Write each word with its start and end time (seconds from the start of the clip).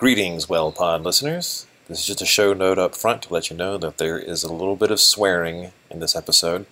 Greetings, 0.00 0.46
Wellpod 0.46 1.04
listeners. 1.04 1.66
This 1.86 1.98
is 1.98 2.06
just 2.06 2.22
a 2.22 2.24
show 2.24 2.54
note 2.54 2.78
up 2.78 2.94
front 2.94 3.20
to 3.24 3.34
let 3.34 3.50
you 3.50 3.56
know 3.58 3.76
that 3.76 3.98
there 3.98 4.18
is 4.18 4.42
a 4.42 4.50
little 4.50 4.74
bit 4.74 4.90
of 4.90 4.98
swearing 4.98 5.72
in 5.90 6.00
this 6.00 6.16
episode, 6.16 6.64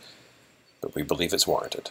but 0.81 0.95
we 0.95 1.03
believe 1.03 1.35
it's 1.35 1.46
warranted. 1.46 1.91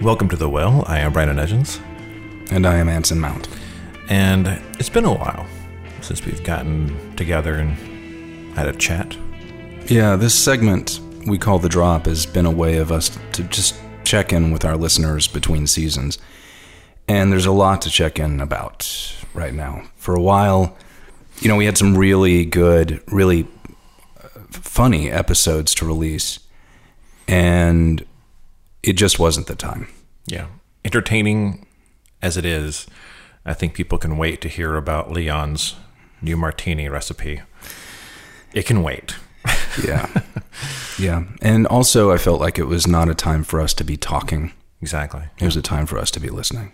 Welcome 0.00 0.30
to 0.30 0.36
The 0.36 0.48
Well. 0.48 0.84
I 0.86 1.00
am 1.00 1.12
Branan 1.12 1.38
Edgens. 1.38 1.78
And 2.50 2.66
I 2.66 2.76
am 2.76 2.88
Anson 2.88 3.20
Mount. 3.20 3.46
And 4.08 4.46
it's 4.78 4.88
been 4.88 5.04
a 5.04 5.12
while 5.12 5.46
since 6.00 6.24
we've 6.24 6.42
gotten 6.42 7.14
together 7.16 7.54
and 7.54 8.56
had 8.56 8.66
a 8.66 8.72
chat. 8.72 9.16
Yeah, 9.86 10.16
this 10.16 10.34
segment 10.34 11.00
we 11.26 11.38
call 11.38 11.58
The 11.58 11.68
Drop 11.68 12.06
has 12.06 12.24
been 12.26 12.46
a 12.46 12.50
way 12.50 12.78
of 12.78 12.90
us 12.90 13.16
to 13.32 13.42
just 13.44 13.74
check 14.04 14.32
in 14.32 14.50
with 14.50 14.64
our 14.64 14.76
listeners 14.76 15.28
between 15.28 15.66
seasons. 15.66 16.18
And 17.06 17.32
there's 17.32 17.46
a 17.46 17.52
lot 17.52 17.82
to 17.82 17.90
check 17.90 18.18
in 18.18 18.40
about 18.40 19.14
right 19.34 19.52
now. 19.52 19.84
For 19.96 20.14
a 20.14 20.20
while, 20.20 20.76
you 21.40 21.48
know, 21.48 21.56
we 21.56 21.66
had 21.66 21.78
some 21.78 21.96
really 21.96 22.44
good, 22.44 23.02
really 23.06 23.46
uh, 24.22 24.28
funny 24.50 25.10
episodes 25.10 25.74
to 25.76 25.86
release, 25.86 26.40
and 27.26 28.04
it 28.82 28.94
just 28.94 29.18
wasn't 29.18 29.46
the 29.46 29.54
time. 29.54 29.88
Yeah. 30.26 30.46
Entertaining 30.84 31.66
as 32.22 32.36
it 32.36 32.44
is, 32.44 32.86
I 33.48 33.54
think 33.54 33.72
people 33.72 33.96
can 33.96 34.18
wait 34.18 34.42
to 34.42 34.48
hear 34.48 34.76
about 34.76 35.10
Leon's 35.10 35.74
new 36.20 36.36
martini 36.36 36.86
recipe. 36.90 37.40
It 38.52 38.66
can 38.66 38.82
wait. 38.82 39.16
yeah. 39.82 40.06
Yeah. 40.98 41.24
And 41.40 41.66
also, 41.66 42.10
I 42.10 42.18
felt 42.18 42.42
like 42.42 42.58
it 42.58 42.66
was 42.66 42.86
not 42.86 43.08
a 43.08 43.14
time 43.14 43.44
for 43.44 43.60
us 43.62 43.72
to 43.74 43.84
be 43.84 43.96
talking. 43.96 44.52
Exactly. 44.82 45.22
It 45.40 45.46
was 45.46 45.56
a 45.56 45.62
time 45.62 45.86
for 45.86 45.98
us 45.98 46.10
to 46.10 46.20
be 46.20 46.28
listening. 46.28 46.72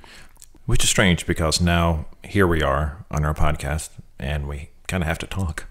Which 0.66 0.82
is 0.82 0.90
strange 0.90 1.26
because 1.26 1.60
now 1.60 2.06
here 2.24 2.46
we 2.46 2.60
are 2.60 3.04
on 3.08 3.24
our 3.24 3.34
podcast 3.34 3.90
and 4.18 4.48
we 4.48 4.70
kind 4.88 5.04
of 5.04 5.06
have 5.06 5.18
to 5.18 5.28
talk. 5.28 5.66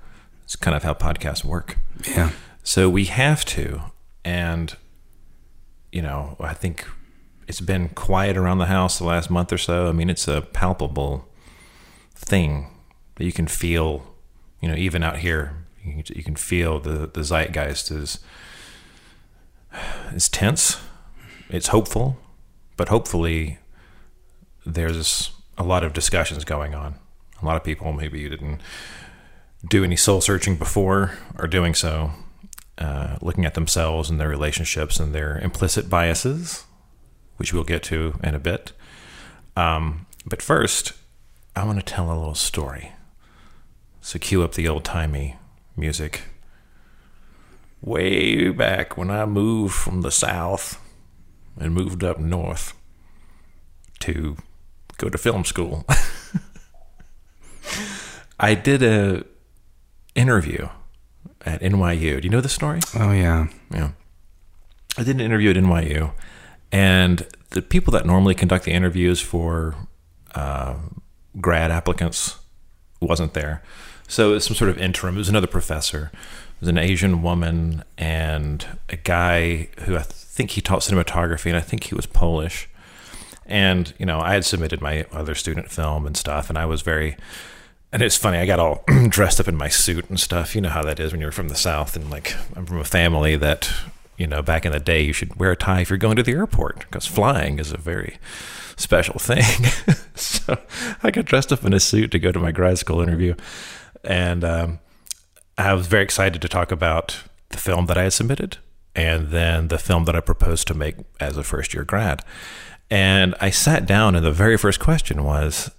It's 0.46 0.56
kind 0.56 0.76
of 0.76 0.84
how 0.84 0.94
podcasts 0.94 1.44
work. 1.44 1.80
Yeah. 2.08 2.30
So 2.64 2.90
we 2.90 3.06
have 3.06 3.44
to. 3.46 3.82
And, 4.24 4.78
you 5.92 6.02
know, 6.02 6.38
I 6.40 6.54
think 6.54 6.88
it's 7.48 7.62
been 7.62 7.90
quiet 7.90 8.38
around 8.38 8.60
the 8.60 8.66
house 8.66 8.98
the 8.98 9.06
last 9.06 9.30
month 9.30 9.52
or 9.52 9.58
so. 9.58 9.88
I 9.88 9.92
mean, 9.92 10.10
it's 10.10 10.28
a 10.28 10.42
palpable 10.42 11.28
thing 12.16 12.68
that 13.16 13.26
you 13.26 13.32
can 13.32 13.48
feel, 13.48 14.06
you 14.62 14.70
know, 14.70 14.76
even 14.76 15.04
out 15.04 15.18
here, 15.18 15.56
you 15.84 16.24
can, 16.24 16.36
feel 16.36 16.80
the, 16.80 17.10
the 17.14 17.24
zeitgeist 17.24 17.92
is, 17.92 18.20
is 20.14 20.30
tense. 20.30 20.78
It's 21.50 21.68
hopeful, 21.68 22.18
but 22.78 22.88
hopefully 22.88 23.60
there's 24.66 25.32
a 25.58 25.64
lot 25.64 25.84
of 25.84 25.94
discussions 25.94 26.46
going 26.46 26.74
on. 26.74 26.96
A 27.42 27.46
lot 27.46 27.58
of 27.58 27.64
people, 27.64 27.92
maybe 27.92 28.22
you 28.22 28.30
didn't 28.30 28.62
do 29.70 29.84
any 29.84 29.98
soul 29.98 30.22
searching 30.22 30.56
before, 30.56 31.12
are 31.36 31.48
doing 31.48 31.74
so, 31.74 32.12
uh, 32.78 33.18
looking 33.22 33.46
at 33.46 33.54
themselves 33.54 34.10
and 34.10 34.20
their 34.20 34.30
relationships 34.30 35.00
and 35.00 35.14
their 35.14 35.38
implicit 35.40 35.90
biases 35.90 36.64
which 37.38 37.54
we'll 37.54 37.64
get 37.64 37.84
to 37.84 38.20
in 38.24 38.36
a 38.36 38.40
bit. 38.40 38.72
Um, 39.56 40.06
but 40.26 40.42
first, 40.42 40.94
I 41.56 41.66
want 41.66 41.80
to 41.80 41.86
tell 41.86 42.08
a 42.08 42.18
little 42.18 42.36
story. 42.36 42.92
So 44.02 44.20
cue 44.20 44.44
up 44.44 44.54
the 44.54 44.68
old 44.68 44.84
timey 44.84 45.38
music. 45.76 46.24
Way 47.82 48.50
back 48.50 48.98
when 48.98 49.10
I 49.10 49.26
moved 49.26 49.74
from 49.74 50.02
the 50.02 50.12
south 50.12 50.80
and 51.60 51.74
moved 51.74 52.04
up 52.04 52.20
north 52.20 52.74
to 54.00 54.38
go 54.98 55.10
to 55.10 55.18
film 55.18 55.46
school, 55.46 55.86
I 58.40 58.56
did 58.56 58.84
a 58.84 59.26
interview 60.16 60.70
at 61.46 61.62
NYU. 61.62 62.22
Do 62.22 62.26
you 62.26 62.30
know 62.30 62.42
the 62.42 62.50
story? 62.50 62.80
Oh 62.96 63.12
yeah, 63.12 63.48
yeah. 63.72 63.92
I 64.98 65.04
did 65.04 65.16
an 65.16 65.22
interview 65.22 65.50
at 65.50 65.58
NYU 65.58 66.12
and 66.74 67.28
the 67.52 67.62
people 67.62 67.92
that 67.92 68.04
normally 68.04 68.34
conduct 68.34 68.66
the 68.66 68.72
interviews 68.72 69.22
for 69.22 69.76
uh, 70.34 70.74
grad 71.40 71.70
applicants 71.70 72.38
wasn't 73.00 73.36
there. 73.36 73.62
So 74.08 74.32
it 74.32 74.34
was 74.34 74.46
some 74.46 74.56
sort 74.56 74.72
of 74.72 74.80
interim. 74.80 75.16
It 75.16 75.20
was 75.20 75.30
another 75.30 75.48
professor. 75.48 76.12
It 76.14 76.62
was 76.62 76.70
an 76.70 76.80
Asian 76.80 77.22
woman 77.22 77.84
and 77.96 78.66
a 78.90 78.96
guy 78.96 79.70
who 79.82 79.96
I 79.96 80.02
think 80.02 80.52
he 80.52 80.62
taught 80.62 80.80
cinematography, 80.80 81.46
and 81.46 81.56
I 81.56 81.62
think 81.62 81.86
he 81.86 81.96
was 81.96 82.08
Polish. 82.08 82.68
And 83.46 83.94
you 84.00 84.08
know, 84.08 84.20
I 84.20 84.34
had 84.34 84.44
submitted 84.44 84.82
my 84.82 85.06
other 85.12 85.36
student 85.36 85.70
film 85.70 86.08
and 86.08 86.18
stuff, 86.18 86.50
and 86.50 86.58
I 86.58 86.66
was 86.66 86.82
very. 86.82 87.16
And 87.92 88.02
it's 88.02 88.18
funny, 88.18 88.40
I 88.40 88.48
got 88.48 88.58
all 88.58 88.84
dressed 89.10 89.40
up 89.40 89.48
in 89.48 89.56
my 89.56 89.70
suit 89.70 90.10
and 90.10 90.20
stuff. 90.20 90.56
You 90.56 90.62
know 90.62 90.70
how 90.70 90.82
that 90.82 91.00
is 91.00 91.12
when 91.12 91.22
you're 91.22 91.32
from 91.32 91.50
the 91.50 91.56
South, 91.56 91.96
and 91.96 92.10
like 92.10 92.36
I'm 92.56 92.66
from 92.66 92.80
a 92.80 92.84
family 92.84 93.36
that 93.36 93.72
you 94.18 94.28
know, 94.28 94.42
back 94.42 94.66
in 94.66 94.72
the 94.72 94.80
day, 94.80 95.02
you 95.02 95.14
should 95.14 95.40
wear 95.40 95.52
a 95.52 95.56
tie 95.56 95.82
if 95.82 95.90
you're 95.90 95.98
going 95.98 96.16
to 96.18 96.24
the 96.24 96.34
airport 96.34 96.80
because 96.80 97.06
flying 97.06 97.60
is 97.60 97.72
a 97.72 97.78
very 97.78 98.18
special 98.76 99.20
thing. 99.20 99.44
so 100.16 100.58
I 101.02 101.12
got 101.12 101.26
dressed 101.26 101.52
up 101.52 101.64
in 101.64 101.74
a 101.74 101.80
suit 101.80 102.12
to 102.12 102.20
go 102.20 102.32
to 102.32 102.40
my 102.40 102.52
grad 102.52 102.78
school 102.78 103.02
interview. 103.02 103.36
And 104.04 104.44
um, 104.44 104.80
I 105.58 105.74
was 105.74 105.88
very 105.88 106.04
excited 106.04 106.42
to 106.42 106.48
talk 106.48 106.72
about 106.72 107.24
the 107.50 107.58
film 107.58 107.86
that 107.88 107.98
I 107.98 108.04
had 108.04 108.14
submitted 108.14 108.58
and 108.96 109.30
then 109.30 109.70
the 109.70 109.78
film 109.78 110.06
that 110.06 110.16
I 110.16 110.20
proposed 110.20 110.68
to 110.68 110.74
make 110.74 110.96
as 111.20 111.38
a 111.38 111.44
first 111.44 111.74
year 111.74 111.84
grad. 111.84 112.24
And 112.90 113.34
I 113.42 113.50
sat 113.50 113.88
down, 113.88 114.16
and 114.16 114.24
the 114.24 114.32
very 114.32 114.58
first 114.58 114.80
question 114.80 115.24
was, 115.24 115.72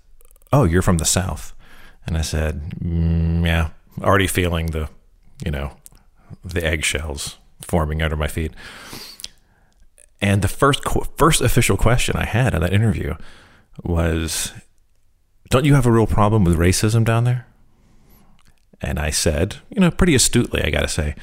Oh, 0.53 0.65
you're 0.65 0.83
from 0.83 0.99
the 0.99 1.05
South. 1.05 1.53
And 2.07 2.17
I 2.17 2.23
said, 2.23 2.73
mm, 2.83 3.45
Yeah, 3.45 3.71
already 4.01 4.27
feeling 4.27 4.67
the, 4.67 4.89
you 5.45 5.51
know, 5.51 5.77
the 6.45 6.65
eggshells 6.65 7.37
forming 7.65 8.03
under 8.03 8.17
my 8.17 8.29
feet. 8.29 8.53
And 10.21 10.43
the 10.43 10.49
first 10.49 10.83
first 11.17 11.41
official 11.41 11.77
question 11.77 12.17
I 12.17 12.25
had 12.25 12.55
in 12.55 12.61
that 12.61 12.73
interview 12.73 13.15
was, 13.83 14.53
"Don't 15.51 15.65
you 15.65 15.75
have 15.75 15.87
a 15.87 15.93
real 15.93 16.07
problem 16.07 16.45
with 16.45 16.57
racism 16.57 17.05
down 17.05 17.25
there?" 17.25 17.47
And 18.81 18.99
I 18.99 19.11
said, 19.11 19.57
you 19.71 19.81
know, 19.81 19.91
pretty 19.91 20.15
astutely, 20.15 20.63
I 20.63 20.71
got 20.71 20.83
to 20.83 20.89
say, 20.89 21.15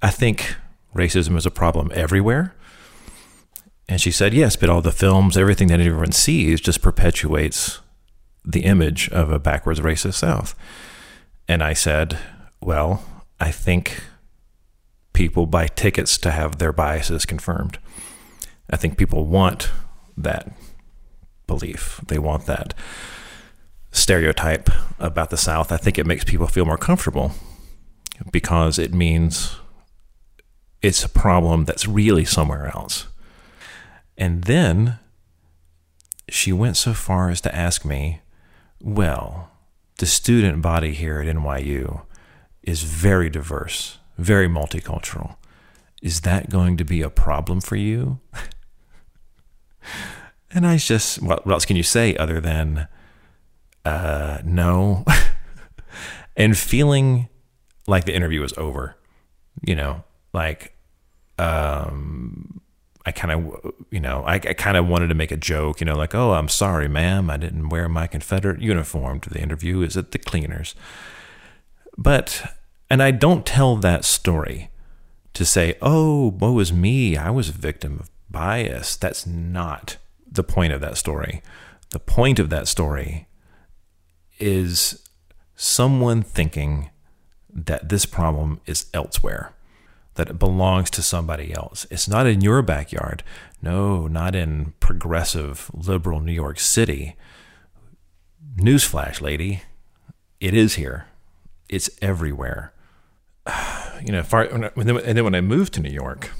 I 0.00 0.10
think 0.10 0.54
racism 0.94 1.36
is 1.36 1.46
a 1.46 1.50
problem 1.50 1.90
everywhere. 1.94 2.54
And 3.88 4.00
she 4.00 4.10
said, 4.10 4.32
yes, 4.32 4.54
but 4.54 4.70
all 4.70 4.80
the 4.80 4.92
films, 4.92 5.36
everything 5.36 5.68
that 5.68 5.80
everyone 5.80 6.12
sees 6.12 6.60
just 6.60 6.82
perpetuates 6.82 7.80
the 8.44 8.64
image 8.64 9.08
of 9.10 9.30
a 9.30 9.38
backwards 9.38 9.80
racist 9.80 10.14
South. 10.14 10.54
And 11.48 11.62
I 11.62 11.72
said, 11.72 12.18
well, 12.60 13.04
I 13.40 13.50
think 13.50 14.04
people 15.14 15.46
buy 15.46 15.68
tickets 15.68 16.18
to 16.18 16.30
have 16.30 16.58
their 16.58 16.72
biases 16.72 17.24
confirmed. 17.24 17.78
I 18.68 18.76
think 18.76 18.98
people 18.98 19.26
want 19.26 19.70
that 20.16 20.52
belief. 21.46 22.00
They 22.06 22.18
want 22.18 22.46
that 22.46 22.74
stereotype 23.92 24.68
about 24.98 25.30
the 25.30 25.36
South. 25.36 25.72
I 25.72 25.76
think 25.78 25.98
it 25.98 26.06
makes 26.06 26.24
people 26.24 26.48
feel 26.48 26.66
more 26.66 26.76
comfortable 26.76 27.32
because 28.30 28.78
it 28.78 28.92
means 28.92 29.56
it's 30.82 31.04
a 31.04 31.08
problem 31.08 31.64
that's 31.64 31.86
really 31.86 32.24
somewhere 32.24 32.66
else. 32.74 33.06
And 34.18 34.44
then 34.44 34.98
she 36.28 36.52
went 36.52 36.76
so 36.76 36.92
far 36.92 37.30
as 37.30 37.40
to 37.42 37.54
ask 37.54 37.84
me, 37.84 38.20
well, 38.80 39.50
the 39.98 40.06
student 40.06 40.60
body 40.60 40.92
here 40.92 41.20
at 41.20 41.34
NYU 41.34 42.02
is 42.62 42.82
very 42.82 43.30
diverse 43.30 43.98
very 44.18 44.48
multicultural. 44.48 45.36
Is 46.02 46.22
that 46.22 46.50
going 46.50 46.76
to 46.76 46.84
be 46.84 47.02
a 47.02 47.10
problem 47.10 47.60
for 47.60 47.76
you? 47.76 48.20
and 50.50 50.66
I 50.66 50.76
just, 50.76 51.22
what, 51.22 51.46
else 51.46 51.64
can 51.64 51.76
you 51.76 51.82
say 51.82 52.16
other 52.16 52.40
than, 52.40 52.88
uh, 53.84 54.38
no? 54.44 55.04
and 56.36 56.56
feeling 56.56 57.28
like 57.86 58.04
the 58.04 58.14
interview 58.14 58.40
was 58.40 58.54
over, 58.56 58.96
you 59.66 59.74
know, 59.74 60.04
like, 60.32 60.76
um, 61.38 62.60
I 63.06 63.12
kind 63.12 63.32
of, 63.32 63.74
you 63.90 64.00
know, 64.00 64.24
I, 64.26 64.34
I 64.34 64.54
kind 64.54 64.76
of 64.76 64.86
wanted 64.86 65.08
to 65.08 65.14
make 65.14 65.30
a 65.30 65.36
joke, 65.36 65.80
you 65.80 65.84
know, 65.84 65.96
like, 65.96 66.14
oh, 66.14 66.32
I'm 66.32 66.48
sorry, 66.48 66.88
ma'am, 66.88 67.28
I 67.28 67.36
didn't 67.36 67.68
wear 67.68 67.88
my 67.88 68.06
Confederate 68.06 68.60
uniform 68.60 69.20
to 69.20 69.30
the 69.30 69.40
interview. 69.40 69.82
Is 69.82 69.96
it 69.96 70.12
the 70.12 70.18
cleaners? 70.18 70.74
But 71.98 72.56
and 72.94 73.02
I 73.02 73.10
don't 73.10 73.44
tell 73.44 73.74
that 73.74 74.04
story 74.04 74.70
to 75.32 75.44
say, 75.44 75.74
oh, 75.82 76.28
woe 76.28 76.60
is 76.60 76.72
me, 76.72 77.16
I 77.16 77.28
was 77.28 77.48
a 77.48 77.52
victim 77.52 77.98
of 77.98 78.08
bias. 78.30 78.94
That's 78.94 79.26
not 79.26 79.96
the 80.30 80.44
point 80.44 80.72
of 80.72 80.80
that 80.80 80.96
story. 80.96 81.42
The 81.90 81.98
point 81.98 82.38
of 82.38 82.50
that 82.50 82.68
story 82.68 83.26
is 84.38 85.08
someone 85.56 86.22
thinking 86.22 86.90
that 87.52 87.88
this 87.88 88.06
problem 88.06 88.60
is 88.64 88.86
elsewhere, 88.94 89.52
that 90.14 90.30
it 90.30 90.38
belongs 90.38 90.88
to 90.90 91.02
somebody 91.02 91.52
else. 91.52 91.88
It's 91.90 92.06
not 92.06 92.28
in 92.28 92.42
your 92.42 92.62
backyard. 92.62 93.24
No, 93.60 94.06
not 94.06 94.36
in 94.36 94.74
progressive 94.78 95.68
liberal 95.74 96.20
New 96.20 96.30
York 96.30 96.60
City. 96.60 97.16
Newsflash, 98.56 99.20
lady, 99.20 99.62
it 100.38 100.54
is 100.54 100.74
here. 100.76 101.08
It's 101.68 101.90
everywhere. 102.00 102.70
You 104.02 104.12
know, 104.12 104.22
far, 104.22 104.42
and 104.42 104.70
then 104.76 105.24
when 105.24 105.34
I 105.34 105.40
moved 105.40 105.74
to 105.74 105.80
New 105.80 105.90
York, 105.90 106.30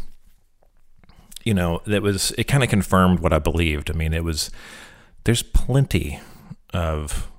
you 1.44 1.54
know, 1.54 1.82
that 1.86 2.02
was 2.02 2.32
it. 2.38 2.44
Kind 2.44 2.62
of 2.62 2.68
confirmed 2.68 3.20
what 3.20 3.32
I 3.32 3.38
believed. 3.38 3.90
I 3.90 3.94
mean, 3.94 4.12
it 4.12 4.24
was 4.24 4.50
there's 5.24 5.42
plenty 5.42 6.20
of 6.72 7.30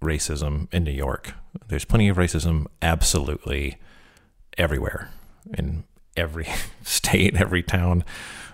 racism 0.00 0.72
in 0.72 0.84
New 0.84 0.92
York. 0.92 1.32
There's 1.68 1.84
plenty 1.84 2.08
of 2.08 2.16
racism 2.16 2.66
absolutely 2.80 3.78
everywhere 4.58 5.10
in 5.56 5.84
every 6.16 6.48
state, 6.82 7.36
every 7.36 7.62
town, 7.62 8.04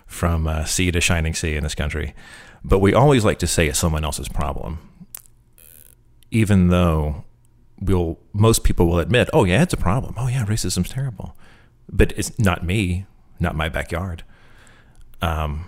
from 0.07 0.47
uh, 0.47 0.65
sea 0.65 0.91
to 0.91 1.01
shining 1.01 1.35
sea 1.35 1.57
in 1.57 1.65
this 1.65 1.75
country. 1.75 2.15
But 2.63 2.81
we 2.81 2.93
always 2.93 3.25
like 3.25 3.39
to 3.41 3.47
say 3.47 3.69
it's 3.69 3.79
someone 3.79 4.05
else's 4.05 4.29
problem, 4.29 4.79
even 6.31 6.69
though 6.69 7.25
we'll 7.81 8.19
most 8.33 8.65
people 8.65 8.87
will 8.87 8.99
admit, 8.99 9.29
"Oh 9.33 9.45
yeah, 9.45 9.63
it's 9.63 9.75
a 9.75 9.79
problem. 9.79 10.15
Oh 10.17 10.29
yeah, 10.29 10.45
racism's 10.45 10.91
terrible," 10.91 11.37
but 11.91 12.13
it's 12.17 12.39
not 12.39 12.65
me, 12.65 13.07
not 13.41 13.57
my 13.57 13.69
backyard. 13.69 14.25
Um, 15.21 15.67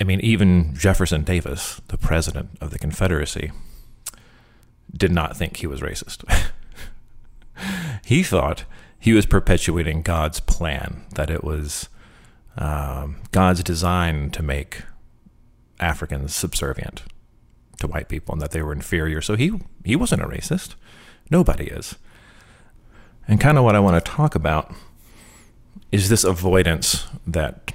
I 0.00 0.04
mean, 0.04 0.20
even 0.20 0.74
Jefferson 0.74 1.22
Davis, 1.24 1.80
the 1.88 1.98
president 1.98 2.50
of 2.60 2.70
the 2.70 2.78
Confederacy, 2.78 3.52
did 4.96 5.12
not 5.12 5.36
think 5.36 5.58
he 5.58 5.66
was 5.66 5.80
racist. 5.80 6.24
he 8.04 8.22
thought 8.22 8.64
he 8.98 9.12
was 9.12 9.26
perpetuating 9.26 10.02
God's 10.02 10.40
plan, 10.40 11.04
that 11.14 11.30
it 11.30 11.44
was 11.44 11.88
um, 12.56 13.16
God's 13.30 13.62
design 13.62 14.30
to 14.30 14.42
make 14.42 14.82
Africans 15.78 16.34
subservient 16.34 17.02
to 17.78 17.86
white 17.86 18.08
people 18.08 18.34
and 18.34 18.42
that 18.42 18.50
they 18.52 18.62
were 18.62 18.72
inferior. 18.72 19.20
So 19.20 19.36
he 19.36 19.52
he 19.84 19.96
wasn't 19.96 20.22
a 20.22 20.26
racist. 20.26 20.74
Nobody 21.30 21.64
is. 21.64 21.96
And 23.28 23.40
kind 23.40 23.56
of 23.56 23.64
what 23.64 23.76
I 23.76 23.80
want 23.80 24.04
to 24.04 24.10
talk 24.10 24.34
about 24.34 24.72
is 25.92 26.08
this 26.08 26.24
avoidance 26.24 27.06
that 27.26 27.72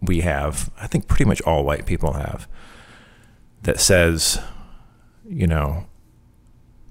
we 0.00 0.20
have, 0.20 0.70
I 0.80 0.86
think 0.86 1.06
pretty 1.06 1.24
much 1.24 1.40
all 1.42 1.64
white 1.64 1.86
people 1.86 2.14
have, 2.14 2.48
that 3.62 3.80
says, 3.80 4.40
you 5.28 5.46
know, 5.46 5.86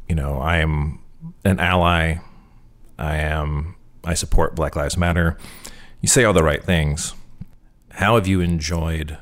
you 0.08 0.16
know, 0.16 0.40
I 0.40 0.58
am 0.58 1.00
an 1.44 1.60
ally. 1.60 2.18
I 2.98 3.18
am 3.18 3.76
I 4.04 4.14
support 4.14 4.56
Black 4.56 4.76
Lives 4.76 4.98
Matter. 4.98 5.38
You 6.02 6.08
say 6.08 6.24
all 6.24 6.34
the 6.34 6.44
right 6.44 6.64
things. 6.64 7.14
How 7.92 8.16
have 8.16 8.28
you 8.28 8.40
enjoyed 8.40 9.18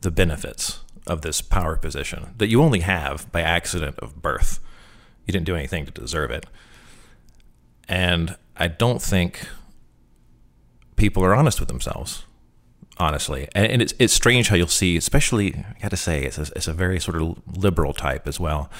the 0.00 0.10
benefits 0.10 0.80
of 1.06 1.22
this 1.22 1.40
power 1.40 1.76
position 1.76 2.34
that 2.38 2.48
you 2.48 2.62
only 2.62 2.80
have 2.80 3.30
by 3.32 3.42
accident 3.42 3.98
of 3.98 4.20
birth? 4.20 4.60
You 5.26 5.32
didn't 5.32 5.46
do 5.46 5.56
anything 5.56 5.86
to 5.86 5.92
deserve 5.92 6.30
it. 6.30 6.46
And 7.88 8.36
I 8.56 8.68
don't 8.68 9.02
think 9.02 9.48
people 10.96 11.24
are 11.24 11.34
honest 11.34 11.60
with 11.60 11.68
themselves 11.68 12.24
honestly. 13.00 13.48
And, 13.54 13.72
and, 13.72 13.82
it's 13.82 13.94
it's 13.98 14.12
strange 14.12 14.48
how 14.48 14.56
you'll 14.56 14.68
see, 14.68 14.96
especially 14.96 15.54
I 15.54 15.80
got 15.80 15.90
to 15.90 15.96
say, 15.96 16.22
it's 16.22 16.38
a, 16.38 16.42
it's 16.54 16.68
a 16.68 16.74
very 16.74 17.00
sort 17.00 17.20
of 17.20 17.42
liberal 17.56 17.94
type 17.94 18.28
as 18.28 18.38
well 18.38 18.70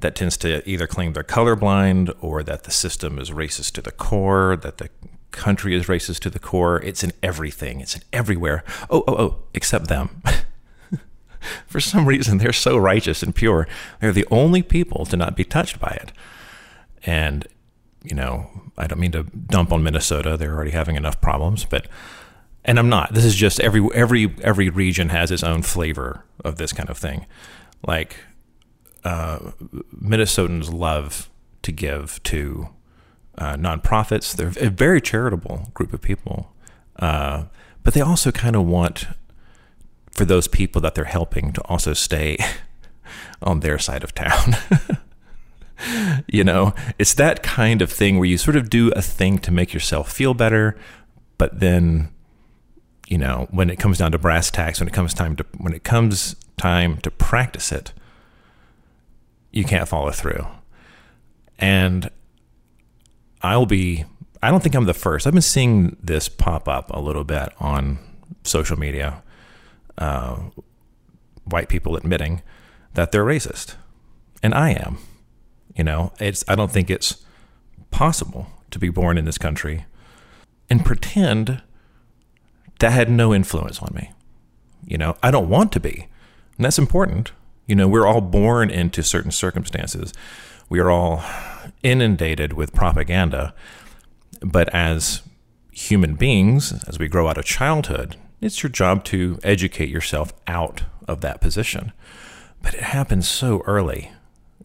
that 0.00 0.16
tends 0.16 0.36
to 0.38 0.68
either 0.68 0.86
claim 0.86 1.12
they're 1.12 1.22
colorblind 1.22 2.12
or 2.20 2.42
that 2.42 2.64
the 2.64 2.70
system 2.70 3.18
is 3.18 3.30
racist 3.30 3.72
to 3.72 3.80
the 3.82 3.92
core, 3.92 4.56
that 4.56 4.78
the 4.78 4.90
country 5.30 5.74
is 5.74 5.86
racist 5.86 6.18
to 6.20 6.30
the 6.30 6.40
core. 6.40 6.82
It's 6.82 7.02
in 7.02 7.12
everything. 7.22 7.80
It's 7.80 7.94
in 7.94 8.02
everywhere. 8.12 8.64
Oh, 8.90 9.04
oh, 9.06 9.14
oh, 9.16 9.36
except 9.54 9.88
them. 9.88 10.22
For 11.66 11.80
some 11.80 12.06
reason, 12.06 12.38
they're 12.38 12.52
so 12.52 12.76
righteous 12.76 13.22
and 13.22 13.34
pure. 13.34 13.66
They're 14.00 14.12
the 14.12 14.26
only 14.30 14.62
people 14.62 15.04
to 15.06 15.16
not 15.16 15.36
be 15.36 15.44
touched 15.44 15.80
by 15.80 15.98
it. 16.00 16.12
And, 17.04 17.46
you 18.02 18.14
know, 18.14 18.50
I 18.78 18.86
don't 18.86 19.00
mean 19.00 19.12
to 19.12 19.24
dump 19.24 19.72
on 19.72 19.82
Minnesota. 19.82 20.36
They're 20.36 20.54
already 20.54 20.70
having 20.70 20.96
enough 20.96 21.20
problems, 21.20 21.64
but 21.64 21.86
and 22.64 22.78
I'm 22.78 22.88
not. 22.88 23.12
This 23.12 23.24
is 23.24 23.34
just 23.34 23.60
every 23.60 23.86
every 23.94 24.34
every 24.42 24.68
region 24.68 25.08
has 25.08 25.30
its 25.30 25.42
own 25.42 25.62
flavor 25.62 26.24
of 26.44 26.56
this 26.56 26.72
kind 26.72 26.88
of 26.88 26.96
thing. 26.96 27.26
Like 27.86 28.16
uh, 29.04 29.38
Minnesotans 29.94 30.72
love 30.72 31.28
to 31.62 31.72
give 31.72 32.22
to 32.24 32.68
uh, 33.36 33.56
nonprofits. 33.56 34.34
They're 34.34 34.52
a 34.64 34.70
very 34.70 35.00
charitable 35.00 35.70
group 35.74 35.92
of 35.92 36.00
people, 36.00 36.52
uh, 36.96 37.44
but 37.82 37.94
they 37.94 38.00
also 38.00 38.30
kind 38.30 38.54
of 38.54 38.64
want 38.64 39.06
for 40.12 40.24
those 40.24 40.48
people 40.48 40.80
that 40.82 40.94
they're 40.94 41.04
helping 41.04 41.52
to 41.52 41.62
also 41.62 41.92
stay 41.92 42.36
on 43.42 43.60
their 43.60 43.78
side 43.78 44.04
of 44.04 44.14
town. 44.14 44.56
you 46.26 46.44
know, 46.44 46.74
it's 46.98 47.14
that 47.14 47.42
kind 47.42 47.82
of 47.82 47.90
thing 47.90 48.18
where 48.18 48.28
you 48.28 48.38
sort 48.38 48.56
of 48.56 48.70
do 48.70 48.90
a 48.92 49.02
thing 49.02 49.38
to 49.38 49.50
make 49.50 49.72
yourself 49.72 50.12
feel 50.12 50.34
better, 50.34 50.76
but 51.38 51.60
then 51.60 52.10
you 53.08 53.18
know, 53.18 53.46
when 53.50 53.68
it 53.68 53.78
comes 53.78 53.98
down 53.98 54.12
to 54.12 54.18
brass 54.18 54.50
tacks, 54.50 54.80
when 54.80 54.88
it 54.88 54.94
comes 54.94 55.12
time 55.12 55.36
to 55.36 55.44
when 55.58 55.74
it 55.74 55.84
comes 55.84 56.34
time 56.56 56.96
to 56.98 57.10
practice 57.10 57.70
it, 57.70 57.92
you 59.50 59.64
can't 59.64 59.86
follow 59.86 60.10
through. 60.10 60.46
And 61.58 62.10
I'll 63.42 63.66
be 63.66 64.06
I 64.42 64.50
don't 64.50 64.62
think 64.62 64.74
I'm 64.74 64.86
the 64.86 64.94
first. 64.94 65.26
I've 65.26 65.34
been 65.34 65.42
seeing 65.42 65.96
this 66.02 66.28
pop 66.28 66.68
up 66.68 66.90
a 66.90 67.00
little 67.00 67.24
bit 67.24 67.52
on 67.60 67.98
social 68.44 68.78
media. 68.78 69.22
Uh, 69.98 70.50
white 71.44 71.68
people 71.68 71.96
admitting 71.96 72.42
that 72.94 73.12
they're 73.12 73.24
racist, 73.24 73.74
and 74.42 74.54
I 74.54 74.70
am. 74.70 74.98
You 75.76 75.84
know, 75.84 76.12
it's 76.20 76.44
I 76.48 76.54
don't 76.54 76.70
think 76.70 76.90
it's 76.90 77.24
possible 77.90 78.48
to 78.70 78.78
be 78.78 78.88
born 78.88 79.18
in 79.18 79.24
this 79.24 79.38
country 79.38 79.86
and 80.68 80.84
pretend 80.84 81.62
that 82.78 82.92
had 82.92 83.10
no 83.10 83.32
influence 83.32 83.80
on 83.80 83.92
me. 83.94 84.10
You 84.86 84.98
know, 84.98 85.16
I 85.22 85.30
don't 85.30 85.48
want 85.48 85.72
to 85.72 85.80
be. 85.80 86.08
And 86.56 86.64
that's 86.64 86.78
important. 86.78 87.32
You 87.66 87.76
know, 87.76 87.88
we're 87.88 88.06
all 88.06 88.20
born 88.20 88.70
into 88.70 89.02
certain 89.02 89.30
circumstances. 89.30 90.12
We 90.68 90.80
are 90.80 90.90
all 90.90 91.22
inundated 91.82 92.54
with 92.54 92.72
propaganda. 92.72 93.54
But 94.40 94.68
as 94.74 95.22
human 95.70 96.16
beings, 96.16 96.72
as 96.88 96.98
we 96.98 97.08
grow 97.08 97.28
out 97.28 97.38
of 97.38 97.44
childhood, 97.44 98.16
it's 98.42 98.62
your 98.62 98.70
job 98.70 99.04
to 99.04 99.38
educate 99.42 99.88
yourself 99.88 100.32
out 100.46 100.82
of 101.08 101.20
that 101.22 101.40
position. 101.40 101.92
But 102.60 102.74
it 102.74 102.82
happens 102.82 103.28
so 103.28 103.62
early 103.66 104.12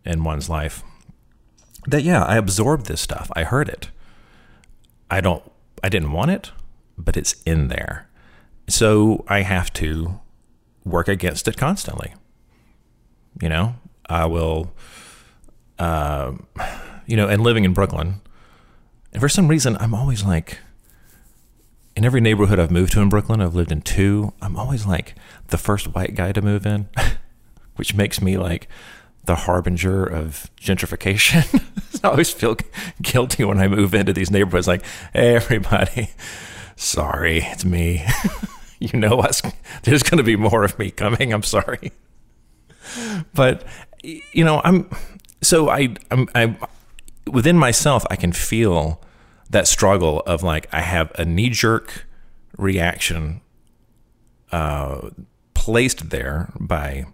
in 0.03 0.23
one's 0.23 0.49
life 0.49 0.83
that, 1.87 2.03
yeah, 2.03 2.23
I 2.23 2.37
absorbed 2.37 2.87
this 2.87 3.01
stuff. 3.01 3.31
I 3.35 3.43
heard 3.43 3.69
it. 3.69 3.89
I 5.09 5.21
don't, 5.21 5.43
I 5.83 5.89
didn't 5.89 6.11
want 6.11 6.31
it, 6.31 6.51
but 6.97 7.15
it's 7.15 7.41
in 7.45 7.69
there. 7.69 8.09
So 8.67 9.23
I 9.27 9.41
have 9.41 9.71
to 9.73 10.19
work 10.83 11.07
against 11.07 11.47
it 11.47 11.55
constantly. 11.55 12.13
You 13.41 13.49
know, 13.49 13.75
I 14.09 14.25
will, 14.25 14.73
uh, 15.79 16.33
you 17.05 17.15
know, 17.15 17.27
and 17.27 17.41
living 17.41 17.63
in 17.63 17.73
Brooklyn, 17.73 18.21
and 19.13 19.21
for 19.21 19.29
some 19.29 19.47
reason, 19.47 19.77
I'm 19.79 19.93
always 19.93 20.23
like, 20.23 20.59
in 21.97 22.05
every 22.05 22.21
neighborhood 22.21 22.59
I've 22.59 22.69
moved 22.69 22.93
to 22.93 23.01
in 23.01 23.09
Brooklyn, 23.09 23.41
I've 23.41 23.55
lived 23.55 23.71
in 23.71 23.81
two, 23.81 24.31
I'm 24.39 24.55
always 24.55 24.85
like 24.85 25.15
the 25.47 25.57
first 25.57 25.95
white 25.95 26.13
guy 26.13 26.31
to 26.31 26.43
move 26.43 26.63
in, 26.63 26.87
which 27.75 27.95
makes 27.95 28.21
me 28.21 28.37
like 28.37 28.67
the 29.25 29.33
harbinger 29.33 30.05
of 30.05 30.47
gentrification. 30.61 31.59
I 32.03 32.09
always 32.09 32.29
feel 32.29 32.55
guilty 33.01 33.43
when 33.43 33.57
I 33.59 33.67
move 33.67 33.95
into 33.95 34.13
these 34.13 34.29
neighborhoods, 34.29 34.67
like, 34.67 34.85
hey, 35.11 35.35
everybody, 35.35 36.11
sorry, 36.75 37.39
it's 37.39 37.65
me. 37.65 38.05
you 38.79 38.97
know 38.99 39.19
us. 39.21 39.41
There's 39.81 40.03
going 40.03 40.19
to 40.19 40.23
be 40.23 40.35
more 40.35 40.63
of 40.63 40.77
me 40.77 40.91
coming. 40.91 41.33
I'm 41.33 41.41
sorry, 41.41 41.91
but 43.33 43.63
you 44.03 44.45
know, 44.45 44.61
I'm 44.63 44.87
so 45.41 45.69
I 45.69 45.95
I'm 46.11 46.29
I 46.35 46.55
within 47.25 47.57
myself. 47.57 48.05
I 48.11 48.15
can 48.17 48.33
feel 48.33 49.01
that 49.49 49.67
struggle 49.67 50.21
of 50.21 50.43
like 50.43 50.67
I 50.73 50.81
have 50.81 51.11
a 51.15 51.25
knee 51.25 51.49
jerk 51.49 52.05
reaction 52.57 53.41
uh, 54.51 55.09
placed 55.53 56.09
there 56.09 56.51
by 56.59 57.05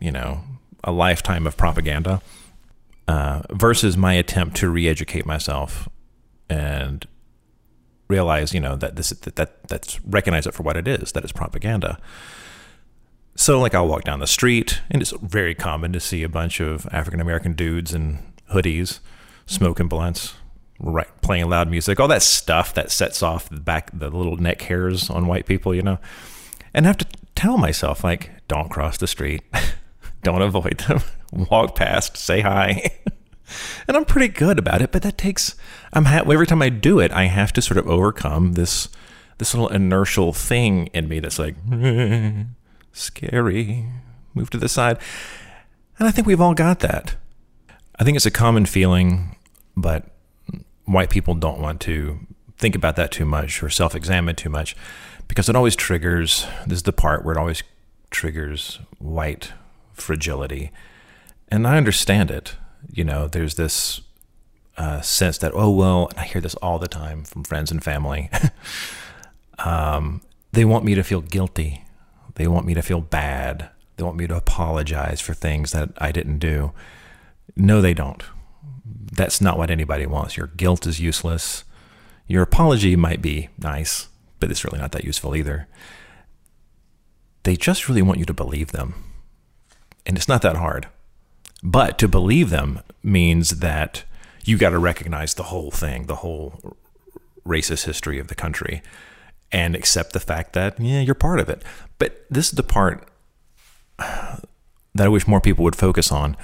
you 0.00 0.10
know 0.10 0.40
a 0.82 0.92
lifetime 0.92 1.46
of 1.46 1.56
propaganda 1.56 2.20
uh, 3.08 3.42
versus 3.50 3.96
my 3.96 4.14
attempt 4.14 4.56
to 4.56 4.68
re-educate 4.68 5.26
myself 5.26 5.88
and 6.48 7.06
realize, 8.08 8.52
you 8.54 8.60
know, 8.60 8.76
that 8.76 8.96
this 8.96 9.10
that, 9.10 9.36
that 9.36 9.68
that's 9.68 10.04
recognize 10.04 10.46
it 10.46 10.54
for 10.54 10.62
what 10.62 10.76
it 10.76 10.86
is, 10.86 11.12
that 11.12 11.24
it's 11.24 11.32
propaganda. 11.32 11.98
So, 13.36 13.58
like, 13.58 13.74
I'll 13.74 13.88
walk 13.88 14.04
down 14.04 14.20
the 14.20 14.28
street, 14.28 14.80
and 14.90 15.02
it's 15.02 15.10
very 15.10 15.54
common 15.54 15.92
to 15.92 16.00
see 16.00 16.22
a 16.22 16.28
bunch 16.28 16.60
of 16.60 16.86
African 16.92 17.20
American 17.20 17.54
dudes 17.54 17.92
in 17.92 18.20
hoodies, 18.52 19.00
smoking 19.46 19.88
blunts, 19.88 20.34
right, 20.78 21.08
playing 21.20 21.48
loud 21.48 21.70
music, 21.70 22.00
all 22.00 22.08
that 22.08 22.22
stuff 22.22 22.74
that 22.74 22.90
sets 22.90 23.22
off 23.22 23.48
the 23.48 23.60
back 23.60 23.90
the 23.92 24.10
little 24.10 24.36
neck 24.36 24.62
hairs 24.62 25.10
on 25.10 25.26
white 25.26 25.46
people, 25.46 25.74
you 25.74 25.82
know. 25.82 25.98
And 26.72 26.86
I 26.86 26.88
have 26.88 26.98
to 26.98 27.06
tell 27.34 27.56
myself, 27.56 28.02
like, 28.04 28.30
don't 28.48 28.70
cross 28.70 28.98
the 28.98 29.06
street, 29.06 29.42
don't 30.22 30.42
avoid 30.42 30.78
them, 30.88 31.00
walk 31.50 31.74
past, 31.76 32.16
say 32.16 32.40
hi. 32.40 32.90
and 33.88 33.96
I'm 33.96 34.04
pretty 34.04 34.28
good 34.28 34.58
about 34.58 34.82
it, 34.82 34.92
but 34.92 35.02
that 35.02 35.18
takes. 35.18 35.54
I'm 35.92 36.06
ha- 36.06 36.24
every 36.30 36.46
time 36.46 36.62
I 36.62 36.68
do 36.68 36.98
it, 36.98 37.12
I 37.12 37.24
have 37.24 37.52
to 37.54 37.62
sort 37.62 37.78
of 37.78 37.88
overcome 37.88 38.52
this 38.52 38.88
this 39.38 39.52
little 39.52 39.68
inertial 39.68 40.32
thing 40.32 40.86
in 40.88 41.08
me 41.08 41.18
that's 41.18 41.38
like 41.38 41.56
scary. 42.92 43.86
Move 44.34 44.50
to 44.50 44.58
the 44.58 44.68
side, 44.68 44.98
and 45.98 46.08
I 46.08 46.10
think 46.10 46.26
we've 46.26 46.40
all 46.40 46.54
got 46.54 46.80
that. 46.80 47.14
I 47.98 48.04
think 48.04 48.16
it's 48.16 48.26
a 48.26 48.30
common 48.32 48.66
feeling, 48.66 49.36
but 49.76 50.06
white 50.84 51.10
people 51.10 51.34
don't 51.34 51.60
want 51.60 51.80
to 51.82 52.20
think 52.56 52.74
about 52.74 52.96
that 52.96 53.10
too 53.10 53.24
much 53.24 53.62
or 53.62 53.70
self-examine 53.70 54.36
too 54.36 54.48
much 54.48 54.76
because 55.28 55.48
it 55.48 55.56
always 55.56 55.76
triggers. 55.76 56.46
This 56.66 56.78
is 56.78 56.82
the 56.84 56.92
part 56.92 57.24
where 57.24 57.34
it 57.34 57.38
always 57.38 57.62
triggers 58.10 58.78
white 58.98 59.52
fragility, 59.92 60.70
and 61.48 61.66
I 61.66 61.76
understand 61.76 62.30
it 62.30 62.56
you 62.92 63.04
know, 63.04 63.28
there's 63.28 63.54
this 63.54 64.00
uh, 64.76 65.00
sense 65.00 65.38
that, 65.38 65.52
oh, 65.54 65.70
well, 65.70 66.08
and 66.08 66.18
I 66.18 66.24
hear 66.24 66.40
this 66.40 66.54
all 66.56 66.78
the 66.78 66.88
time 66.88 67.24
from 67.24 67.44
friends 67.44 67.70
and 67.70 67.82
family. 67.82 68.30
um, 69.58 70.22
they 70.52 70.64
want 70.64 70.84
me 70.84 70.94
to 70.94 71.02
feel 71.02 71.20
guilty. 71.20 71.84
They 72.34 72.46
want 72.46 72.66
me 72.66 72.74
to 72.74 72.82
feel 72.82 73.00
bad. 73.00 73.70
They 73.96 74.04
want 74.04 74.16
me 74.16 74.26
to 74.26 74.36
apologize 74.36 75.20
for 75.20 75.34
things 75.34 75.72
that 75.72 75.90
I 75.98 76.12
didn't 76.12 76.38
do. 76.38 76.72
No, 77.56 77.80
they 77.80 77.94
don't. 77.94 78.22
That's 78.84 79.40
not 79.40 79.58
what 79.58 79.70
anybody 79.70 80.06
wants. 80.06 80.36
Your 80.36 80.48
guilt 80.48 80.86
is 80.86 81.00
useless. 81.00 81.64
Your 82.26 82.42
apology 82.42 82.96
might 82.96 83.22
be 83.22 83.48
nice, 83.58 84.08
but 84.40 84.50
it's 84.50 84.64
really 84.64 84.78
not 84.78 84.92
that 84.92 85.04
useful 85.04 85.34
either. 85.34 85.68
They 87.44 87.56
just 87.56 87.88
really 87.88 88.02
want 88.02 88.18
you 88.18 88.24
to 88.24 88.34
believe 88.34 88.72
them. 88.72 88.94
And 90.06 90.16
it's 90.16 90.28
not 90.28 90.42
that 90.42 90.56
hard. 90.56 90.88
But 91.62 91.98
to 91.98 92.08
believe 92.08 92.50
them 92.50 92.80
means 93.02 93.60
that 93.60 94.04
you 94.44 94.58
got 94.58 94.70
to 94.70 94.78
recognize 94.78 95.34
the 95.34 95.44
whole 95.44 95.70
thing, 95.70 96.06
the 96.06 96.16
whole 96.16 96.76
racist 97.46 97.86
history 97.86 98.18
of 98.18 98.28
the 98.28 98.34
country, 98.34 98.82
and 99.50 99.74
accept 99.74 100.12
the 100.12 100.20
fact 100.20 100.52
that, 100.52 100.78
yeah, 100.78 101.00
you're 101.00 101.14
part 101.14 101.40
of 101.40 101.48
it. 101.48 101.62
But 101.98 102.26
this 102.30 102.46
is 102.48 102.52
the 102.52 102.62
part 102.62 103.08
that 103.98 104.44
I 104.98 105.08
wish 105.08 105.26
more 105.26 105.40
people 105.40 105.64
would 105.64 105.76
focus 105.76 106.12
on. 106.12 106.36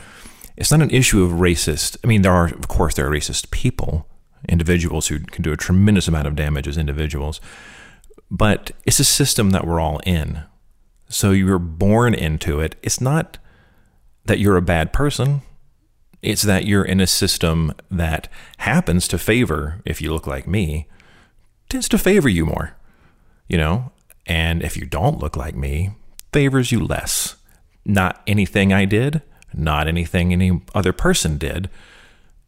It's 0.61 0.71
not 0.71 0.83
an 0.83 0.91
issue 0.91 1.25
of 1.25 1.33
racist. 1.33 1.97
I 2.05 2.07
mean, 2.07 2.21
there 2.21 2.35
are, 2.35 2.45
of 2.45 2.69
course, 2.69 2.95
there 2.95 3.07
are 3.07 3.11
racist 3.11 3.51
people, 3.51 4.07
individuals 4.47 5.07
who 5.07 5.21
can 5.21 5.43
do 5.43 5.53
a 5.53 5.57
tremendous 5.57 6.07
amount 6.07 6.29
of 6.29 6.37
damage 6.37 6.69
as 6.69 6.77
individuals, 6.77 7.41
but 8.31 8.71
it's 8.85 9.01
a 9.01 9.05
system 9.05 9.51
that 9.51 9.67
we're 9.67 9.81
all 9.81 10.01
in. 10.05 10.43
So 11.09 11.31
you're 11.31 11.59
born 11.59 12.13
into 12.13 12.61
it. 12.61 12.77
It's 12.83 13.01
not 13.01 13.39
that 14.27 14.39
you're 14.39 14.59
a 14.59 14.63
bad 14.63 14.93
person. 14.93 15.41
It's 16.21 16.43
that 16.43 16.67
you're 16.67 16.85
in 16.85 17.01
a 17.01 17.07
system 17.07 17.73
that 17.91 18.29
happens 18.59 19.09
to 19.09 19.19
favor, 19.19 19.81
if 19.87 20.03
you 20.03 20.13
look 20.13 20.27
like 20.27 20.47
me, 20.47 20.87
tends 21.71 21.89
to 21.89 21.97
favor 21.97 22.29
you 22.29 22.45
more, 22.45 22.77
you 23.49 23.57
know? 23.57 23.93
And 24.27 24.63
if 24.63 24.77
you 24.77 24.85
don't 24.85 25.21
look 25.21 25.39
like 25.39 25.55
me, 25.55 25.93
favors 26.35 26.71
you 26.71 26.85
less. 26.85 27.37
Not 27.87 28.21
anything 28.27 28.75
I 28.75 28.85
did, 28.85 29.23
not 29.55 29.89
anything 29.89 30.33
any 30.33 30.61
other 30.75 30.93
person 30.93 31.39
did. 31.39 31.69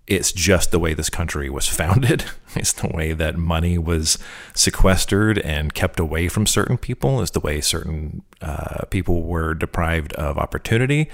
It's 0.07 0.33
just 0.33 0.73
the 0.73 0.79
way 0.79 0.95
this 0.95 1.11
country 1.11 1.49
was 1.49 1.69
founded. 1.81 2.25
It's 2.55 2.73
the 2.73 2.89
way 2.89 3.13
that 3.13 3.37
money 3.37 3.79
was 3.79 4.19
sequestered 4.55 5.39
and 5.39 5.75
kept 5.75 5.99
away 5.99 6.29
from 6.29 6.47
certain 6.47 6.77
people. 6.77 7.23
It's 7.23 7.31
the 7.31 7.41
way 7.41 7.61
certain 7.61 8.23
uh, 8.41 8.85
people 8.91 9.23
were 9.23 9.55
deprived 9.55 10.13
of 10.15 10.39
opportunity 10.39 11.09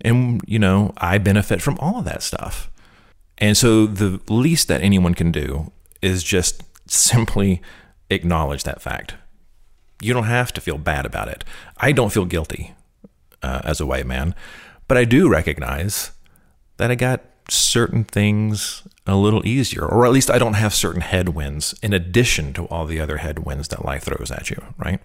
and, 0.00 0.40
you 0.46 0.58
know, 0.58 0.92
I 0.96 1.18
benefit 1.18 1.60
from 1.60 1.78
all 1.78 1.98
of 1.98 2.04
that 2.06 2.22
stuff. 2.22 2.70
And 3.38 3.56
so 3.56 3.86
the 3.86 4.20
least 4.28 4.68
that 4.68 4.82
anyone 4.82 5.14
can 5.14 5.32
do 5.32 5.72
is 6.02 6.22
just 6.22 6.62
simply 6.90 7.62
acknowledge 8.08 8.64
that 8.64 8.82
fact. 8.82 9.14
You 10.02 10.14
don't 10.14 10.24
have 10.24 10.52
to 10.54 10.60
feel 10.60 10.78
bad 10.78 11.04
about 11.04 11.28
it. 11.28 11.44
I 11.76 11.92
don't 11.92 12.12
feel 12.12 12.24
guilty 12.24 12.74
uh, 13.42 13.60
as 13.64 13.80
a 13.80 13.86
white 13.86 14.06
man, 14.06 14.34
but 14.90 14.96
I 14.96 15.04
do 15.04 15.28
recognize 15.28 16.10
that 16.78 16.90
I 16.90 16.96
got 16.96 17.22
certain 17.48 18.02
things 18.02 18.82
a 19.06 19.14
little 19.14 19.46
easier, 19.46 19.86
or 19.86 20.04
at 20.04 20.10
least 20.10 20.32
I 20.32 20.36
don't 20.36 20.54
have 20.54 20.74
certain 20.74 21.00
headwinds 21.00 21.76
in 21.80 21.92
addition 21.92 22.52
to 22.54 22.64
all 22.64 22.86
the 22.86 22.98
other 22.98 23.18
headwinds 23.18 23.68
that 23.68 23.84
life 23.84 24.02
throws 24.02 24.32
at 24.32 24.50
you, 24.50 24.60
right? 24.78 25.00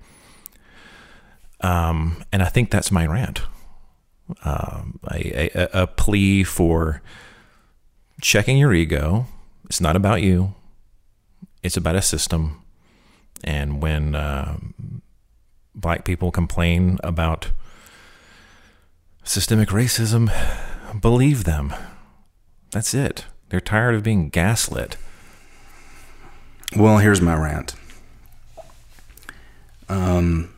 Um, 1.62 2.24
and 2.32 2.42
I 2.42 2.48
think 2.48 2.72
that's 2.72 2.92
my 2.92 3.06
rant 3.06 3.44
um, 4.44 5.00
a, 5.12 5.51
a, 5.56 5.84
a 5.84 5.86
plea 5.86 6.44
for 6.44 7.04
checking 8.22 8.58
your 8.58 8.74
ego. 8.74 9.27
It's 9.65 9.82
not 9.82 9.96
about 9.96 10.24
you, 10.24 10.56
it's 11.62 11.77
about 11.77 11.96
a 11.96 12.01
system. 12.01 12.63
And 13.44 13.84
when 13.84 14.15
uh, 14.15 14.58
black 15.75 16.06
people 16.06 16.32
complain 16.32 16.98
about 17.04 17.51
systemic 19.25 19.70
racism, 19.70 20.32
believe 21.01 21.44
them. 21.44 21.74
That's 22.72 22.94
it. 22.94 23.25
They're 23.50 23.60
tired 23.60 23.96
of 23.96 24.03
being 24.03 24.29
gaslit. 24.29 24.98
Well, 26.75 27.00
here's 27.00 27.22
my 27.22 27.36
rant. 27.36 27.75
Um, 29.88 30.53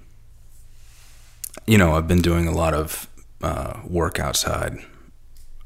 you 1.66 1.78
know, 1.78 1.96
I've 1.96 2.08
been 2.08 2.22
doing 2.22 2.48
a 2.48 2.52
lot 2.52 2.74
of 2.74 3.08
uh, 3.42 3.80
work 3.86 4.20
outside 4.20 4.78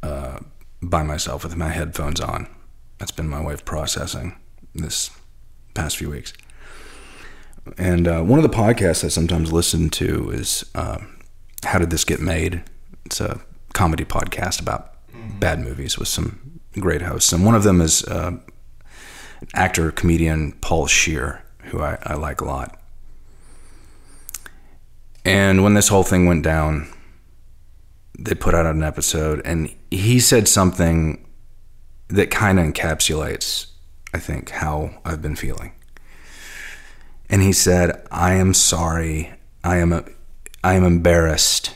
uh, 0.01 0.39
by 0.81 1.03
myself 1.03 1.43
with 1.43 1.55
my 1.55 1.70
headphones 1.70 2.20
on. 2.20 2.48
That's 2.98 3.12
been 3.12 3.27
my 3.27 3.41
way 3.41 3.53
of 3.53 3.65
processing 3.65 4.36
this 4.74 5.12
past 5.74 5.98
few 5.98 6.10
weeks. 6.10 6.34
And 7.77 8.08
uh, 8.08 8.22
one 8.24 8.39
of 8.39 8.43
the 8.43 8.55
podcasts 8.55 9.03
I 9.03 9.10
sometimes 9.10 9.53
listen 9.53 9.89
to 9.91 10.31
is 10.31 10.65
uh, 10.74 11.00
How 11.63 11.79
Did 11.79 11.91
This 11.91 12.03
Get 12.03 12.20
Made? 12.20 12.63
It's 13.05 13.22
a 13.22 13.41
comedy 13.74 14.05
podcast 14.05 14.62
about 14.62 14.96
bad 15.39 15.60
movies 15.60 15.98
with 15.98 16.08
some 16.08 16.60
great 16.79 17.01
hosts. 17.01 17.34
And 17.34 17.46
one 17.46 17.55
of 17.55 17.63
them 17.63 17.81
is 17.81 18.03
uh, 18.05 18.38
actor, 19.53 19.91
comedian 19.91 20.53
Paul 20.62 20.88
Scheer, 20.88 21.43
who 21.65 21.81
I, 21.81 21.98
I 22.03 22.13
like 22.13 22.41
a 22.41 22.46
lot. 22.46 22.79
And 25.24 25.63
when 25.63 25.74
this 25.74 25.89
whole 25.89 26.03
thing 26.03 26.25
went 26.25 26.43
down, 26.43 26.91
they 28.17 28.36
put 28.36 28.53
out 28.55 28.65
an 28.65 28.84
episode, 28.84 29.41
and 29.46 29.74
he 29.89 30.20
said 30.20 30.48
something 30.48 31.25
that 32.08 32.29
kind 32.29 32.60
of 32.60 32.65
encapsulates, 32.65 33.67
I 34.13 34.20
think, 34.20 34.50
how 34.50 35.00
I've 35.05 35.22
been 35.22 35.36
feeling. 35.36 35.74
And 37.29 37.41
he 37.41 37.53
said, 37.53 38.05
"I 38.12 38.34
am 38.34 38.53
sorry. 38.53 39.34
I 39.63 39.77
am 39.77 39.93
a, 39.93 40.03
I 40.63 40.74
am 40.74 40.84
embarrassed 40.84 41.75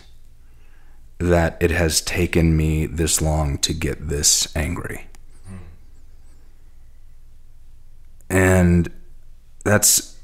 that 1.17 1.57
it 1.59 1.71
has 1.71 2.01
taken 2.01 2.55
me 2.57 2.85
this 2.85 3.21
long 3.21 3.57
to 3.59 3.73
get 3.73 4.09
this 4.09 4.47
angry." 4.55 5.07
And 8.29 8.91
that's 9.63 10.17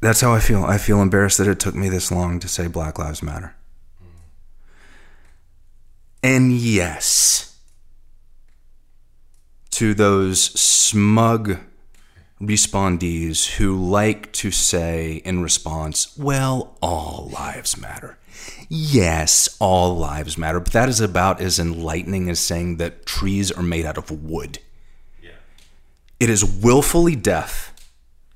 that's 0.00 0.20
how 0.20 0.32
I 0.32 0.40
feel. 0.40 0.64
I 0.64 0.78
feel 0.78 1.02
embarrassed 1.02 1.38
that 1.38 1.46
it 1.48 1.60
took 1.60 1.74
me 1.74 1.88
this 1.88 2.10
long 2.10 2.40
to 2.40 2.48
say 2.48 2.66
Black 2.66 2.98
Lives 2.98 3.22
Matter. 3.22 3.54
And 6.22 6.52
yes, 6.52 7.56
to 9.72 9.94
those 9.94 10.42
smug 10.42 11.58
respondees 12.40 13.56
who 13.56 13.76
like 13.76 14.32
to 14.32 14.50
say 14.50 15.22
in 15.24 15.42
response, 15.42 16.16
well, 16.16 16.76
all 16.80 17.30
lives 17.32 17.80
matter. 17.80 18.18
Yes, 18.68 19.56
all 19.58 19.96
lives 19.96 20.38
matter, 20.38 20.60
but 20.60 20.72
that 20.72 20.88
is 20.88 21.00
about 21.00 21.40
as 21.40 21.58
enlightening 21.58 22.30
as 22.30 22.40
saying 22.40 22.76
that 22.76 23.04
trees 23.04 23.50
are 23.52 23.62
made 23.62 23.84
out 23.84 23.98
of 23.98 24.10
wood. 24.10 24.58
Yeah. 25.22 25.30
It 26.18 26.30
is 26.30 26.44
willfully 26.44 27.16
deaf 27.16 27.74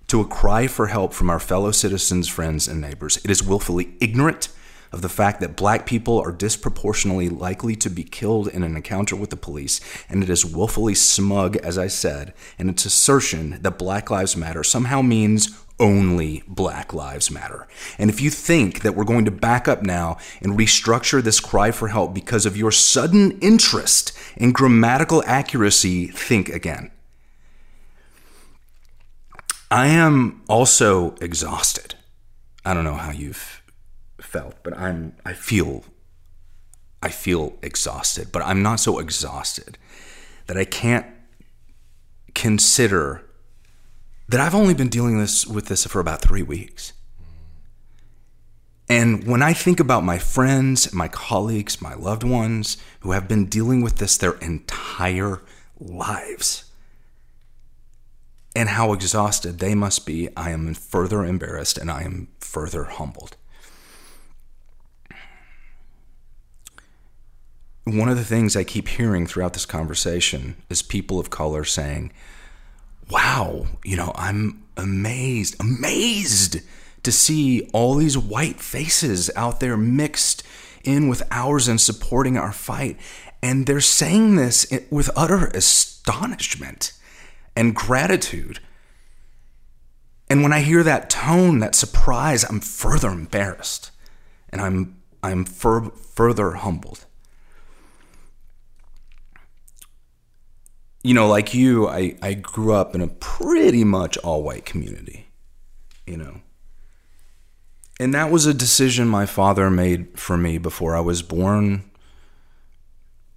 to 0.08 0.20
a 0.20 0.26
cry 0.26 0.66
for 0.66 0.88
help 0.88 1.14
from 1.14 1.30
our 1.30 1.40
fellow 1.40 1.70
citizens, 1.70 2.28
friends, 2.28 2.68
and 2.68 2.80
neighbors. 2.80 3.16
It 3.24 3.30
is 3.30 3.42
willfully 3.42 3.94
ignorant 4.00 4.48
of 4.94 5.02
the 5.02 5.08
fact 5.08 5.40
that 5.40 5.56
black 5.56 5.86
people 5.86 6.20
are 6.20 6.30
disproportionately 6.30 7.28
likely 7.28 7.74
to 7.74 7.90
be 7.90 8.04
killed 8.04 8.46
in 8.46 8.62
an 8.62 8.76
encounter 8.76 9.16
with 9.16 9.30
the 9.30 9.36
police, 9.36 9.80
and 10.08 10.22
it 10.22 10.30
is 10.30 10.46
willfully 10.46 10.94
smug, 10.94 11.56
as 11.56 11.76
I 11.76 11.88
said, 11.88 12.32
in 12.58 12.70
its 12.70 12.84
assertion 12.86 13.58
that 13.60 13.76
Black 13.76 14.08
Lives 14.08 14.36
Matter 14.36 14.62
somehow 14.62 15.02
means 15.02 15.60
only 15.80 16.44
Black 16.46 16.94
Lives 16.94 17.28
Matter. 17.28 17.66
And 17.98 18.08
if 18.08 18.20
you 18.20 18.30
think 18.30 18.82
that 18.82 18.94
we're 18.94 19.02
going 19.02 19.24
to 19.24 19.32
back 19.32 19.66
up 19.66 19.82
now 19.82 20.16
and 20.40 20.56
restructure 20.56 21.20
this 21.20 21.40
cry 21.40 21.72
for 21.72 21.88
help 21.88 22.14
because 22.14 22.46
of 22.46 22.56
your 22.56 22.70
sudden 22.70 23.32
interest 23.40 24.16
in 24.36 24.52
grammatical 24.52 25.24
accuracy, 25.26 26.06
think 26.06 26.48
again. 26.48 26.92
I 29.72 29.88
am 29.88 30.42
also 30.48 31.16
exhausted. 31.20 31.96
I 32.64 32.74
don't 32.74 32.84
know 32.84 32.94
how 32.94 33.10
you've 33.10 33.60
felt, 34.34 34.56
but 34.64 34.72
I'm 34.76 34.98
I 35.24 35.34
feel 35.48 35.70
I 37.08 37.10
feel 37.10 37.44
exhausted, 37.62 38.26
but 38.32 38.42
I'm 38.48 38.62
not 38.62 38.80
so 38.80 38.98
exhausted 38.98 39.78
that 40.46 40.56
I 40.56 40.64
can't 40.64 41.06
consider 42.34 43.22
that 44.28 44.40
I've 44.40 44.54
only 44.62 44.74
been 44.74 44.88
dealing 44.88 45.18
this 45.18 45.46
with 45.46 45.66
this 45.66 45.86
for 45.86 46.00
about 46.00 46.20
3 46.22 46.42
weeks. 46.42 46.92
And 48.88 49.08
when 49.30 49.42
I 49.50 49.54
think 49.54 49.80
about 49.80 50.04
my 50.12 50.18
friends, 50.18 50.92
my 50.92 51.08
colleagues, 51.08 51.80
my 51.80 51.94
loved 51.94 52.24
ones 52.24 52.76
who 53.00 53.12
have 53.12 53.26
been 53.28 53.46
dealing 53.46 53.82
with 53.84 53.96
this 53.96 54.18
their 54.18 54.36
entire 54.40 55.40
lives, 55.78 56.70
and 58.56 58.68
how 58.68 58.92
exhausted 58.92 59.58
they 59.58 59.74
must 59.74 60.06
be, 60.06 60.28
I 60.36 60.50
am 60.50 60.74
further 60.74 61.24
embarrassed 61.24 61.78
and 61.78 61.90
I 61.90 62.02
am 62.02 62.28
further 62.40 62.84
humbled. 62.84 63.36
One 67.84 68.08
of 68.08 68.16
the 68.16 68.24
things 68.24 68.56
I 68.56 68.64
keep 68.64 68.88
hearing 68.88 69.26
throughout 69.26 69.52
this 69.52 69.66
conversation 69.66 70.56
is 70.70 70.80
people 70.82 71.20
of 71.20 71.28
color 71.28 71.64
saying, 71.64 72.12
Wow, 73.10 73.66
you 73.84 73.96
know, 73.96 74.12
I'm 74.14 74.62
amazed, 74.76 75.56
amazed 75.60 76.60
to 77.02 77.12
see 77.12 77.68
all 77.74 77.94
these 77.94 78.16
white 78.16 78.60
faces 78.60 79.30
out 79.36 79.60
there 79.60 79.76
mixed 79.76 80.42
in 80.82 81.08
with 81.08 81.22
ours 81.30 81.68
and 81.68 81.78
supporting 81.78 82.38
our 82.38 82.52
fight. 82.52 82.98
And 83.42 83.66
they're 83.66 83.80
saying 83.80 84.36
this 84.36 84.66
with 84.90 85.10
utter 85.14 85.48
astonishment 85.48 86.92
and 87.54 87.74
gratitude. 87.74 88.60
And 90.30 90.42
when 90.42 90.54
I 90.54 90.60
hear 90.60 90.82
that 90.82 91.10
tone, 91.10 91.58
that 91.58 91.74
surprise, 91.74 92.44
I'm 92.44 92.60
further 92.60 93.10
embarrassed 93.10 93.90
and 94.48 94.62
I'm, 94.62 95.02
I'm 95.22 95.44
fur- 95.44 95.90
further 95.90 96.52
humbled. 96.52 97.04
You 101.04 101.14
know, 101.14 101.28
like 101.28 101.54
you, 101.54 101.86
I, 101.86 102.16
I 102.22 102.34
grew 102.34 102.72
up 102.72 102.94
in 102.94 103.00
a 103.00 103.06
pretty 103.06 103.84
much 103.84 104.16
all 104.18 104.42
white 104.42 104.64
community, 104.64 105.28
you 106.06 106.16
know. 106.16 106.40
And 108.00 108.12
that 108.14 108.30
was 108.30 108.46
a 108.46 108.54
decision 108.54 109.06
my 109.06 109.26
father 109.26 109.70
made 109.70 110.18
for 110.18 110.36
me 110.36 110.58
before 110.58 110.96
I 110.96 111.00
was 111.00 111.22
born 111.22 111.88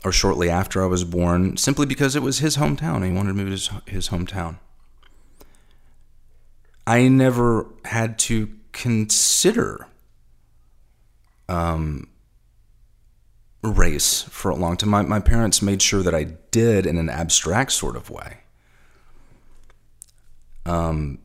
or 0.04 0.12
shortly 0.12 0.50
after 0.50 0.82
I 0.82 0.86
was 0.88 1.04
born, 1.04 1.58
simply 1.58 1.86
because 1.86 2.16
it 2.16 2.22
was 2.24 2.40
his 2.40 2.58
hometown. 2.58 3.06
He 3.06 3.12
wanted 3.12 3.30
to 3.30 3.34
move 3.34 3.48
to 3.48 3.52
his, 3.52 3.70
his 3.86 4.10
hometown. 4.10 4.60
I 6.88 7.10
never 7.10 7.68
had 7.84 8.18
to 8.20 8.50
consider 8.72 9.88
um, 11.50 12.08
race 13.64 14.24
for 14.24 14.50
a 14.50 14.56
long 14.56 14.78
time. 14.78 14.90
My, 14.90 15.02
my 15.02 15.20
parents 15.20 15.62
made 15.62 15.82
sure 15.82 16.04
that 16.04 16.14
I 16.14 16.26
did 16.52 16.86
in 16.86 16.98
an 16.98 17.10
abstract 17.10 17.72
sort 17.72 17.96
of 17.96 18.10
way. 18.10 18.38
Um, 20.66 21.20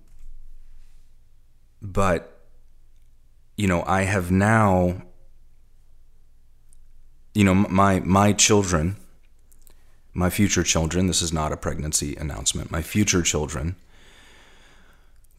but, 1.81 2.41
you 3.57 3.67
know, 3.67 3.83
I 3.87 4.03
have 4.03 4.31
now 4.31 5.03
you 7.35 7.45
know, 7.45 7.55
my 7.55 8.01
my 8.01 8.33
children, 8.33 8.97
my 10.13 10.31
future 10.31 10.63
children, 10.63 11.07
this 11.07 11.23
is 11.23 11.33
not 11.33 11.53
a 11.53 11.57
pregnancy 11.57 12.15
announcement. 12.17 12.71
My 12.71 12.83
future 12.83 13.23
children 13.23 13.77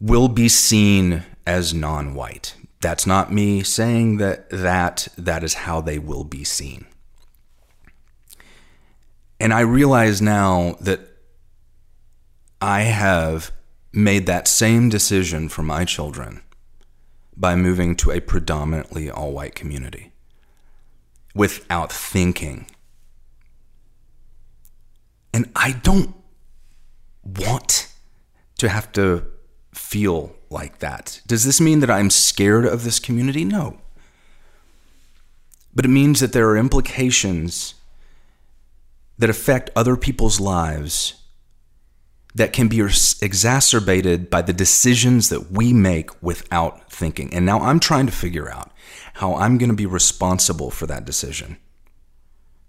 will 0.00 0.28
be 0.28 0.48
seen 0.48 1.22
as 1.46 1.72
non-white. 1.72 2.56
That's 2.84 3.06
not 3.06 3.32
me 3.32 3.62
saying 3.62 4.18
that 4.18 4.50
that 4.50 5.08
that 5.16 5.42
is 5.42 5.54
how 5.54 5.80
they 5.80 5.98
will 5.98 6.22
be 6.22 6.44
seen. 6.44 6.84
And 9.40 9.54
I 9.54 9.60
realize 9.60 10.20
now 10.20 10.76
that 10.82 11.00
I 12.60 12.82
have 12.82 13.52
made 13.90 14.26
that 14.26 14.46
same 14.46 14.90
decision 14.90 15.48
for 15.48 15.62
my 15.62 15.86
children 15.86 16.42
by 17.34 17.56
moving 17.56 17.96
to 17.96 18.10
a 18.10 18.20
predominantly 18.20 19.10
all 19.10 19.32
white 19.32 19.54
community 19.54 20.12
without 21.34 21.90
thinking. 21.90 22.66
And 25.32 25.50
I 25.56 25.72
don't 25.72 26.14
want 27.24 27.88
to 28.58 28.68
have 28.68 28.92
to 28.92 29.24
feel 29.74 30.34
like 30.50 30.78
that. 30.78 31.20
Does 31.26 31.44
this 31.44 31.60
mean 31.60 31.80
that 31.80 31.90
I'm 31.90 32.10
scared 32.10 32.64
of 32.64 32.84
this 32.84 32.98
community? 32.98 33.44
No. 33.44 33.78
But 35.74 35.84
it 35.84 35.88
means 35.88 36.20
that 36.20 36.32
there 36.32 36.48
are 36.48 36.56
implications 36.56 37.74
that 39.18 39.30
affect 39.30 39.70
other 39.76 39.96
people's 39.96 40.40
lives 40.40 41.14
that 42.34 42.52
can 42.52 42.66
be 42.66 42.80
exacerbated 42.80 44.28
by 44.28 44.42
the 44.42 44.52
decisions 44.52 45.28
that 45.28 45.52
we 45.52 45.72
make 45.72 46.10
without 46.22 46.90
thinking. 46.90 47.32
And 47.32 47.46
now 47.46 47.60
I'm 47.60 47.78
trying 47.78 48.06
to 48.06 48.12
figure 48.12 48.50
out 48.50 48.72
how 49.14 49.34
I'm 49.36 49.58
going 49.58 49.68
to 49.68 49.76
be 49.76 49.86
responsible 49.86 50.70
for 50.70 50.86
that 50.86 51.04
decision. 51.04 51.58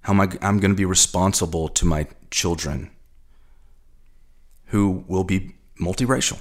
How 0.01 0.13
am 0.13 0.21
I, 0.21 0.29
I'm 0.41 0.59
going 0.59 0.71
to 0.71 0.77
be 0.77 0.85
responsible 0.85 1.67
to 1.69 1.85
my 1.85 2.07
children 2.29 2.91
who 4.65 5.03
will 5.07 5.23
be 5.23 5.55
multiracial. 5.79 6.39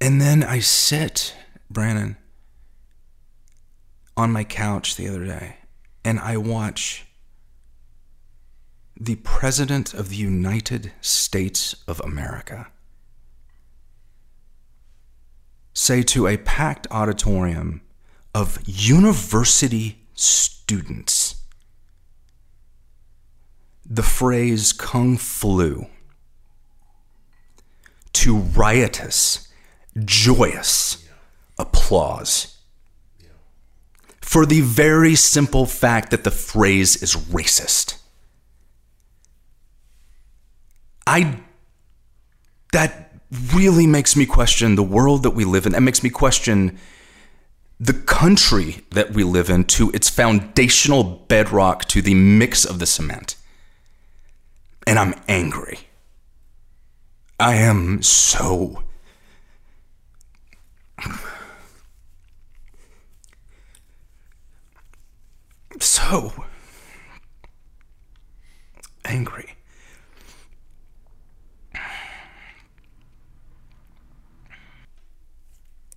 And 0.00 0.20
then 0.20 0.42
I 0.42 0.60
sit, 0.60 1.34
Branan, 1.72 2.16
on 4.16 4.32
my 4.32 4.44
couch 4.44 4.96
the 4.96 5.08
other 5.08 5.24
day 5.24 5.56
and 6.04 6.18
I 6.18 6.36
watch 6.36 7.06
the 8.98 9.16
President 9.16 9.94
of 9.94 10.08
the 10.10 10.16
United 10.16 10.92
States 11.00 11.76
of 11.86 12.00
America 12.00 12.68
say 15.72 16.02
to 16.02 16.26
a 16.26 16.36
packed 16.36 16.86
auditorium 16.90 17.80
of 18.34 18.58
university 18.66 20.00
students 20.14 21.36
the 23.84 24.02
phrase 24.02 24.72
kung 24.72 25.16
flu 25.16 25.86
to 28.12 28.36
riotous, 28.36 29.48
joyous 30.04 31.06
applause 31.58 32.56
for 34.20 34.46
the 34.46 34.60
very 34.60 35.14
simple 35.14 35.66
fact 35.66 36.10
that 36.10 36.24
the 36.24 36.30
phrase 36.30 37.02
is 37.02 37.16
racist. 37.16 37.98
I 41.06 41.40
that 42.72 43.12
really 43.52 43.86
makes 43.86 44.14
me 44.14 44.26
question 44.26 44.76
the 44.76 44.82
world 44.82 45.24
that 45.24 45.30
we 45.30 45.44
live 45.44 45.66
in. 45.66 45.72
That 45.72 45.80
makes 45.80 46.02
me 46.02 46.10
question 46.10 46.78
the 47.80 47.94
country 47.94 48.84
that 48.90 49.12
we 49.12 49.24
live 49.24 49.50
in 49.50 49.64
to 49.64 49.90
its 49.92 50.08
foundational 50.08 51.02
bedrock 51.02 51.86
to 51.86 52.02
the 52.02 52.14
mix 52.14 52.64
of 52.64 52.78
the 52.78 52.86
cement. 52.86 53.36
And 54.86 54.98
I'm 54.98 55.14
angry. 55.26 55.80
I 57.38 57.54
am 57.54 58.02
so 58.02 58.82
so 65.80 66.32
angry. 69.04 69.56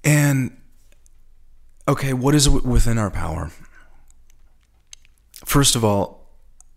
And 0.04 0.58
okay, 1.88 2.14
what 2.14 2.36
is 2.36 2.50
within 2.50 2.98
our 2.98 3.10
power? 3.10 3.52
First 5.46 5.76
of 5.76 5.86
all, 5.86 6.24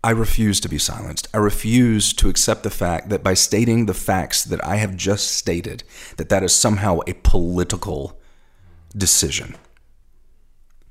I 0.03 0.11
refuse 0.11 0.59
to 0.61 0.69
be 0.69 0.77
silenced. 0.77 1.27
I 1.33 1.37
refuse 1.37 2.13
to 2.13 2.29
accept 2.29 2.63
the 2.63 2.69
fact 2.69 3.09
that 3.09 3.23
by 3.23 3.33
stating 3.33 3.85
the 3.85 3.93
facts 3.93 4.43
that 4.45 4.63
I 4.63 4.77
have 4.77 4.95
just 4.95 5.31
stated, 5.31 5.83
that 6.17 6.29
that 6.29 6.43
is 6.43 6.55
somehow 6.55 6.99
a 7.07 7.13
political 7.13 8.16
decision. 8.95 9.55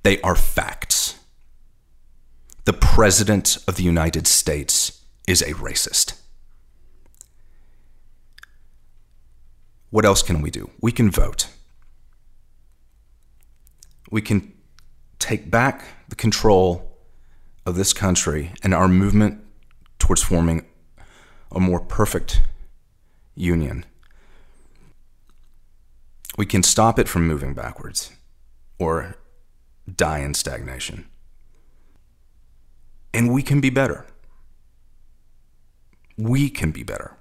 They 0.03 0.21
are 0.21 0.37
facts. 0.37 1.19
The 2.65 2.73
President 2.73 3.59
of 3.69 3.77
the 3.77 3.83
United 3.83 4.27
States 4.27 5.05
is 5.27 5.43
a 5.43 5.55
racist. 5.55 6.15
what 9.97 10.05
else 10.05 10.21
can 10.23 10.43
we 10.43 10.51
do? 10.51 10.69
We 10.83 10.93
can 10.93 11.11
vote. 11.11 11.49
We 14.11 14.21
can 14.21 14.53
take 15.19 15.51
back 15.51 15.85
the 16.11 16.17
control 16.17 16.99
of 17.65 17.77
this 17.77 17.95
country 17.95 18.53
and 18.63 18.75
our 18.75 18.89
movement 18.89 19.43
towards 19.99 20.23
forming 20.23 20.67
a 21.51 21.59
more 21.59 21.81
perfect 21.81 22.43
union. 23.35 23.87
We 26.37 26.47
can 26.47 26.63
stop 26.63 26.99
it 26.99 27.09
from 27.09 27.27
moving 27.27 27.55
backwards 27.55 28.13
or 28.79 29.17
die 29.95 30.19
in 30.19 30.35
stagnation. 30.35 31.07
And 33.15 33.33
we 33.33 33.43
can 33.43 33.61
be 33.61 33.71
better. 33.71 34.07
We 36.19 36.51
can 36.51 36.71
be 36.71 36.83
better. 36.83 37.17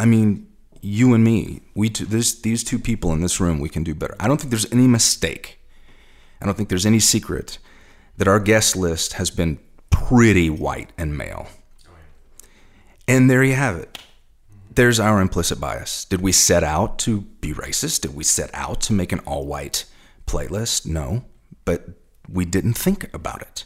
I 0.00 0.06
mean, 0.06 0.48
you 0.80 1.14
and 1.14 1.24
me, 1.24 1.62
we 1.74 1.88
this, 1.88 2.40
these 2.40 2.62
two 2.62 2.78
people 2.78 3.12
in 3.12 3.20
this 3.20 3.40
room, 3.40 3.58
we 3.58 3.68
can 3.68 3.84
do 3.84 3.94
better. 3.94 4.16
I 4.20 4.28
don't 4.28 4.38
think 4.38 4.50
there's 4.50 4.70
any 4.72 4.86
mistake. 4.86 5.58
I 6.40 6.46
don't 6.46 6.56
think 6.56 6.68
there's 6.68 6.86
any 6.86 7.00
secret 7.00 7.58
that 8.16 8.28
our 8.28 8.40
guest 8.40 8.76
list 8.76 9.14
has 9.14 9.30
been 9.30 9.58
pretty 9.90 10.50
white 10.50 10.90
and 10.98 11.16
male. 11.16 11.48
And 13.08 13.30
there 13.30 13.42
you 13.42 13.54
have 13.54 13.76
it. 13.76 13.98
There's 14.74 14.98
our 14.98 15.20
implicit 15.20 15.60
bias. 15.60 16.04
Did 16.04 16.20
we 16.20 16.32
set 16.32 16.64
out 16.64 16.98
to 17.00 17.20
be 17.20 17.52
racist? 17.52 18.00
Did 18.00 18.14
we 18.14 18.24
set 18.24 18.50
out 18.52 18.80
to 18.82 18.92
make 18.92 19.12
an 19.12 19.20
all 19.20 19.46
white 19.46 19.84
playlist? 20.26 20.86
No, 20.86 21.24
but 21.64 21.88
we 22.28 22.44
didn't 22.44 22.74
think 22.74 23.12
about 23.14 23.42
it. 23.42 23.64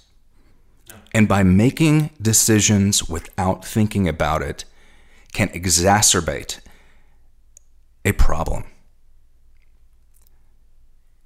And 1.14 1.26
by 1.26 1.42
making 1.42 2.10
decisions 2.20 3.08
without 3.08 3.64
thinking 3.64 4.06
about 4.06 4.42
it 4.42 4.64
can 5.32 5.48
exacerbate 5.48 6.60
a 8.04 8.12
problem. 8.12 8.64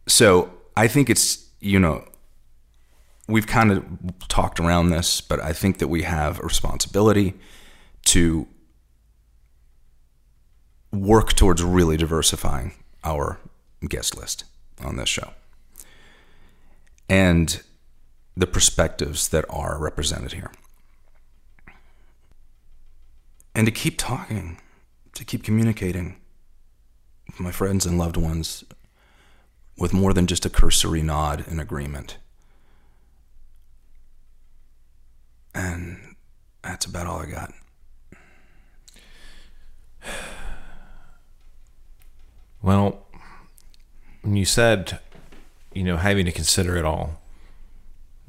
So 0.07 0.53
I 0.77 0.87
think 0.89 1.11
it's, 1.11 1.49
you 1.61 1.79
know, 1.79 2.05
we've 3.27 3.47
kind 3.47 3.73
of 3.73 3.85
talked 4.29 4.61
around 4.61 4.91
this, 4.91 5.21
but 5.21 5.41
I 5.41 5.53
think 5.53 5.79
that 5.79 5.89
we 5.89 6.03
have 6.03 6.39
a 6.39 6.43
responsibility 6.43 7.35
to 8.07 8.47
work 10.93 11.33
towards 11.33 11.63
really 11.63 11.97
diversifying 11.97 12.75
our 13.03 13.39
guest 13.89 14.17
list 14.17 14.45
on 14.85 14.97
this 14.97 15.09
show 15.09 15.33
and 17.09 17.63
the 18.37 18.47
perspectives 18.47 19.29
that 19.29 19.45
are 19.51 19.79
represented 19.79 20.33
here. 20.33 20.51
And 23.55 23.67
to 23.67 23.73
keep 23.73 23.99
talking, 23.99 24.59
to 25.15 25.25
keep 25.25 25.43
communicating 25.43 26.17
with 27.27 27.41
my 27.41 27.51
friends 27.51 27.85
and 27.85 27.99
loved 27.99 28.17
ones 28.17 28.65
with 29.77 29.93
more 29.93 30.13
than 30.15 30.27
just 30.27 30.47
a 30.47 30.51
cursory 30.51 31.03
nod 31.03 31.45
and 31.47 31.61
agreement. 31.61 32.17
And 35.55 36.17
that's 36.63 36.87
about 36.87 37.07
all 37.07 37.21
I 37.21 37.27
got. 37.27 37.53
Well, 42.63 43.05
when 44.23 44.37
you 44.37 44.45
said, 44.45 45.01
you 45.75 45.83
know, 45.83 45.97
having 45.97 46.25
to 46.27 46.33
consider 46.33 46.77
it 46.77 46.85
all, 46.85 47.21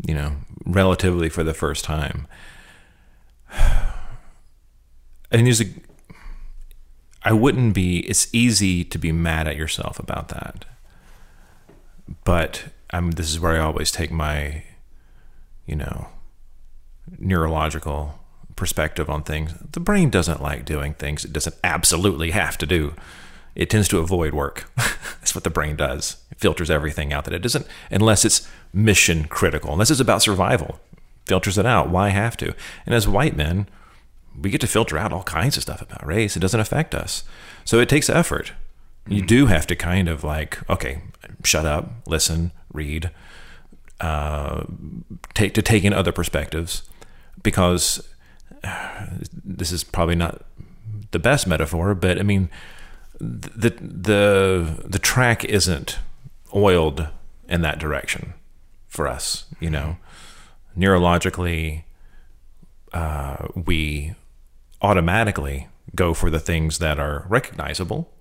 you 0.05 0.15
know, 0.15 0.37
relatively 0.65 1.29
for 1.29 1.43
the 1.43 1.53
first 1.53 1.85
time, 1.85 2.27
and 3.51 5.45
there's 5.45 5.61
a, 5.61 5.65
I 7.23 7.31
wouldn't 7.31 7.75
be, 7.75 7.99
it's 7.99 8.33
easy 8.33 8.83
to 8.83 8.97
be 8.97 9.11
mad 9.11 9.47
at 9.47 9.55
yourself 9.55 9.99
about 9.99 10.29
that. 10.29 10.65
But 12.25 12.65
I'm, 12.89 13.11
this 13.11 13.29
is 13.29 13.39
where 13.39 13.53
I 13.53 13.63
always 13.63 13.91
take 13.91 14.11
my, 14.11 14.63
you 15.67 15.75
know, 15.75 16.07
neurological 17.19 18.19
perspective 18.55 19.09
on 19.09 19.23
things. 19.23 19.53
The 19.71 19.79
brain 19.79 20.09
doesn't 20.09 20.41
like 20.41 20.65
doing 20.65 20.93
things 20.93 21.25
it 21.25 21.33
doesn't 21.33 21.55
absolutely 21.63 22.31
have 22.31 22.57
to 22.59 22.65
do 22.65 22.93
it 23.55 23.69
tends 23.69 23.87
to 23.89 23.99
avoid 23.99 24.33
work. 24.33 24.69
That's 24.75 25.35
what 25.35 25.43
the 25.43 25.49
brain 25.49 25.75
does. 25.75 26.17
It 26.31 26.39
filters 26.39 26.69
everything 26.69 27.13
out 27.13 27.25
that 27.25 27.33
it 27.33 27.41
doesn't, 27.41 27.67
unless 27.91 28.25
it's 28.25 28.47
mission 28.73 29.25
critical, 29.25 29.73
unless 29.73 29.91
it's 29.91 29.99
about 29.99 30.21
survival. 30.21 30.79
Filters 31.25 31.57
it 31.57 31.65
out. 31.65 31.89
Why 31.89 32.09
have 32.09 32.35
to? 32.37 32.53
And 32.85 32.93
as 32.93 33.07
white 33.07 33.35
men, 33.35 33.67
we 34.39 34.49
get 34.49 34.61
to 34.61 34.67
filter 34.67 34.97
out 34.97 35.13
all 35.13 35.23
kinds 35.23 35.57
of 35.57 35.63
stuff 35.63 35.81
about 35.81 36.05
race. 36.05 36.35
It 36.35 36.41
doesn't 36.41 36.59
affect 36.59 36.93
us. 36.95 37.23
So 37.63 37.79
it 37.79 37.87
takes 37.87 38.09
effort. 38.09 38.53
You 39.07 39.17
mm-hmm. 39.17 39.27
do 39.27 39.45
have 39.47 39.67
to 39.67 39.75
kind 39.75 40.07
of 40.09 40.23
like, 40.23 40.67
okay, 40.69 41.01
shut 41.43 41.65
up, 41.65 41.91
listen, 42.07 42.51
read, 42.71 43.11
uh, 43.99 44.63
take 45.33 45.53
to 45.53 45.61
take 45.61 45.83
in 45.83 45.93
other 45.93 46.11
perspectives, 46.11 46.83
because 47.41 48.05
uh, 48.63 49.07
this 49.43 49.71
is 49.71 49.83
probably 49.83 50.15
not 50.15 50.43
the 51.11 51.19
best 51.19 51.47
metaphor, 51.47 51.93
but 51.93 52.19
I 52.19 52.23
mean, 52.23 52.49
the 53.19 53.69
the 53.69 54.83
the 54.85 54.99
track 54.99 55.45
isn't 55.45 55.99
oiled 56.55 57.07
in 57.47 57.61
that 57.61 57.79
direction 57.79 58.33
for 58.87 59.07
us. 59.07 59.45
You 59.59 59.69
know, 59.69 59.97
neurologically, 60.77 61.83
uh, 62.93 63.47
we 63.55 64.15
automatically 64.81 65.67
go 65.95 66.13
for 66.13 66.29
the 66.29 66.39
things 66.39 66.79
that 66.79 66.99
are 66.99 67.25
recognizable 67.29 68.11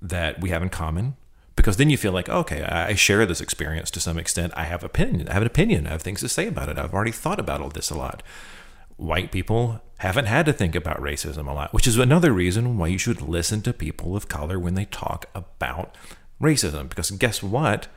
that 0.00 0.40
we 0.40 0.50
have 0.50 0.62
in 0.62 0.68
common 0.68 1.16
because 1.56 1.76
then 1.76 1.88
you 1.88 1.96
feel 1.96 2.12
like 2.12 2.28
okay 2.28 2.62
i 2.62 2.94
share 2.94 3.24
this 3.24 3.40
experience 3.40 3.90
to 3.90 4.00
some 4.00 4.18
extent. 4.18 4.52
I 4.56 4.64
have 4.64 4.82
opinion 4.82 5.28
i 5.28 5.32
have 5.32 5.42
an 5.42 5.46
opinion 5.46 5.86
i 5.86 5.90
have 5.90 6.02
things 6.02 6.20
to 6.20 6.28
say 6.28 6.46
about 6.46 6.68
it. 6.68 6.78
I've 6.78 6.92
already 6.94 7.12
thought 7.12 7.38
about 7.38 7.60
all 7.60 7.70
this 7.70 7.90
a 7.90 7.96
lot 7.96 8.22
white 8.96 9.32
people 9.32 9.80
haven't 9.98 10.26
had 10.26 10.46
to 10.46 10.52
think 10.52 10.74
about 10.74 11.00
racism 11.00 11.48
a 11.48 11.52
lot, 11.52 11.72
which 11.72 11.86
is 11.86 11.98
another 11.98 12.32
reason 12.32 12.76
why 12.76 12.88
you 12.88 12.98
should 12.98 13.22
listen 13.22 13.62
to 13.62 13.72
people 13.72 14.16
of 14.16 14.28
color 14.28 14.58
when 14.58 14.74
they 14.74 14.84
talk 14.86 15.26
about 15.34 15.96
racism. 16.40 16.88
Because 16.88 17.10
guess 17.12 17.42
what? 17.42 17.88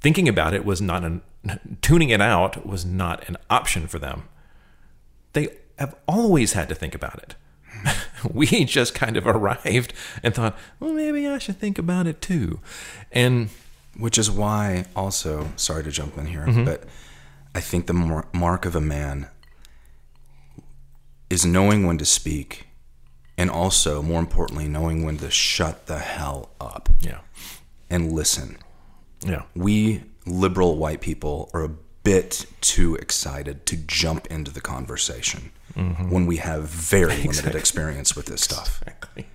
Thinking 0.00 0.28
about 0.28 0.54
it 0.54 0.64
was 0.64 0.80
not 0.80 1.04
an 1.04 1.22
tuning 1.80 2.10
it 2.10 2.20
out 2.20 2.66
was 2.66 2.84
not 2.84 3.28
an 3.28 3.36
option 3.50 3.86
for 3.86 3.98
them. 3.98 4.28
They 5.32 5.48
have 5.78 5.94
always 6.08 6.54
had 6.54 6.68
to 6.68 6.74
think 6.74 6.94
about 6.94 7.18
it. 7.18 7.34
we 8.32 8.64
just 8.64 8.94
kind 8.94 9.16
of 9.16 9.26
arrived 9.26 9.92
and 10.22 10.34
thought, 10.34 10.56
well, 10.80 10.92
maybe 10.92 11.26
I 11.26 11.38
should 11.38 11.58
think 11.58 11.78
about 11.78 12.06
it 12.06 12.20
too. 12.20 12.60
And 13.12 13.50
which 13.98 14.18
is 14.18 14.30
why, 14.30 14.84
also, 14.94 15.48
sorry 15.56 15.84
to 15.84 15.90
jump 15.90 16.18
in 16.18 16.26
here, 16.26 16.46
mm-hmm. 16.46 16.64
but 16.64 16.84
I 17.54 17.60
think 17.60 17.86
the 17.86 18.24
mark 18.34 18.66
of 18.66 18.76
a 18.76 18.80
man 18.80 19.28
is 21.28 21.44
knowing 21.44 21.86
when 21.86 21.98
to 21.98 22.04
speak 22.04 22.66
and 23.38 23.50
also 23.50 24.02
more 24.02 24.20
importantly 24.20 24.68
knowing 24.68 25.04
when 25.04 25.18
to 25.18 25.30
shut 25.30 25.86
the 25.86 25.98
hell 25.98 26.50
up 26.60 26.88
yeah. 27.00 27.18
and 27.90 28.12
listen. 28.12 28.58
Yeah. 29.24 29.42
We 29.54 30.02
liberal 30.24 30.76
white 30.76 31.00
people 31.00 31.50
are 31.52 31.64
a 31.64 31.70
bit 32.02 32.46
too 32.60 32.94
excited 32.96 33.66
to 33.66 33.76
jump 33.76 34.26
into 34.28 34.50
the 34.50 34.60
conversation 34.60 35.50
mm-hmm. 35.74 36.10
when 36.10 36.26
we 36.26 36.36
have 36.36 36.64
very 36.64 37.12
exactly. 37.12 37.28
limited 37.28 37.58
experience 37.58 38.16
with 38.16 38.26
this 38.26 38.42
stuff. 38.42 38.82
Exactly. 38.82 39.26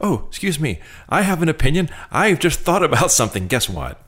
oh 0.00 0.26
excuse 0.28 0.60
me. 0.60 0.80
I 1.08 1.22
have 1.22 1.42
an 1.42 1.48
opinion. 1.48 1.88
I've 2.10 2.38
just 2.38 2.60
thought 2.60 2.82
about 2.84 3.10
something. 3.10 3.46
Guess 3.48 3.68
what? 3.68 4.02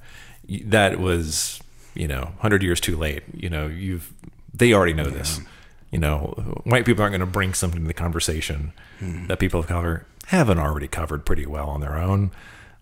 That 0.64 1.00
was 1.00 1.60
you 1.94 2.06
know 2.06 2.22
100 2.22 2.62
years 2.62 2.80
too 2.80 2.96
late. 2.96 3.22
You 3.34 3.50
know 3.50 3.66
you've 3.66 4.12
they 4.54 4.72
already 4.72 4.92
know 4.92 5.08
yeah. 5.08 5.18
this 5.18 5.40
you 5.90 5.98
know, 5.98 6.60
white 6.64 6.84
people 6.84 7.02
aren't 7.02 7.12
going 7.12 7.20
to 7.20 7.26
bring 7.26 7.54
something 7.54 7.80
to 7.80 7.86
the 7.86 7.94
conversation 7.94 8.72
hmm. 8.98 9.26
that 9.26 9.38
people 9.38 9.60
of 9.60 9.66
color 9.66 10.06
haven't 10.26 10.58
already 10.58 10.88
covered 10.88 11.24
pretty 11.24 11.46
well 11.46 11.68
on 11.68 11.80
their 11.80 11.96
own. 11.96 12.30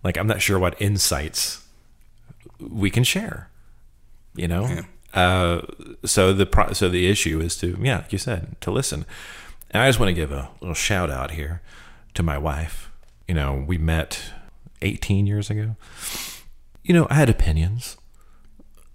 Like, 0.03 0.17
I'm 0.17 0.27
not 0.27 0.41
sure 0.41 0.59
what 0.59 0.79
insights 0.81 1.65
we 2.59 2.89
can 2.89 3.03
share. 3.03 3.49
You 4.35 4.47
know, 4.47 4.67
yeah. 4.67 4.81
uh, 5.19 5.61
so 6.05 6.31
the 6.31 6.45
pro- 6.45 6.73
so 6.73 6.89
the 6.89 7.07
issue 7.07 7.39
is 7.39 7.57
to 7.57 7.75
yeah, 7.81 7.97
like 7.97 8.11
you 8.11 8.19
said, 8.19 8.55
to 8.61 8.69
listen. 8.69 9.05
And 9.71 9.81
I 9.81 9.89
just 9.89 9.99
want 9.99 10.09
to 10.09 10.13
give 10.13 10.31
a 10.31 10.49
little 10.61 10.75
shout 10.75 11.09
out 11.09 11.31
here 11.31 11.61
to 12.13 12.21
my 12.21 12.37
wife. 12.37 12.91
You 13.27 13.33
know, 13.33 13.65
we 13.67 13.79
met 13.79 14.31
18 14.83 15.25
years 15.25 15.49
ago. 15.49 15.75
You 16.83 16.93
know, 16.93 17.07
I 17.09 17.15
had 17.15 17.29
opinions 17.29 17.97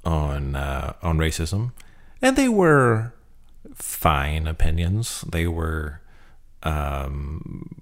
on 0.04 0.54
uh, 0.54 0.92
on 1.02 1.18
racism, 1.18 1.72
and 2.20 2.36
they 2.36 2.48
were 2.48 3.12
fine 3.74 4.46
opinions. 4.46 5.22
They 5.22 5.46
were 5.46 6.00
um, 6.62 7.80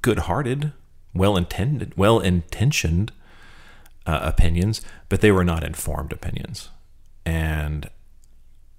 good-hearted, 0.00 0.72
well-intended, 1.14 1.96
well-intentioned 1.96 3.12
uh, 4.06 4.20
opinions, 4.22 4.80
but 5.08 5.20
they 5.20 5.30
were 5.30 5.44
not 5.44 5.62
informed 5.62 6.12
opinions, 6.12 6.70
and 7.24 7.88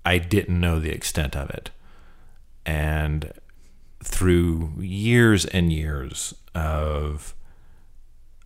I 0.06 0.18
didn't 0.18 0.60
know 0.60 0.80
the 0.80 0.92
extent 0.92 1.36
of 1.36 1.50
it. 1.50 1.70
And 2.66 3.32
through 4.04 4.74
years 4.80 5.46
and 5.46 5.72
years 5.72 6.34
of 6.54 7.34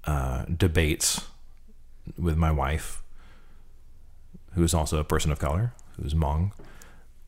uh, 0.06 0.46
debates 0.46 1.26
with 2.18 2.38
my 2.38 2.52
wife, 2.52 3.02
who 4.54 4.64
is 4.64 4.74
also 4.74 5.00
a 5.00 5.04
person 5.04 5.32
of 5.32 5.40
color, 5.40 5.74
who's 6.00 6.14
Hmong, 6.14 6.52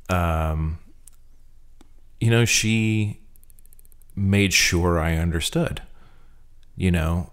um, 0.09 0.79
you 2.19 2.29
know, 2.29 2.45
she 2.45 3.19
made 4.15 4.53
sure 4.53 4.99
I 4.99 5.15
understood, 5.15 5.81
you 6.75 6.91
know, 6.91 7.31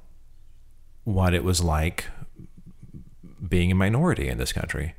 what 1.05 1.35
it 1.35 1.43
was 1.43 1.63
like 1.63 2.07
being 3.49 3.73
a 3.73 3.75
minority 3.75 4.29
in 4.29 4.39
this 4.39 4.53
country. 4.53 4.95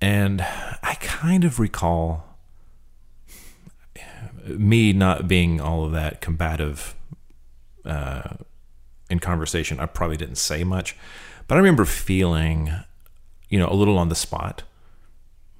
And 0.00 0.40
I 0.42 0.96
kind 1.00 1.44
of 1.44 1.58
recall 1.58 2.24
me 4.46 4.92
not 4.92 5.28
being 5.28 5.60
all 5.60 5.84
of 5.84 5.92
that 5.92 6.20
combative 6.20 6.94
uh, 7.84 8.36
in 9.08 9.18
conversation. 9.18 9.80
I 9.80 9.86
probably 9.86 10.16
didn't 10.16 10.36
say 10.36 10.64
much, 10.64 10.96
but 11.46 11.56
I 11.56 11.58
remember 11.58 11.84
feeling, 11.84 12.72
you 13.48 13.58
know, 13.58 13.68
a 13.68 13.74
little 13.74 13.98
on 13.98 14.08
the 14.08 14.14
spot, 14.14 14.62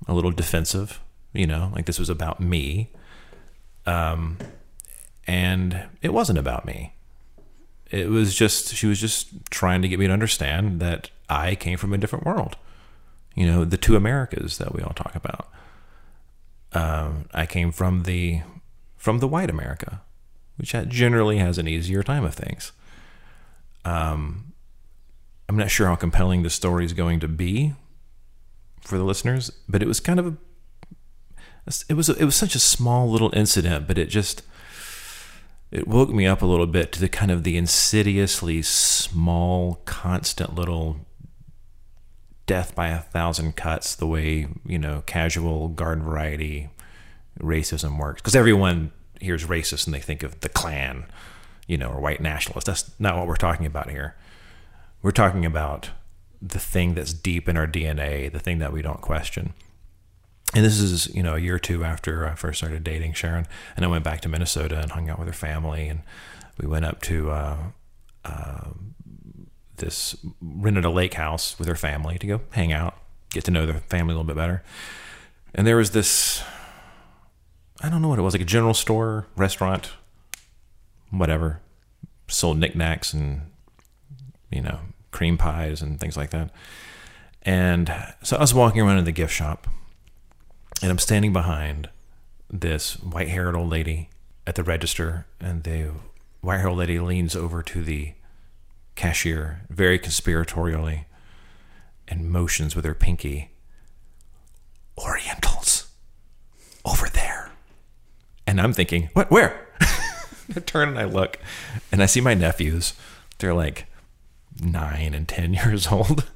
a 0.07 0.15
little 0.15 0.31
defensive, 0.31 1.01
you 1.33 1.47
know, 1.47 1.71
like 1.75 1.87
this 1.87 1.99
was 1.99 2.09
about 2.09 2.41
me. 2.41 2.91
Um, 3.87 4.39
and 5.27 5.85
it 6.03 6.13
wasn't 6.13 6.39
about 6.39 6.65
me. 6.65 6.95
It 7.91 8.09
was 8.09 8.35
just, 8.35 8.75
she 8.75 8.87
was 8.87 9.01
just 9.01 9.51
trying 9.51 9.83
to 9.83 9.89
get 9.89 9.99
me 9.99 10.07
to 10.07 10.13
understand 10.13 10.81
that 10.81 11.11
I 11.29 11.55
came 11.55 11.79
from 11.79 11.93
a 11.93 11.99
different 11.99 12.25
world. 12.25 12.57
You 13.35 13.47
know, 13.47 13.65
the 13.65 13.77
two 13.77 13.97
Americas 13.97 14.59
that 14.59 14.75
we 14.75 14.83
all 14.83 14.93
talk 14.93 15.15
about. 15.15 15.49
Um, 16.73 17.27
I 17.33 17.47
came 17.47 17.73
from 17.73 18.05
the 18.05 18.43
from 18.97 19.19
the 19.19 19.27
white 19.27 19.51
America, 19.51 20.03
which 20.57 20.75
generally 20.89 21.39
has 21.39 21.59
an 21.59 21.67
easier 21.67 22.03
time 22.03 22.25
of 22.25 22.35
things. 22.35 22.73
Um, 23.85 24.53
I'm 25.49 25.57
not 25.57 25.71
sure 25.71 25.87
how 25.87 25.97
compelling 25.97 26.43
the 26.43 26.51
story 26.51 26.85
is 26.85 26.93
going 26.93 27.19
to 27.21 27.29
be 27.29 27.75
for 28.81 28.99
the 28.99 29.05
listeners, 29.05 29.51
but 29.69 29.83
it 29.83 29.89
was 29.89 30.01
kind 30.01 30.19
of 30.19 30.27
a 30.27 30.37
it 31.89 31.95
was 31.95 32.09
it 32.09 32.25
was 32.25 32.37
such 32.37 32.55
a 32.55 32.59
small 32.59 33.09
little 33.09 33.31
incident, 33.35 33.87
but 33.87 33.99
it 33.99 34.07
just 34.07 34.43
it 35.71 35.87
woke 35.87 36.11
me 36.11 36.27
up 36.27 36.43
a 36.43 36.47
little 36.47 36.67
bit 36.67 36.91
to 36.93 37.01
the 37.01 37.09
kind 37.09 37.31
of 37.31 37.45
the 37.45 37.57
insidiously 37.57 38.63
small, 38.63 39.83
constant 39.85 40.55
little 40.55 41.07
death 42.47 42.75
by 42.75 42.89
a 42.89 42.99
thousand 42.99 43.55
cuts, 43.57 43.95
the 43.95 44.07
way 44.07 44.49
you 44.67 44.79
know 44.79 45.03
casual 45.07 45.69
garden 45.69 46.05
variety 46.05 46.71
racism 47.39 47.99
works. 47.99 48.21
Because 48.21 48.35
everyone 48.35 48.91
hears 49.21 49.47
racist 49.47 49.87
and 49.87 49.95
they 49.95 50.01
think 50.01 50.23
of 50.23 50.41
the 50.41 50.49
Klan, 50.49 51.05
you 51.67 51.77
know, 51.77 51.91
or 51.91 52.01
white 52.01 52.21
nationalist. 52.21 52.67
That's 52.67 52.91
not 52.99 53.17
what 53.17 53.27
we're 53.27 53.37
talking 53.37 53.67
about 53.67 53.91
here. 53.91 54.17
We're 55.03 55.13
talking 55.13 55.47
about 55.47 55.91
the 56.43 56.59
thing 56.59 56.95
that's 56.95 57.13
deep 57.13 57.49
in 57.49 57.57
our 57.57 57.67
DNA, 57.67 58.31
the 58.31 58.39
thing 58.39 58.59
that 58.59 58.73
we 58.73 58.83
don't 58.83 59.01
question. 59.01 59.55
And 60.55 60.65
this 60.65 60.81
is, 60.81 61.15
you 61.15 61.23
know, 61.23 61.37
a 61.37 61.39
year 61.39 61.57
or 61.57 61.59
two 61.59 61.85
after 61.85 62.27
I 62.27 62.35
first 62.35 62.59
started 62.59 62.83
dating 62.83 63.13
Sharon, 63.13 63.47
and 63.77 63.85
I 63.85 63.89
went 63.89 64.05
back 64.05 64.21
to 64.23 64.29
Minnesota 64.29 64.81
and 64.81 64.91
hung 64.91 65.09
out 65.09 65.19
with 65.19 65.29
her 65.29 65.35
family, 65.35 65.89
and 65.89 66.01
we 66.59 66.67
went 66.67 66.85
up 66.85 67.01
to 67.03 67.31
uh, 67.31 67.57
uh, 68.25 68.71
this 69.77 70.17
rented 70.41 70.85
a 70.85 70.91
lake 70.91 71.15
house 71.15 71.59
with 71.59 71.69
her 71.69 71.77
family 71.77 72.19
to 72.19 72.27
go 72.27 72.41
hang 72.51 72.73
out, 72.73 72.97
get 73.31 73.45
to 73.45 73.51
know 73.51 73.65
the 73.65 73.75
family 73.75 74.13
a 74.13 74.17
little 74.17 74.25
bit 74.25 74.37
better. 74.37 74.63
And 75.55 75.67
there 75.67 75.77
was 75.77 75.93
this 75.93 76.43
I 77.83 77.89
don't 77.89 78.03
know 78.03 78.09
what 78.09 78.19
it 78.19 78.23
was, 78.23 78.35
like 78.35 78.43
a 78.43 78.47
general 78.47 78.75
store, 78.75 79.27
restaurant, 79.37 79.93
whatever, 81.11 81.61
sold 82.29 82.59
knickknacks 82.59 83.15
and, 83.15 83.41
you 84.51 84.61
know, 84.61 84.81
cream 85.11 85.37
pies 85.37 85.83
and 85.83 85.99
things 85.99 86.17
like 86.17 86.31
that. 86.31 86.51
And 87.43 87.93
so 88.23 88.37
I 88.37 88.41
was 88.41 88.55
walking 88.55 88.81
around 88.81 88.99
in 88.99 89.05
the 89.05 89.13
gift 89.13 89.33
shop 89.33 89.67
and 90.83 90.91
I'm 90.91 90.99
standing 90.99 91.33
behind 91.33 91.89
this 92.51 92.95
white 93.01 93.29
haired 93.29 93.55
old 93.55 93.71
lady 93.71 94.11
at 94.47 94.55
the 94.55 94.65
register. 94.65 95.27
And 95.41 95.63
the 95.63 95.93
white 96.41 96.59
haired 96.59 96.73
lady 96.73 96.99
leans 96.99 97.37
over 97.37 97.63
to 97.63 97.83
the 97.83 98.13
cashier 98.95 99.63
very 99.71 99.99
conspiratorially 99.99 101.05
and 102.09 102.31
motions 102.31 102.75
with 102.75 102.85
her 102.85 102.95
pinky 102.95 103.51
Orientals 104.99 105.89
over 106.85 107.09
there. 107.09 107.53
And 108.47 108.61
I'm 108.61 108.73
thinking, 108.73 109.09
what, 109.15 109.31
where? 109.31 109.67
I 109.81 110.61
turn 110.61 110.91
and 110.91 110.99
I 110.99 111.05
look 111.05 111.39
and 111.93 112.03
I 112.03 112.07
see 112.07 112.21
my 112.21 112.35
nephews. 112.35 112.95
They're 113.39 113.55
like 113.55 113.87
nine 114.63 115.15
and 115.15 115.29
10 115.29 115.55
years 115.65 115.89
old. 115.89 116.31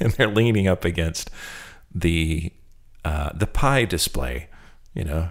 and 0.00 0.12
they're 0.12 0.28
leaning 0.28 0.66
up 0.66 0.84
against 0.84 1.30
the, 1.94 2.52
uh, 3.04 3.30
the 3.34 3.46
pie 3.46 3.84
display, 3.84 4.48
you 4.94 5.04
know? 5.04 5.28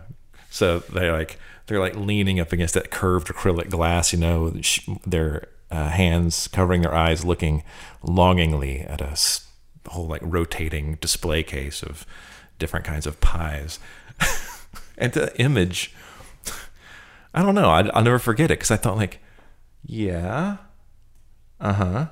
So 0.49 0.79
they're 0.79 1.11
like, 1.11 1.39
they're 1.67 1.79
like 1.79 1.95
leaning 1.95 2.39
up 2.39 2.53
against 2.53 2.75
that 2.75 2.91
curved 2.91 3.27
acrylic 3.27 3.69
glass, 3.69 4.13
you 4.13 4.19
know, 4.19 4.53
their 5.05 5.47
uh, 5.71 5.89
hands 5.89 6.47
covering 6.47 6.81
their 6.81 6.93
eyes, 6.93 7.25
looking 7.25 7.63
longingly 8.03 8.81
at 8.81 9.01
a 9.01 9.17
whole 9.89 10.07
like 10.07 10.21
rotating 10.23 10.95
display 10.95 11.43
case 11.43 11.83
of 11.83 12.05
different 12.59 12.85
kinds 12.85 13.05
of 13.07 13.19
pies. 13.19 13.79
and 14.97 15.13
the 15.13 15.37
image, 15.39 15.93
I 17.33 17.41
don't 17.41 17.55
know. 17.55 17.69
I, 17.69 17.81
will 17.81 18.01
never 18.01 18.19
forget 18.19 18.51
it 18.51 18.59
because 18.59 18.71
I 18.71 18.77
thought 18.77 18.97
like, 18.97 19.19
yeah, 19.83 20.57
uh 21.59 21.73
huh. 21.73 22.05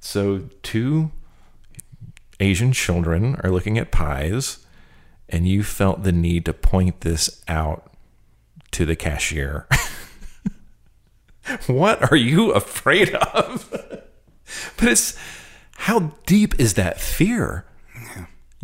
So 0.00 0.48
two 0.62 1.10
Asian 2.38 2.72
children 2.72 3.36
are 3.42 3.50
looking 3.50 3.78
at 3.78 3.90
pies, 3.90 4.64
and 5.28 5.46
you 5.46 5.62
felt 5.62 6.02
the 6.02 6.12
need 6.12 6.44
to 6.46 6.52
point 6.52 7.02
this 7.02 7.42
out 7.48 7.92
to 8.72 8.84
the 8.84 8.96
cashier. 8.96 9.66
what 11.66 12.10
are 12.10 12.16
you 12.16 12.52
afraid 12.52 13.14
of? 13.14 13.68
but 14.76 14.88
it's 14.88 15.18
how 15.76 16.12
deep 16.26 16.58
is 16.58 16.74
that 16.74 17.00
fear? 17.00 17.64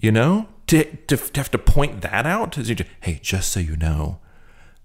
You 0.01 0.13
know? 0.13 0.49
to, 0.67 0.85
to, 0.85 1.17
to 1.17 1.41
have 1.41 1.51
to 1.51 1.59
point 1.59 2.03
that 2.03 2.27
out 2.27 2.53
to, 2.53 2.85
hey 3.01 3.19
just 3.23 3.53
so 3.53 3.61
you 3.61 3.77
know 3.77 4.19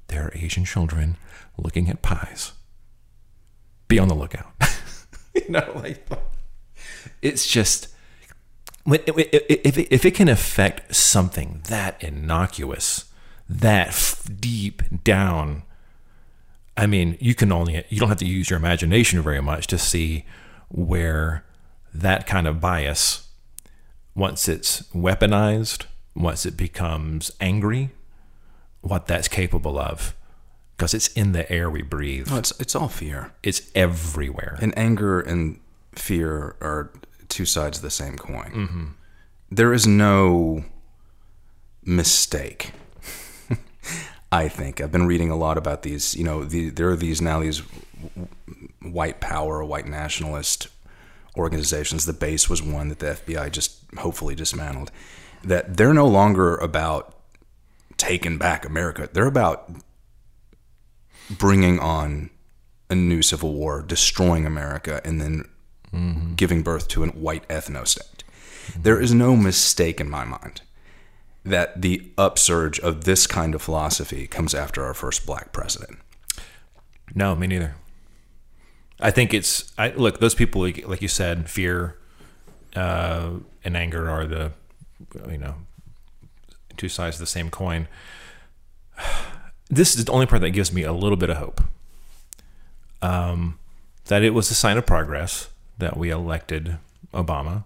there 0.08 0.26
are 0.26 0.32
asian 0.36 0.66
children 0.66 1.18
looking 1.58 1.90
at 1.90 2.02
pies 2.02 2.54
be 3.88 4.00
on 4.00 4.08
the 4.08 4.16
lookout 4.16 4.54
you 5.36 5.50
know 5.50 5.72
like 5.76 6.06
it's 7.22 7.48
just 7.48 7.88
if 8.86 9.18
it, 9.78 9.88
if 9.92 10.06
it 10.06 10.12
can 10.12 10.28
affect 10.28 10.96
something 10.96 11.62
that 11.68 12.02
innocuous 12.04 13.06
that 13.48 14.20
deep 14.40 14.82
down 15.04 15.64
i 16.76 16.86
mean 16.88 17.18
you 17.20 17.36
can 17.36 17.52
only 17.52 17.84
you 17.90 18.00
don't 18.00 18.10
have 18.10 18.18
to 18.18 18.26
use 18.26 18.50
your 18.50 18.58
imagination 18.58 19.22
very 19.22 19.42
much 19.42 19.68
to 19.68 19.78
see 19.78 20.26
where 20.70 21.44
that 21.94 22.26
kind 22.26 22.48
of 22.48 22.60
bias 22.60 23.28
once 24.16 24.48
it's 24.50 24.82
weaponized, 24.94 25.86
once 26.16 26.46
it 26.46 26.58
becomes 26.58 27.32
angry, 27.40 27.90
what 28.82 29.08
that's 29.08 29.28
capable 29.28 29.80
of. 29.80 30.16
Because 30.82 30.96
it's 30.96 31.10
in 31.10 31.32
the 31.34 31.50
air 31.52 31.70
we 31.70 31.84
breathe. 31.84 32.32
No, 32.32 32.38
it's 32.38 32.60
it's 32.60 32.76
all 32.76 32.88
fear. 32.88 33.34
It's 33.44 33.70
everywhere. 33.76 34.58
And 34.60 34.76
anger 34.76 35.22
and 35.22 35.60
fear 35.94 36.56
are 36.60 36.92
two 37.30 37.46
sides 37.46 37.78
of 37.78 37.84
the 37.84 37.92
same 37.92 38.18
coin. 38.18 38.52
Mm-hmm. 38.52 38.86
There 39.52 39.74
is 39.74 39.86
no 39.86 40.66
mistake. 41.86 42.72
I 44.32 44.48
think 44.48 44.82
I've 44.82 44.92
been 44.92 45.06
reading 45.06 45.30
a 45.30 45.36
lot 45.36 45.56
about 45.56 45.84
these. 45.84 46.16
You 46.16 46.24
know, 46.24 46.46
the, 46.46 46.70
there 46.70 46.90
are 46.90 46.96
these 46.96 47.22
now 47.22 47.42
these 47.42 47.62
white 48.82 49.22
power, 49.22 49.64
white 49.64 49.86
nationalist 49.86 50.68
organizations. 51.38 52.08
The 52.08 52.14
base 52.14 52.50
was 52.50 52.64
one 52.64 52.90
that 52.90 52.98
the 52.98 53.20
FBI 53.24 53.52
just 53.52 53.78
hopefully 54.00 54.34
dismantled. 54.34 54.90
That 55.44 55.78
they're 55.78 55.94
no 55.94 56.08
longer 56.08 56.56
about 56.58 57.14
taking 57.98 58.40
back 58.40 58.66
America. 58.66 59.08
They're 59.14 59.28
about 59.28 59.70
bringing 61.38 61.80
on 61.80 62.30
a 62.90 62.96
new 62.96 63.22
civil 63.22 63.54
war, 63.54 63.82
destroying 63.82 64.46
America, 64.46 65.02
and 65.06 65.22
then 65.22 65.48
mm-hmm. 65.94 66.36
giving 66.36 66.62
birth 66.62 66.88
to 66.90 67.04
a 67.04 67.08
white 67.08 67.48
ethno 67.48 67.88
state. 67.88 68.24
Mm-hmm. 68.68 68.82
There 68.84 69.00
is 69.00 69.14
no 69.14 69.36
mistake 69.36 70.00
in 70.00 70.10
my 70.10 70.26
mind 70.26 70.62
that 71.44 71.82
the 71.82 72.12
upsurge 72.18 72.80
of 72.80 73.06
this 73.06 73.26
kind 73.26 73.56
of 73.56 73.62
philosophy 73.62 74.28
comes 74.28 74.54
after 74.54 74.84
our 74.84 74.94
first 74.94 75.26
black 75.26 75.52
president. 75.52 76.00
No, 77.16 77.36
me 77.36 77.48
neither. 77.48 77.76
I 79.00 79.10
think 79.10 79.34
it's 79.34 79.74
I 79.78 79.90
look 79.90 80.20
those 80.20 80.36
people 80.36 80.62
like 80.62 81.02
you 81.02 81.08
said 81.08 81.50
fear 81.50 81.98
uh, 82.76 83.32
and 83.64 83.76
anger 83.76 84.10
are 84.10 84.26
the 84.26 84.52
you 85.30 85.38
know 85.38 85.56
two 86.78 86.90
sides 86.90 87.16
of 87.16 87.22
the 87.22 87.26
same 87.26 87.50
coin. 87.50 87.88
This 89.72 89.96
is 89.96 90.06
the 90.06 90.12
only 90.12 90.26
part 90.26 90.42
that 90.42 90.52
gives 90.52 90.72
me 90.72 90.84
a 90.84 90.94
little 90.94 91.18
bit 91.18 91.30
of 91.30 91.38
hope. 91.38 91.62
Um, 93.02 93.58
that 94.06 94.22
it 94.22 94.32
was 94.32 94.52
a 94.52 94.54
sign 94.54 94.78
of 94.78 94.86
progress 94.86 95.50
that 95.78 95.98
we 95.98 96.12
elected 96.12 96.78
Obama. 97.14 97.64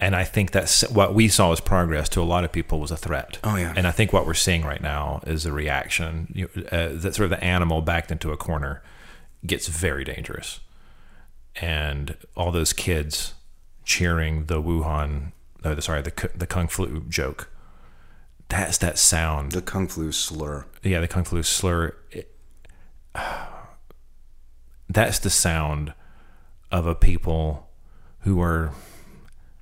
And 0.00 0.14
I 0.14 0.24
think 0.24 0.52
that's 0.52 0.88
what 0.90 1.14
we 1.14 1.28
saw 1.28 1.52
as 1.52 1.60
progress 1.60 2.08
to 2.10 2.20
a 2.20 2.24
lot 2.24 2.44
of 2.44 2.52
people 2.52 2.78
was 2.78 2.90
a 2.90 2.96
threat. 2.96 3.38
Oh, 3.42 3.56
yeah. 3.56 3.72
And 3.76 3.86
I 3.86 3.90
think 3.90 4.12
what 4.12 4.26
we're 4.26 4.34
seeing 4.34 4.64
right 4.64 4.80
now 4.80 5.20
is 5.26 5.46
a 5.46 5.52
reaction. 5.52 6.30
You, 6.34 6.48
uh, 6.70 6.90
that 6.92 7.14
sort 7.14 7.24
of 7.24 7.30
the 7.30 7.42
animal 7.42 7.80
backed 7.80 8.12
into 8.12 8.30
a 8.30 8.36
corner 8.36 8.82
gets 9.44 9.66
very 9.66 10.04
dangerous. 10.04 10.60
And 11.56 12.16
all 12.36 12.52
those 12.52 12.72
kids 12.72 13.34
cheering 13.84 14.46
the 14.46 14.62
Wuhan, 14.62 15.32
uh, 15.64 15.74
the, 15.74 15.82
sorry, 15.82 16.02
the 16.02 16.30
the 16.34 16.46
kung 16.46 16.68
flu 16.68 17.04
joke. 17.08 17.50
That's 18.48 18.78
that 18.78 18.98
sound. 18.98 19.52
The 19.52 19.62
kung 19.62 19.88
flu 19.88 20.12
slur. 20.12 20.66
yeah, 20.82 21.00
the 21.00 21.08
kung 21.08 21.24
flu 21.24 21.42
slur. 21.42 21.94
It, 22.10 22.34
that's 24.88 25.18
the 25.18 25.30
sound 25.30 25.92
of 26.70 26.86
a 26.86 26.94
people 26.94 27.68
who 28.20 28.40
are 28.40 28.72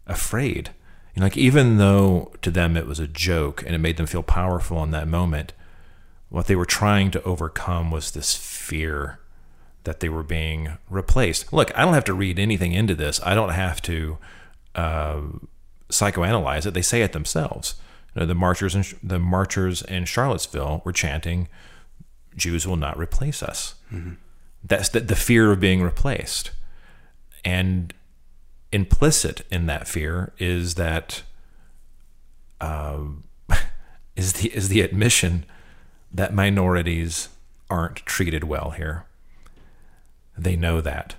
afraid. 0.07 0.71
You 1.15 1.21
know, 1.21 1.27
like 1.27 1.37
even 1.37 1.79
though 1.79 2.33
to 2.43 2.51
them 2.51 2.77
it 2.77 2.87
was 2.87 3.01
a 3.01 3.09
joke 3.09 3.63
and 3.65 3.75
it 3.75 3.79
made 3.79 3.97
them 3.97 4.07
feel 4.07 4.23
powerful 4.23 4.83
in 4.83 4.91
that 4.93 5.09
moment, 5.09 5.53
what 6.29 6.47
they 6.47 6.57
were 6.57 6.67
trying 6.67 7.11
to 7.13 7.23
overcome 7.23 7.91
was 7.91 8.11
this 8.11 8.35
fear 8.35 9.19
that 9.85 10.01
they 10.01 10.09
were 10.09 10.25
being 10.25 10.79
replaced. 10.91 11.53
Look, 11.53 11.77
I 11.77 11.85
don't 11.85 11.95
have 11.95 12.05
to 12.05 12.15
read 12.15 12.39
anything 12.39 12.73
into 12.73 12.95
this. 12.95 13.21
I 13.25 13.35
don't 13.35 13.51
have 13.51 13.81
to 13.83 14.19
uh, 14.75 15.21
psychoanalyze 15.89 16.67
it. 16.67 16.75
They 16.75 16.83
say 16.83 17.03
it 17.03 17.13
themselves. 17.13 17.77
You 18.17 18.23
know, 18.23 18.27
the 18.27 18.35
marchers 18.35 18.75
in 18.75 18.85
the 19.03 19.19
marchers 19.19 19.83
in 19.83 20.07
Charlottesville 20.07 20.81
were 20.85 20.93
chanting, 20.93 21.49
"Jews 22.35 22.67
will 22.67 22.77
not 22.77 22.97
replace 22.99 23.43
us." 23.43 23.75
That's 24.65 24.89
the, 24.89 25.01
the 25.01 25.15
fear 25.15 25.53
of 25.53 25.61
being 25.61 25.83
replaced, 25.83 26.51
and 27.45 27.93
implicit 28.73 29.43
in 29.51 29.67
that 29.67 29.87
fear 29.87 30.33
is 30.39 30.75
that 30.77 31.23
uh, 32.61 33.01
is 34.17 34.33
the 34.35 34.49
is 34.55 34.71
the 34.71 34.81
admission 34.81 35.45
that 36.11 36.33
minorities 36.33 37.29
aren't 37.69 37.97
treated 38.07 38.45
well 38.45 38.71
here. 38.71 39.05
They 40.39 40.57
know 40.57 40.81
that 40.81 41.17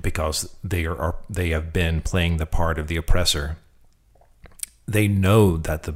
because 0.00 0.54
they 0.62 0.86
are, 0.86 0.96
are 0.96 1.16
they 1.28 1.50
have 1.50 1.72
been 1.72 2.00
playing 2.00 2.36
the 2.36 2.46
part 2.46 2.78
of 2.78 2.86
the 2.86 2.96
oppressor. 2.96 3.56
They 4.90 5.06
know 5.06 5.56
that 5.56 5.84
the 5.84 5.94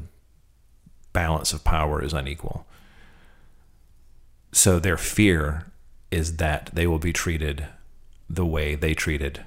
balance 1.13 1.53
of 1.53 1.65
power 1.65 2.01
is 2.03 2.13
unequal. 2.13 2.65
So 4.53 4.79
their 4.79 4.97
fear 4.97 5.67
is 6.13 6.37
that 6.37 6.71
they 6.73 6.87
will 6.87 7.01
be 7.01 7.13
treated 7.13 7.67
the 8.31 8.47
way 8.47 8.77
they 8.77 8.95
treated 8.95 9.45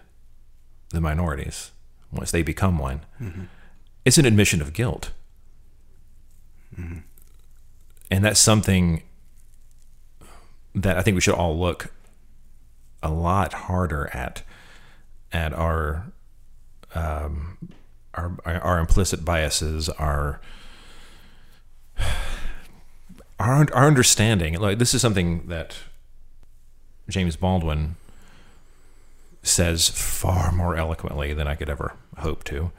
the 0.90 1.00
minorities 1.00 1.72
once 2.12 2.32
they 2.32 2.42
become 2.44 2.78
one. 2.78 3.02
It's 4.04 4.18
an 4.18 4.26
admission 4.26 4.62
of 4.62 4.74
guilt. 4.74 5.12
And 8.12 8.26
that's 8.26 8.40
something 8.40 9.04
that 10.76 10.98
I 10.98 11.02
think 11.02 11.16
we 11.16 11.22
should 11.22 11.36
all 11.36 11.58
look 11.58 11.94
a 13.02 13.10
lot 13.10 13.54
harder 13.54 14.10
at 14.14 14.44
at 15.32 15.54
our 15.54 16.12
um, 16.96 17.58
our 18.18 18.62
our 18.62 18.80
implicit 18.80 19.24
biases, 19.24 19.90
our 19.90 20.42
our 23.40 23.68
our 23.74 23.86
understanding. 23.88 24.60
Like 24.60 24.80
this 24.80 24.94
is 24.94 25.02
something 25.02 25.48
that 25.48 25.78
James 27.10 27.36
Baldwin 27.36 27.96
says 29.44 29.90
far 29.90 30.52
more 30.52 30.76
eloquently 30.76 31.34
than 31.34 31.48
I 31.48 31.56
could 31.56 31.70
ever 31.70 31.94
hope 32.18 32.44
to. 32.46 32.72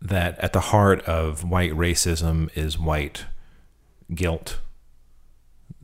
That 0.00 0.38
at 0.38 0.52
the 0.52 0.60
heart 0.60 1.02
of 1.02 1.44
white 1.44 1.72
racism 1.72 2.56
is 2.56 2.78
white 2.78 3.26
guilt, 4.14 4.60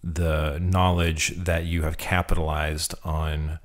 the 0.03 0.59
knowledge 0.59 1.35
that 1.37 1.65
you 1.65 1.83
have 1.83 1.99
capitalized 1.99 2.95
on 3.05 3.59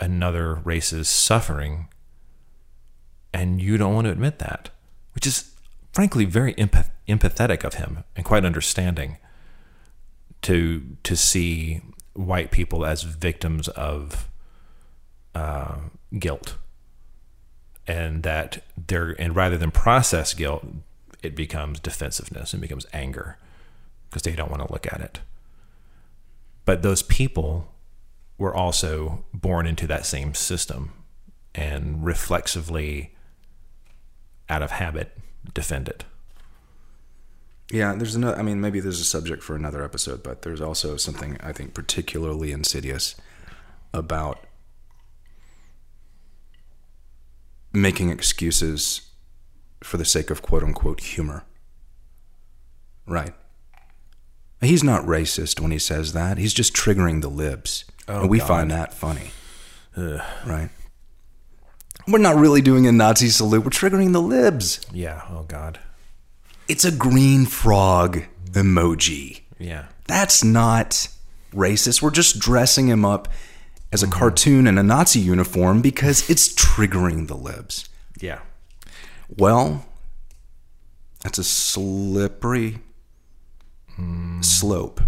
another 0.00 0.54
race's 0.64 1.08
suffering, 1.08 1.88
and 3.32 3.60
you 3.60 3.76
don't 3.76 3.94
want 3.94 4.06
to 4.06 4.12
admit 4.12 4.38
that, 4.38 4.70
which 5.14 5.26
is 5.26 5.54
frankly 5.92 6.24
very 6.24 6.54
empath- 6.54 6.90
empathetic 7.08 7.64
of 7.64 7.74
him 7.74 8.04
and 8.16 8.24
quite 8.24 8.44
understanding 8.44 9.16
to 10.42 10.96
to 11.02 11.16
see 11.16 11.82
white 12.14 12.50
people 12.50 12.84
as 12.84 13.02
victims 13.02 13.68
of 13.68 14.28
uh, 15.34 15.76
guilt, 16.18 16.56
and 17.86 18.22
that 18.22 18.62
they're 18.76 19.10
and 19.18 19.36
rather 19.36 19.58
than 19.58 19.70
process 19.70 20.34
guilt, 20.34 20.66
it 21.22 21.36
becomes 21.36 21.80
defensiveness 21.80 22.52
and 22.52 22.62
becomes 22.62 22.86
anger 22.92 23.36
because 24.08 24.22
they 24.22 24.34
don't 24.34 24.50
want 24.50 24.66
to 24.66 24.72
look 24.72 24.92
at 24.92 25.00
it. 25.00 25.20
But 26.64 26.82
those 26.82 27.02
people 27.02 27.72
were 28.38 28.54
also 28.54 29.24
born 29.34 29.66
into 29.66 29.86
that 29.86 30.06
same 30.06 30.34
system 30.34 30.92
and 31.54 32.04
reflexively, 32.04 33.14
out 34.50 34.62
of 34.62 34.72
habit, 34.72 35.16
defend 35.54 35.88
it. 35.88 36.04
Yeah, 37.70 37.94
there's 37.94 38.16
another. 38.16 38.36
I 38.36 38.42
mean, 38.42 38.60
maybe 38.60 38.80
there's 38.80 39.00
a 39.00 39.04
subject 39.04 39.42
for 39.44 39.54
another 39.54 39.84
episode, 39.84 40.22
but 40.24 40.42
there's 40.42 40.60
also 40.60 40.96
something 40.96 41.36
I 41.40 41.52
think 41.52 41.72
particularly 41.72 42.50
insidious 42.50 43.14
about 43.94 44.44
making 47.72 48.10
excuses 48.10 49.02
for 49.84 49.96
the 49.96 50.04
sake 50.04 50.30
of 50.30 50.42
quote 50.42 50.64
unquote 50.64 51.00
humor. 51.00 51.44
Right. 53.06 53.34
He's 54.60 54.84
not 54.84 55.04
racist 55.06 55.60
when 55.60 55.70
he 55.70 55.78
says 55.78 56.12
that. 56.12 56.38
He's 56.38 56.52
just 56.52 56.74
triggering 56.74 57.22
the 57.22 57.30
libs. 57.30 57.84
Oh, 58.08 58.22
and 58.22 58.30
we 58.30 58.38
God. 58.38 58.48
find 58.48 58.70
that 58.72 58.92
funny. 58.92 59.30
Right. 59.96 60.70
We're 62.08 62.18
not 62.18 62.36
really 62.36 62.62
doing 62.62 62.86
a 62.86 62.92
Nazi 62.92 63.28
salute. 63.28 63.64
We're 63.64 63.70
triggering 63.70 64.12
the 64.12 64.22
libs. 64.22 64.80
Yeah. 64.92 65.22
Oh 65.28 65.44
God. 65.44 65.78
It's 66.68 66.84
a 66.84 66.92
green 66.92 67.46
frog 67.46 68.22
emoji. 68.52 69.42
Yeah. 69.58 69.86
That's 70.06 70.42
not 70.42 71.08
racist. 71.52 72.02
We're 72.02 72.10
just 72.10 72.38
dressing 72.38 72.88
him 72.88 73.04
up 73.04 73.28
as 73.92 74.02
a 74.02 74.06
mm-hmm. 74.06 74.18
cartoon 74.18 74.66
in 74.66 74.78
a 74.78 74.82
Nazi 74.82 75.20
uniform 75.20 75.82
because 75.82 76.28
it's 76.30 76.52
triggering 76.54 77.28
the 77.28 77.36
libs. 77.36 77.88
Yeah. 78.20 78.40
Well, 79.36 79.84
that's 81.22 81.38
a 81.38 81.44
slippery 81.44 82.78
hmm. 83.94 84.40
slope, 84.40 85.00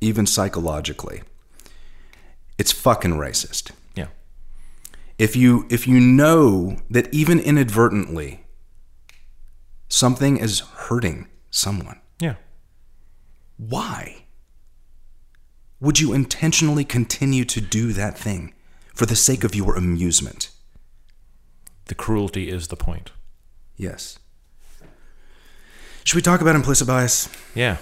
even 0.00 0.26
psychologically. 0.26 1.22
It's 2.58 2.72
fucking 2.72 3.12
racist. 3.12 3.70
If 5.18 5.34
you 5.34 5.66
if 5.70 5.86
you 5.86 5.98
know 6.00 6.76
that 6.90 7.12
even 7.12 7.38
inadvertently 7.40 8.44
something 9.88 10.36
is 10.36 10.60
hurting 10.60 11.28
someone, 11.50 12.00
Yeah. 12.20 12.34
why 13.56 14.24
would 15.80 16.00
you 16.00 16.12
intentionally 16.12 16.84
continue 16.84 17.44
to 17.44 17.60
do 17.60 17.92
that 17.92 18.18
thing 18.18 18.52
for 18.94 19.06
the 19.06 19.16
sake 19.16 19.44
of 19.44 19.54
your 19.54 19.74
amusement? 19.76 20.50
The 21.86 21.94
cruelty 21.94 22.50
is 22.50 22.68
the 22.68 22.76
point. 22.76 23.12
Yes. 23.76 24.18
Should 26.04 26.16
we 26.16 26.22
talk 26.22 26.40
about 26.40 26.56
implicit 26.56 26.86
bias? 26.86 27.28
Yeah. 27.54 27.76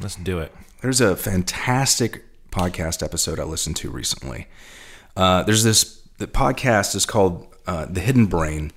Let's 0.00 0.16
do 0.16 0.38
it. 0.38 0.54
There's 0.82 1.00
a 1.00 1.16
fantastic 1.16 2.24
podcast 2.50 3.02
episode 3.02 3.38
I 3.38 3.44
listened 3.44 3.76
to 3.76 3.90
recently. 3.90 4.46
Uh, 5.16 5.42
there's 5.42 5.62
this 5.64 5.99
the 6.20 6.26
podcast 6.26 6.94
is 6.94 7.06
called 7.06 7.46
uh, 7.66 7.86
The 7.86 8.00
Hidden 8.00 8.26
Brain, 8.26 8.72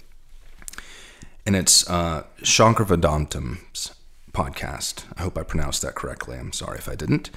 and 1.46 1.58
it's 1.58 1.88
uh, 1.90 2.24
Shankar 2.42 2.86
Vedantam's 2.86 3.94
podcast. 4.32 5.04
I 5.18 5.24
hope 5.24 5.38
I 5.38 5.44
pronounced 5.44 5.82
that 5.82 5.94
correctly. 5.94 6.38
I'm 6.38 6.54
sorry 6.54 6.78
if 6.78 6.88
I 6.88 6.96
didn't. 6.96 7.30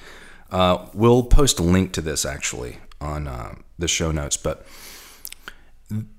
Uh, 0.49 0.87
we'll 0.93 1.23
post 1.23 1.59
a 1.59 1.63
link 1.63 1.91
to 1.91 2.01
this 2.01 2.25
actually 2.25 2.77
on 3.01 3.27
uh, 3.27 3.55
the 3.77 3.89
show 3.89 4.13
notes, 4.13 4.37
but 4.37 4.65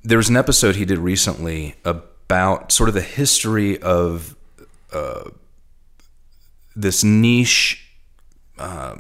there 0.05 0.19
was 0.19 0.29
an 0.29 0.37
episode 0.37 0.77
he 0.77 0.85
did 0.85 0.99
recently 0.99 1.75
about 1.83 2.71
sort 2.71 2.91
of 2.91 2.95
the 2.95 3.01
history 3.01 3.81
of 3.81 4.37
uh, 4.93 5.31
this 6.77 7.03
niche 7.03 7.91
uh, 8.59 8.97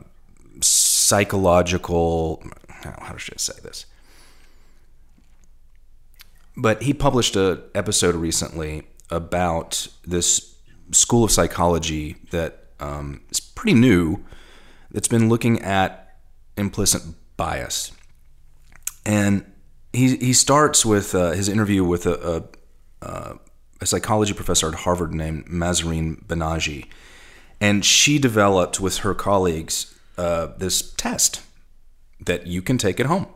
psychological. 0.62 2.42
How 2.70 2.94
how 3.02 3.16
should 3.18 3.34
I 3.34 3.38
say 3.38 3.60
this? 3.62 3.84
But 6.60 6.82
he 6.82 6.92
published 6.92 7.36
a 7.36 7.62
episode 7.74 8.16
recently 8.16 8.88
about 9.10 9.86
this 10.04 10.56
school 10.90 11.22
of 11.22 11.30
psychology 11.30 12.16
that 12.32 12.64
um, 12.80 13.20
is 13.30 13.40
pretty 13.40 13.78
new 13.78 14.24
that's 14.90 15.08
been 15.08 15.28
looking 15.28 15.62
at 15.62 16.16
implicit 16.56 17.02
bias. 17.36 17.92
And 19.06 19.44
he, 19.92 20.16
he 20.16 20.32
starts 20.32 20.84
with 20.84 21.14
uh, 21.14 21.30
his 21.30 21.48
interview 21.48 21.84
with 21.84 22.06
a, 22.06 22.44
a, 23.02 23.06
uh, 23.06 23.34
a, 23.80 23.86
psychology 23.86 24.34
professor 24.34 24.68
at 24.68 24.74
Harvard 24.74 25.14
named 25.14 25.46
Mahzarin 25.46 26.24
Banaji. 26.26 26.88
And 27.60 27.84
she 27.84 28.18
developed 28.18 28.80
with 28.80 28.98
her 28.98 29.14
colleagues 29.14 29.94
uh, 30.16 30.48
this 30.58 30.92
test 30.94 31.42
that 32.20 32.46
you 32.48 32.62
can 32.62 32.78
take 32.78 32.98
at 32.98 33.06
home. 33.06 33.26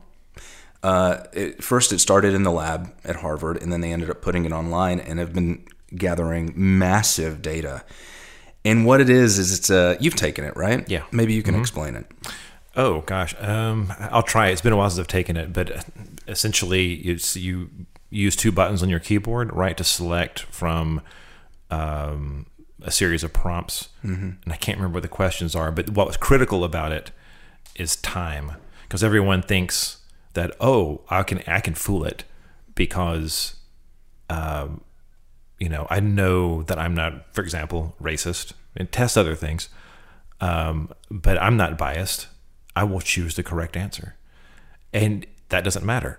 Uh, 0.83 1.24
it, 1.33 1.62
first, 1.62 1.93
it 1.93 2.01
started 2.01 2.35
in 2.35 2.43
the 2.43 2.51
lab 2.51 2.93
at 3.05 3.16
Harvard, 3.16 3.62
and 3.62 3.72
then 3.72 3.80
they 3.80 3.93
ended 3.93 4.11
up 4.11 4.20
putting 4.20 4.45
it 4.45 4.53
online 4.53 4.99
and 4.99 5.18
have 5.18 5.33
been 5.33 5.64
gathering 5.97 6.53
massive 6.57 7.41
data. 7.43 7.85
And 8.64 8.87
what 8.87 9.01
it 9.01 9.11
is 9.11 9.39
is 9.39 9.57
it's 9.57 9.70
a 9.70 9.97
you've 10.01 10.14
taken 10.14 10.45
it 10.45 10.57
right? 10.57 10.89
Yeah. 10.89 11.05
Maybe 11.11 11.35
you 11.35 11.43
can 11.43 11.55
mm-hmm. 11.55 11.62
explain 11.62 11.95
it. 11.97 12.07
Oh 12.74 13.03
gosh, 13.03 13.35
um, 13.41 13.93
I'll 13.99 14.22
try. 14.22 14.49
It's 14.49 14.62
been 14.62 14.72
a 14.72 14.76
while 14.76 14.89
since 14.89 15.01
I've 15.01 15.09
taken 15.09 15.37
it, 15.37 15.53
but 15.53 15.85
essentially, 16.26 17.16
you 17.35 17.70
use 18.09 18.37
two 18.37 18.53
buttons 18.53 18.83
on 18.83 18.89
your 18.89 19.01
keyboard, 19.01 19.53
right, 19.53 19.76
to 19.76 19.85
select 19.85 20.41
from 20.41 21.01
um, 21.70 22.47
a 22.83 22.91
series 22.91 23.24
of 23.24 23.33
prompts. 23.33 23.89
Mm-hmm. 24.05 24.30
And 24.45 24.53
I 24.53 24.57
can't 24.57 24.78
remember 24.78 24.97
what 24.97 25.03
the 25.03 25.09
questions 25.09 25.55
are, 25.55 25.70
but 25.70 25.91
what 25.91 26.07
was 26.07 26.16
critical 26.16 26.64
about 26.64 26.93
it 26.93 27.11
is 27.74 27.97
time, 27.97 28.53
because 28.85 29.03
everyone 29.03 29.43
thinks 29.43 29.99
that 30.35 30.55
oh, 30.61 31.03
I 31.09 31.22
can 31.22 31.43
I 31.47 31.61
can 31.61 31.74
fool 31.74 32.05
it 32.05 32.24
because. 32.74 33.57
Um, 34.30 34.83
you 35.62 35.68
know, 35.68 35.87
I 35.89 36.01
know 36.01 36.64
that 36.64 36.76
I'm 36.76 36.93
not, 36.93 37.33
for 37.33 37.41
example, 37.41 37.95
racist 38.03 38.53
and 38.76 38.91
test 38.91 39.16
other 39.16 39.37
things, 39.37 39.68
um, 40.41 40.93
but 41.09 41.41
I'm 41.41 41.57
not 41.57 41.78
biased. 41.78 42.26
I 42.74 42.83
will 42.83 43.01
choose 43.01 43.37
the 43.37 43.45
correct 43.45 43.76
answer. 43.76 44.16
And 44.93 45.24
that 45.51 45.62
doesn't 45.62 45.87
matter. 45.87 46.18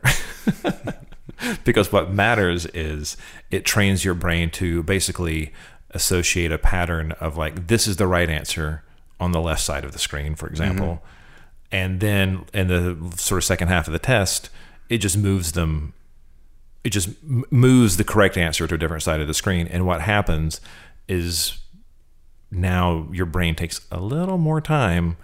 because 1.65 1.91
what 1.91 2.09
matters 2.11 2.65
is 2.67 3.17
it 3.51 3.65
trains 3.65 4.05
your 4.05 4.13
brain 4.13 4.49
to 4.51 4.81
basically 4.83 5.51
associate 5.91 6.53
a 6.53 6.57
pattern 6.57 7.11
of 7.13 7.35
like, 7.35 7.67
this 7.67 7.85
is 7.85 7.97
the 7.97 8.07
right 8.07 8.29
answer 8.29 8.83
on 9.19 9.33
the 9.33 9.41
left 9.41 9.61
side 9.61 9.83
of 9.83 9.91
the 9.91 9.99
screen, 9.99 10.35
for 10.35 10.47
example. 10.47 11.03
And 11.73 11.99
then 11.99 12.45
in 12.53 12.67
the 12.67 13.17
sort 13.17 13.39
of 13.39 13.43
second 13.43 13.67
half 13.67 13.87
of 13.87 13.93
the 13.93 13.99
test, 13.99 14.49
it 14.89 14.99
just 14.99 15.17
moves 15.17 15.53
them 15.53 15.93
it 16.83 16.91
just 16.91 17.09
moves 17.23 17.97
the 17.97 18.03
correct 18.03 18.37
answer 18.37 18.67
to 18.67 18.75
a 18.75 18.77
different 18.77 19.03
side 19.03 19.21
of 19.21 19.27
the 19.27 19.33
screen. 19.33 19.67
And 19.67 19.85
what 19.85 20.01
happens 20.01 20.59
is 21.07 21.59
now 22.51 23.07
your 23.11 23.25
brain 23.25 23.55
takes 23.55 23.81
a 23.89 23.99
little 23.99 24.37
more 24.37 24.59
time 24.59 25.17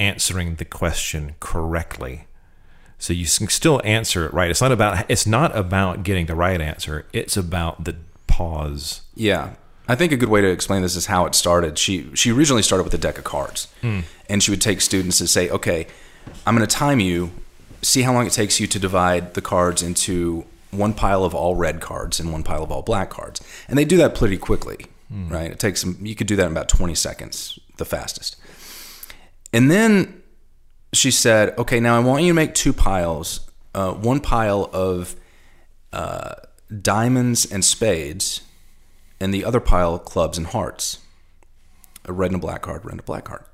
answering 0.00 0.54
the 0.54 0.64
question 0.64 1.34
correctly. 1.40 2.26
So 2.98 3.12
you 3.12 3.26
can 3.26 3.48
still 3.48 3.80
answer 3.84 4.24
it 4.26 4.32
right. 4.32 4.50
It's 4.50 4.62
not 4.62 4.72
about 4.72 5.08
it's 5.10 5.26
not 5.26 5.56
about 5.56 6.02
getting 6.02 6.26
the 6.26 6.34
right 6.34 6.60
answer. 6.60 7.06
It's 7.12 7.36
about 7.36 7.84
the 7.84 7.96
pause. 8.26 9.02
Yeah. 9.14 9.54
I 9.88 9.94
think 9.94 10.12
a 10.12 10.16
good 10.16 10.28
way 10.28 10.42
to 10.42 10.48
explain 10.48 10.82
this 10.82 10.96
is 10.96 11.06
how 11.06 11.24
it 11.26 11.34
started. 11.34 11.78
She 11.78 12.14
she 12.14 12.30
originally 12.30 12.62
started 12.62 12.84
with 12.84 12.94
a 12.94 12.98
deck 12.98 13.18
of 13.18 13.24
cards. 13.24 13.68
Mm. 13.82 14.04
And 14.28 14.42
she 14.42 14.50
would 14.50 14.60
take 14.60 14.80
students 14.80 15.20
and 15.20 15.28
say, 15.28 15.48
"Okay, 15.48 15.86
I'm 16.46 16.54
going 16.54 16.66
to 16.66 16.74
time 16.74 17.00
you. 17.00 17.30
See 17.82 18.02
how 18.02 18.12
long 18.12 18.26
it 18.26 18.32
takes 18.32 18.60
you 18.60 18.66
to 18.66 18.78
divide 18.78 19.34
the 19.34 19.40
cards 19.40 19.82
into 19.82 20.44
one 20.70 20.92
pile 20.92 21.24
of 21.24 21.34
all 21.34 21.54
red 21.54 21.80
cards 21.80 22.20
and 22.20 22.32
one 22.32 22.42
pile 22.42 22.62
of 22.62 22.70
all 22.70 22.82
black 22.82 23.10
cards. 23.10 23.40
And 23.68 23.78
they 23.78 23.84
do 23.84 23.96
that 23.98 24.14
pretty 24.14 24.36
quickly, 24.36 24.86
mm. 25.12 25.30
right? 25.30 25.50
It 25.50 25.58
takes 25.58 25.84
you 25.84 26.14
could 26.14 26.26
do 26.26 26.36
that 26.36 26.46
in 26.46 26.52
about 26.52 26.68
20 26.68 26.94
seconds, 26.94 27.58
the 27.76 27.84
fastest. 27.84 28.36
And 29.52 29.70
then 29.70 30.22
she 30.92 31.10
said, 31.10 31.56
okay, 31.58 31.80
now 31.80 31.96
I 31.96 32.00
want 32.00 32.22
you 32.22 32.30
to 32.30 32.34
make 32.34 32.54
two 32.54 32.72
piles. 32.72 33.48
Uh, 33.74 33.92
one 33.92 34.20
pile 34.20 34.68
of 34.72 35.14
uh, 35.92 36.34
diamonds 36.82 37.50
and 37.50 37.64
spades, 37.64 38.42
and 39.20 39.32
the 39.32 39.44
other 39.44 39.60
pile 39.60 39.98
clubs 39.98 40.38
and 40.38 40.48
hearts. 40.48 40.98
A 42.04 42.12
red 42.12 42.30
and 42.30 42.36
a 42.36 42.40
black 42.40 42.62
card, 42.62 42.84
red 42.84 42.92
and 42.92 43.00
a 43.00 43.04
black 43.04 43.24
card. 43.24 43.44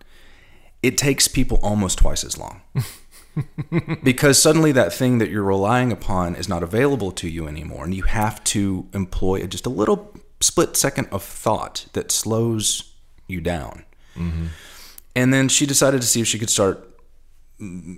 It 0.82 0.96
takes 0.96 1.28
people 1.28 1.58
almost 1.62 1.98
twice 1.98 2.24
as 2.24 2.38
long. 2.38 2.60
because 4.02 4.40
suddenly 4.40 4.72
that 4.72 4.92
thing 4.92 5.18
that 5.18 5.30
you're 5.30 5.42
relying 5.42 5.90
upon 5.92 6.36
is 6.36 6.48
not 6.48 6.62
available 6.62 7.10
to 7.10 7.28
you 7.28 7.48
anymore 7.48 7.84
and 7.84 7.94
you 7.94 8.02
have 8.02 8.42
to 8.44 8.86
employ 8.92 9.44
just 9.46 9.66
a 9.66 9.70
little 9.70 10.14
split 10.40 10.76
second 10.76 11.08
of 11.10 11.22
thought 11.22 11.86
that 11.94 12.12
slows 12.12 12.92
you 13.26 13.40
down 13.40 13.84
mm-hmm. 14.16 14.46
and 15.16 15.32
then 15.32 15.48
she 15.48 15.66
decided 15.66 16.00
to 16.00 16.06
see 16.06 16.20
if 16.20 16.26
she 16.26 16.38
could 16.38 16.50
start 16.50 16.88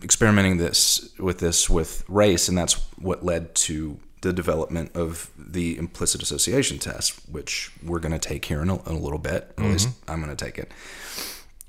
experimenting 0.02 0.56
this 0.58 1.10
with 1.18 1.38
this 1.38 1.68
with 1.68 2.04
race 2.08 2.48
and 2.48 2.56
that's 2.56 2.74
what 2.98 3.24
led 3.24 3.54
to 3.54 3.98
the 4.22 4.32
development 4.32 4.94
of 4.96 5.30
the 5.36 5.76
implicit 5.78 6.22
association 6.22 6.78
test 6.78 7.20
which 7.30 7.70
we're 7.82 7.98
going 7.98 8.12
to 8.12 8.18
take 8.18 8.44
here 8.46 8.62
in 8.62 8.70
a, 8.70 8.74
in 8.88 8.96
a 8.96 8.98
little 8.98 9.18
bit 9.18 9.50
mm-hmm. 9.50 9.64
at 9.64 9.70
least 9.70 9.88
i'm 10.08 10.22
going 10.22 10.34
to 10.34 10.44
take 10.44 10.58
it 10.58 10.72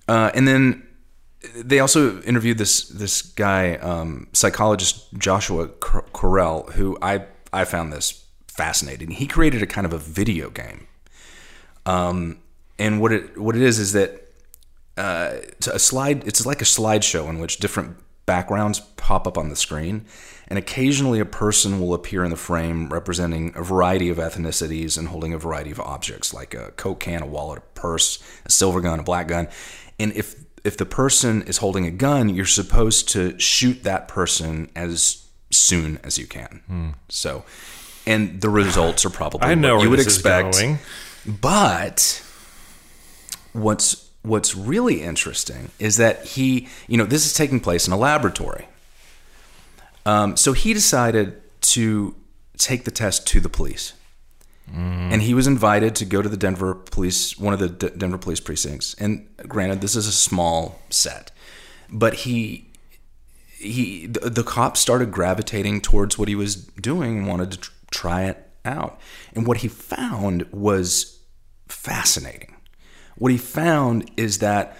uh, 0.07 0.31
and 0.33 0.47
then 0.47 0.87
they 1.55 1.79
also 1.79 2.21
interviewed 2.21 2.57
this 2.57 2.87
this 2.89 3.21
guy, 3.21 3.75
um, 3.75 4.27
psychologist 4.33 5.13
Joshua 5.17 5.67
Correll, 5.67 6.71
who 6.73 6.97
I 7.01 7.25
I 7.53 7.65
found 7.65 7.93
this 7.93 8.25
fascinating. 8.47 9.11
He 9.11 9.27
created 9.27 9.61
a 9.61 9.67
kind 9.67 9.85
of 9.85 9.93
a 9.93 9.97
video 9.97 10.49
game, 10.49 10.87
um, 11.85 12.39
and 12.79 12.99
what 13.01 13.11
it 13.11 13.37
what 13.37 13.55
it 13.55 13.61
is 13.61 13.79
is 13.79 13.93
that 13.93 14.31
uh, 14.97 15.31
it's 15.35 15.67
a 15.67 15.79
slide. 15.79 16.27
It's 16.27 16.45
like 16.45 16.61
a 16.61 16.65
slideshow 16.65 17.29
in 17.29 17.39
which 17.39 17.57
different 17.57 17.97
backgrounds 18.25 18.79
pop 18.97 19.27
up 19.27 19.37
on 19.37 19.49
the 19.49 19.55
screen, 19.55 20.05
and 20.47 20.57
occasionally 20.57 21.19
a 21.19 21.25
person 21.25 21.79
will 21.79 21.93
appear 21.93 22.23
in 22.23 22.29
the 22.29 22.37
frame 22.37 22.89
representing 22.89 23.53
a 23.55 23.63
variety 23.63 24.09
of 24.09 24.17
ethnicities 24.17 24.97
and 24.97 25.09
holding 25.09 25.33
a 25.33 25.37
variety 25.37 25.71
of 25.71 25.79
objects, 25.79 26.33
like 26.33 26.53
a 26.53 26.71
coke 26.71 27.01
can, 27.01 27.21
a 27.21 27.25
wallet, 27.25 27.59
a 27.59 27.61
purse, 27.79 28.23
a 28.45 28.51
silver 28.51 28.81
gun, 28.81 28.99
a 28.99 29.03
black 29.03 29.27
gun. 29.27 29.47
And 29.99 30.13
if 30.13 30.35
if 30.63 30.77
the 30.77 30.85
person 30.85 31.43
is 31.43 31.57
holding 31.57 31.85
a 31.85 31.91
gun, 31.91 32.29
you're 32.29 32.45
supposed 32.45 33.09
to 33.09 33.37
shoot 33.39 33.83
that 33.83 34.07
person 34.07 34.69
as 34.75 35.25
soon 35.49 35.99
as 36.03 36.17
you 36.17 36.27
can. 36.27 36.61
Hmm. 36.67 36.89
So, 37.09 37.45
and 38.05 38.41
the 38.41 38.49
results 38.49 39.05
are 39.05 39.09
probably 39.09 39.47
I 39.47 39.55
know 39.55 39.77
what 39.77 39.83
you 39.83 39.89
would 39.89 39.99
expect. 39.99 40.57
But 41.25 42.23
what's 43.53 44.09
what's 44.23 44.55
really 44.55 45.01
interesting 45.01 45.71
is 45.79 45.97
that 45.97 46.23
he, 46.25 46.67
you 46.87 46.97
know, 46.97 47.05
this 47.05 47.25
is 47.25 47.33
taking 47.33 47.59
place 47.59 47.87
in 47.87 47.93
a 47.93 47.97
laboratory. 47.97 48.67
Um, 50.07 50.37
so 50.37 50.53
he 50.53 50.73
decided 50.73 51.41
to 51.73 52.15
take 52.57 52.85
the 52.85 52.91
test 52.91 53.27
to 53.27 53.41
the 53.41 53.49
police. 53.49 53.91
Mm. 54.71 55.11
And 55.11 55.21
he 55.21 55.33
was 55.33 55.47
invited 55.47 55.95
to 55.95 56.05
go 56.05 56.21
to 56.21 56.29
the 56.29 56.37
Denver 56.37 56.73
police, 56.75 57.37
one 57.37 57.53
of 57.53 57.59
the 57.59 57.67
D- 57.67 57.89
Denver 57.97 58.17
police 58.17 58.39
precincts. 58.39 58.93
And 58.95 59.27
granted, 59.47 59.81
this 59.81 59.97
is 59.97 60.07
a 60.07 60.13
small 60.13 60.79
set, 60.89 61.31
but 61.89 62.13
he, 62.13 62.69
he, 63.57 64.05
the, 64.07 64.29
the 64.29 64.43
cops 64.43 64.79
started 64.79 65.11
gravitating 65.11 65.81
towards 65.81 66.17
what 66.17 66.29
he 66.29 66.35
was 66.35 66.55
doing 66.55 67.17
and 67.17 67.27
wanted 67.27 67.51
to 67.51 67.57
tr- 67.57 67.71
try 67.91 68.23
it 68.23 68.49
out. 68.63 68.99
And 69.33 69.45
what 69.45 69.57
he 69.57 69.67
found 69.67 70.43
was 70.53 71.19
fascinating. 71.67 72.55
What 73.17 73.31
he 73.31 73.37
found 73.37 74.09
is 74.15 74.39
that 74.39 74.77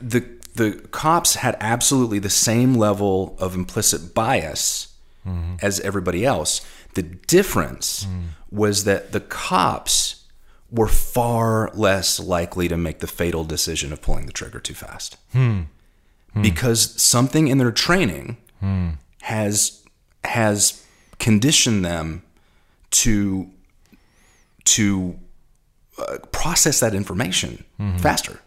the 0.00 0.37
the 0.58 0.72
cops 0.90 1.36
had 1.36 1.56
absolutely 1.60 2.18
the 2.18 2.30
same 2.30 2.74
level 2.74 3.36
of 3.38 3.54
implicit 3.54 4.14
bias 4.14 4.94
mm-hmm. 5.26 5.54
as 5.62 5.80
everybody 5.80 6.24
else 6.24 6.60
the 6.94 7.02
difference 7.02 8.04
mm. 8.04 8.24
was 8.50 8.84
that 8.84 9.12
the 9.12 9.20
cops 9.20 10.18
were 10.70 10.88
far 10.88 11.70
less 11.74 12.20
likely 12.20 12.68
to 12.68 12.76
make 12.76 12.98
the 12.98 13.06
fatal 13.06 13.44
decision 13.44 13.92
of 13.92 14.02
pulling 14.02 14.26
the 14.26 14.32
trigger 14.32 14.60
too 14.60 14.74
fast. 14.74 15.16
Hmm. 15.32 15.62
Hmm. 16.32 16.42
Because 16.42 17.00
something 17.00 17.48
in 17.48 17.58
their 17.58 17.72
training 17.72 18.36
hmm. 18.60 18.90
has 19.22 19.82
has 20.24 20.84
conditioned 21.18 21.84
them 21.84 22.22
to 22.90 23.50
to 24.64 25.18
uh, 25.98 26.18
process 26.32 26.80
that 26.80 26.94
information 26.94 27.64
mm-hmm. 27.80 27.96
faster. 27.98 28.40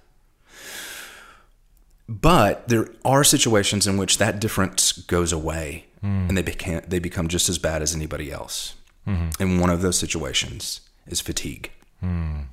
But 2.11 2.67
there 2.67 2.89
are 3.05 3.23
situations 3.23 3.87
in 3.87 3.95
which 3.95 4.17
that 4.17 4.41
difference 4.41 4.91
goes 4.91 5.31
away 5.31 5.85
mm. 6.03 6.27
and 6.27 6.37
they 6.37 6.41
became 6.41 6.81
they 6.85 6.99
become 6.99 7.29
just 7.29 7.47
as 7.47 7.57
bad 7.57 7.81
as 7.81 7.95
anybody 7.95 8.31
else. 8.31 8.75
Mm-hmm. 9.07 9.41
And 9.41 9.61
one 9.61 9.69
of 9.69 9.81
those 9.81 9.97
situations 9.97 10.81
is 11.07 11.21
fatigue. 11.21 11.71
Mm. 12.03 12.47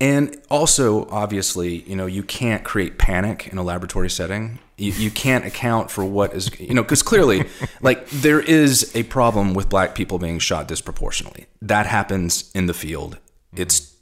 And 0.00 0.42
also, 0.50 1.08
obviously, 1.10 1.82
you 1.82 1.94
know, 1.94 2.06
you 2.06 2.24
can't 2.24 2.64
create 2.64 2.98
panic 2.98 3.46
in 3.46 3.58
a 3.58 3.62
laboratory 3.62 4.10
setting. 4.10 4.58
You, 4.76 4.90
you 4.90 5.10
can't 5.12 5.46
account 5.46 5.92
for 5.92 6.04
what 6.04 6.34
is, 6.34 6.50
you 6.58 6.74
know, 6.74 6.82
because 6.82 7.04
clearly, 7.04 7.44
like, 7.80 8.08
there 8.10 8.40
is 8.40 8.90
a 8.96 9.04
problem 9.04 9.54
with 9.54 9.68
black 9.68 9.94
people 9.94 10.18
being 10.18 10.40
shot 10.40 10.66
disproportionately. 10.66 11.46
That 11.62 11.86
happens 11.86 12.50
in 12.52 12.66
the 12.66 12.74
field 12.74 13.18
It's 13.54 13.94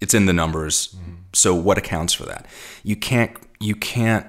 it's 0.00 0.14
in 0.14 0.24
the 0.24 0.32
numbers. 0.32 0.96
So 1.34 1.54
what 1.54 1.76
accounts 1.76 2.14
for 2.14 2.24
that? 2.24 2.46
You 2.82 2.96
can't 2.96 3.36
you 3.60 3.74
can't 3.74 4.26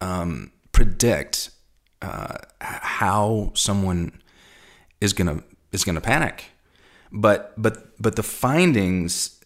um, 0.00 0.52
predict 0.72 1.50
uh, 2.02 2.36
how 2.60 3.52
someone 3.54 4.20
is 5.00 5.12
gonna 5.12 5.42
is 5.72 5.84
gonna 5.84 6.00
panic, 6.00 6.46
but 7.12 7.52
but 7.56 8.00
but 8.00 8.16
the 8.16 8.22
findings 8.22 9.42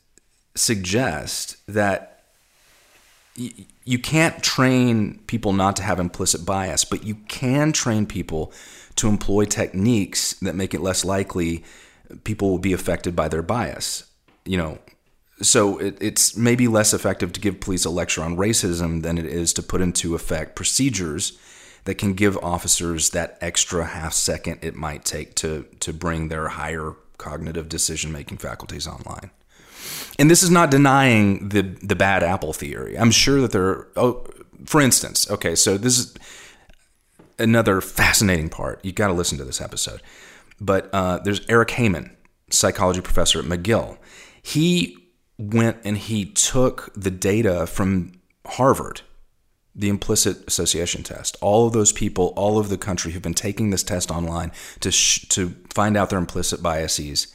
suggest 0.55 1.57
that 1.67 2.25
y- 3.37 3.67
you 3.85 3.99
can't 3.99 4.43
train 4.43 5.19
people 5.27 5.53
not 5.53 5.77
to 5.77 5.83
have 5.83 5.99
implicit 5.99 6.45
bias, 6.47 6.85
but 6.85 7.05
you 7.05 7.17
can 7.29 7.73
train 7.73 8.07
people 8.07 8.53
to 8.97 9.09
employ 9.09 9.45
techniques 9.45 10.35
that 10.35 10.55
make 10.55 10.75
it 10.75 10.81
less 10.81 11.05
likely 11.05 11.65
people 12.23 12.51
will 12.51 12.59
be 12.59 12.73
affected 12.73 13.17
by 13.17 13.29
their 13.29 13.43
bias. 13.43 14.05
You 14.45 14.59
know, 14.59 14.79
so 15.43 15.79
it, 15.79 15.97
it's 16.01 16.37
maybe 16.37 16.69
less 16.69 16.95
effective 16.95 17.33
to 17.33 17.41
give 17.41 17.61
police 17.61 17.85
a 17.85 17.91
lecture 17.91 18.23
on 18.23 18.37
racism 18.37 19.03
than 19.03 19.19
it 19.19 19.27
is 19.27 19.53
to 19.55 19.63
put 19.63 19.81
into 19.81 20.15
effect 20.15 20.55
procedures 20.55 21.39
that 21.85 21.97
can 21.97 22.15
give 22.15 22.37
officers 22.39 23.11
that 23.11 23.37
extra 23.41 23.85
half 23.85 24.13
second 24.13 24.59
it 24.63 24.75
might 24.75 25.05
take 25.05 25.35
to 25.37 25.67
to 25.81 25.93
bring 25.93 26.29
their 26.29 26.49
higher 26.49 26.95
cognitive 27.19 27.69
decision 27.69 28.13
making 28.13 28.39
faculties 28.39 28.87
online. 28.87 29.31
And 30.19 30.31
this 30.31 30.43
is 30.43 30.51
not 30.51 30.71
denying 30.71 31.49
the 31.49 31.63
the 31.63 31.97
bad 31.97 32.23
apple 32.23 32.53
theory. 32.53 32.99
I'm 32.99 33.11
sure 33.11 33.41
that 33.41 33.53
there 33.53 33.65
are, 33.65 33.89
oh 33.97 34.27
for 34.65 34.81
instance, 34.81 35.31
okay, 35.31 35.55
so 35.55 35.77
this 35.77 35.99
is 35.99 36.15
another 37.39 37.81
fascinating 37.81 38.49
part. 38.49 38.83
You 38.85 38.93
got 38.93 39.09
to 39.09 39.13
listen 39.13 39.39
to 39.39 39.45
this 39.45 39.61
episode. 39.61 40.01
But 40.61 40.89
uh, 40.93 41.19
there's 41.19 41.41
Eric 41.49 41.71
Hehman, 41.71 42.15
psychology 42.51 43.01
professor 43.01 43.41
at 43.41 43.45
McGill. 43.45 43.99
He 44.43 45.04
went 45.39 45.79
and 45.85 45.99
he 45.99 46.25
took 46.25 46.93
the 46.95 47.11
data 47.11 47.67
from 47.67 48.13
Harvard, 48.47 49.01
the 49.75 49.89
implicit 49.89 50.47
association 50.47 51.03
test. 51.03 51.37
All 51.41 51.67
of 51.67 51.73
those 51.73 51.93
people, 51.93 52.33
all 52.37 52.59
over 52.59 52.69
the 52.69 52.79
country, 52.79 53.13
have 53.13 53.23
been 53.23 53.35
taking 53.35 53.71
this 53.71 53.83
test 53.83 54.11
online 54.11 54.53
to 54.81 54.91
sh- 54.91 55.27
to 55.31 55.55
find 55.71 55.97
out 55.97 56.11
their 56.11 56.19
implicit 56.19 56.63
biases. 56.63 57.35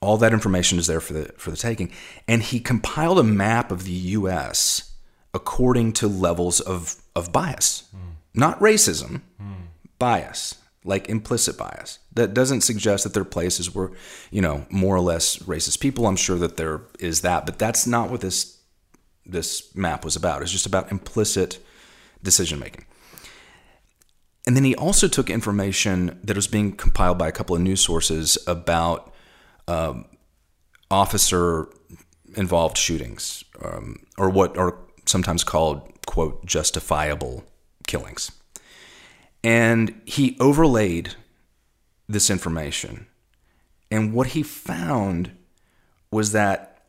All 0.00 0.16
that 0.18 0.32
information 0.32 0.78
is 0.78 0.86
there 0.86 1.00
for 1.00 1.12
the 1.12 1.32
for 1.36 1.50
the 1.50 1.56
taking, 1.56 1.90
and 2.28 2.42
he 2.42 2.60
compiled 2.60 3.18
a 3.18 3.24
map 3.24 3.72
of 3.72 3.84
the 3.84 3.90
U.S. 3.90 4.92
according 5.34 5.94
to 5.94 6.06
levels 6.06 6.60
of 6.60 6.96
of 7.16 7.32
bias, 7.32 7.88
hmm. 7.90 8.12
not 8.32 8.60
racism, 8.60 9.22
hmm. 9.40 9.54
bias, 9.98 10.57
like 10.84 11.08
implicit 11.08 11.56
bias. 11.56 11.98
That 12.12 12.34
doesn't 12.34 12.62
suggest 12.62 13.04
that 13.04 13.14
there 13.14 13.22
are 13.22 13.26
places 13.26 13.74
where, 13.74 13.90
you 14.30 14.40
know, 14.40 14.66
more 14.70 14.96
or 14.96 15.00
less 15.00 15.38
racist 15.38 15.80
people. 15.80 16.06
I'm 16.06 16.16
sure 16.16 16.38
that 16.38 16.56
there 16.56 16.82
is 16.98 17.20
that, 17.22 17.46
but 17.46 17.58
that's 17.58 17.86
not 17.86 18.10
what 18.10 18.20
this 18.20 18.58
this 19.26 19.74
map 19.74 20.04
was 20.04 20.16
about. 20.16 20.40
It's 20.40 20.52
just 20.52 20.66
about 20.66 20.90
implicit 20.90 21.58
decision 22.22 22.58
making. 22.58 22.86
And 24.46 24.56
then 24.56 24.64
he 24.64 24.74
also 24.74 25.08
took 25.08 25.28
information 25.28 26.18
that 26.24 26.34
was 26.34 26.46
being 26.46 26.72
compiled 26.72 27.18
by 27.18 27.28
a 27.28 27.32
couple 27.32 27.54
of 27.54 27.60
news 27.60 27.82
sources 27.82 28.38
about 28.46 29.12
um, 29.66 30.06
officer 30.90 31.68
involved 32.34 32.78
shootings, 32.78 33.44
um, 33.62 34.06
or 34.16 34.30
what 34.30 34.56
are 34.56 34.78
sometimes 35.04 35.44
called, 35.44 35.92
quote, 36.06 36.46
justifiable 36.46 37.44
killings. 37.86 38.32
And 39.48 40.02
he 40.04 40.36
overlaid 40.40 41.14
this 42.06 42.28
information. 42.28 43.06
And 43.90 44.12
what 44.12 44.26
he 44.28 44.42
found 44.42 45.30
was 46.10 46.32
that 46.32 46.82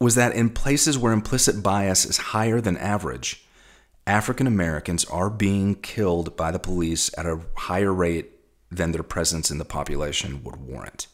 was 0.00 0.14
that 0.14 0.32
in 0.32 0.48
places 0.48 0.96
where 0.96 1.12
implicit 1.12 1.62
bias 1.62 2.06
is 2.06 2.16
higher 2.16 2.62
than 2.62 2.78
average, 2.78 3.44
African 4.06 4.46
Americans 4.46 5.04
are 5.04 5.28
being 5.28 5.74
killed 5.74 6.34
by 6.34 6.50
the 6.50 6.58
police 6.58 7.10
at 7.18 7.26
a 7.26 7.40
higher 7.54 7.92
rate 7.92 8.30
than 8.70 8.92
their 8.92 9.02
presence 9.02 9.50
in 9.50 9.58
the 9.58 9.66
population 9.66 10.42
would 10.44 10.56
warrant. 10.56 11.08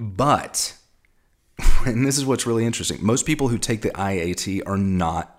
But, 0.00 0.74
and 1.86 2.04
this 2.04 2.18
is 2.18 2.26
what's 2.26 2.44
really 2.44 2.66
interesting, 2.66 2.98
most 3.06 3.24
people 3.24 3.46
who 3.46 3.58
take 3.58 3.82
the 3.82 3.90
IAT 3.90 4.62
are 4.66 4.76
not 4.76 5.33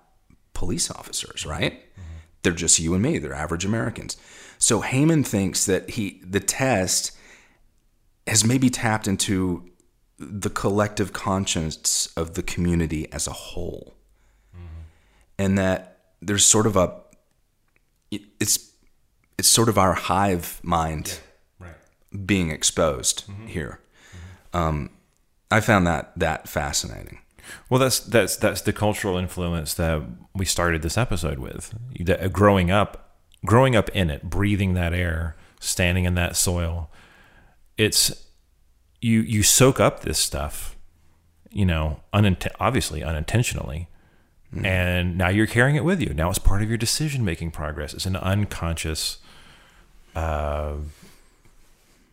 police 0.56 0.90
officers, 0.90 1.44
right? 1.46 1.82
They're 2.42 2.52
just 2.52 2.78
you 2.78 2.94
and 2.94 3.02
me, 3.02 3.18
they're 3.18 3.34
average 3.34 3.64
Americans. 3.64 4.16
So 4.58 4.80
Hehman 4.80 5.24
thinks 5.26 5.66
that 5.66 5.90
he 5.90 6.20
the 6.24 6.40
test 6.40 7.12
has 8.26 8.44
maybe 8.44 8.70
tapped 8.70 9.06
into 9.06 9.68
the 10.18 10.48
collective 10.50 11.12
conscience 11.12 12.08
of 12.16 12.34
the 12.34 12.42
community 12.42 13.10
as 13.12 13.26
a 13.26 13.32
whole. 13.32 13.94
And 15.38 15.58
that 15.58 15.98
there's 16.22 16.44
sort 16.46 16.66
of 16.66 16.76
a 16.76 16.94
it's 18.10 18.70
it's 19.38 19.48
sort 19.48 19.68
of 19.68 19.76
our 19.78 19.92
hive 19.94 20.60
mind 20.62 21.20
Right. 21.58 21.74
being 22.24 22.50
exposed 22.50 23.24
here. 23.46 23.80
Um, 24.54 24.90
I 25.50 25.60
found 25.60 25.86
that 25.86 26.12
that 26.18 26.48
fascinating. 26.48 27.18
Well, 27.68 27.80
that's 27.80 28.00
that's 28.00 28.36
that's 28.36 28.60
the 28.62 28.72
cultural 28.72 29.16
influence 29.16 29.74
that 29.74 30.02
we 30.34 30.44
started 30.44 30.82
this 30.82 30.98
episode 30.98 31.38
with. 31.38 31.74
That, 32.00 32.20
uh, 32.20 32.28
growing 32.28 32.70
up, 32.70 33.16
growing 33.44 33.76
up 33.76 33.88
in 33.90 34.10
it, 34.10 34.28
breathing 34.30 34.74
that 34.74 34.92
air, 34.92 35.36
standing 35.60 36.04
in 36.04 36.14
that 36.14 36.36
soil. 36.36 36.90
It's 37.76 38.26
you 39.00 39.20
you 39.20 39.42
soak 39.42 39.80
up 39.80 40.00
this 40.00 40.18
stuff, 40.18 40.76
you 41.50 41.66
know, 41.66 42.00
uninten- 42.12 42.54
obviously 42.58 43.02
unintentionally, 43.02 43.88
and 44.64 45.18
now 45.18 45.28
you're 45.28 45.46
carrying 45.46 45.76
it 45.76 45.84
with 45.84 46.00
you. 46.00 46.14
Now 46.14 46.30
it's 46.30 46.38
part 46.38 46.62
of 46.62 46.68
your 46.68 46.78
decision 46.78 47.24
making 47.24 47.50
progress. 47.50 47.92
It's 47.92 48.06
an 48.06 48.16
unconscious 48.16 49.18
uh, 50.14 50.76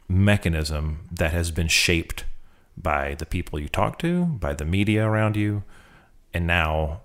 mechanism 0.10 1.08
that 1.12 1.32
has 1.32 1.52
been 1.52 1.70
shaped 1.70 2.26
by 2.78 3.16
the 3.16 3.26
people 3.26 3.60
you 3.60 3.68
talk 3.68 4.00
to, 4.00 4.26
by 4.26 4.54
the 4.54 4.66
media 4.66 5.06
around 5.06 5.36
you, 5.36 5.64
and 6.34 6.48
now 6.48 7.02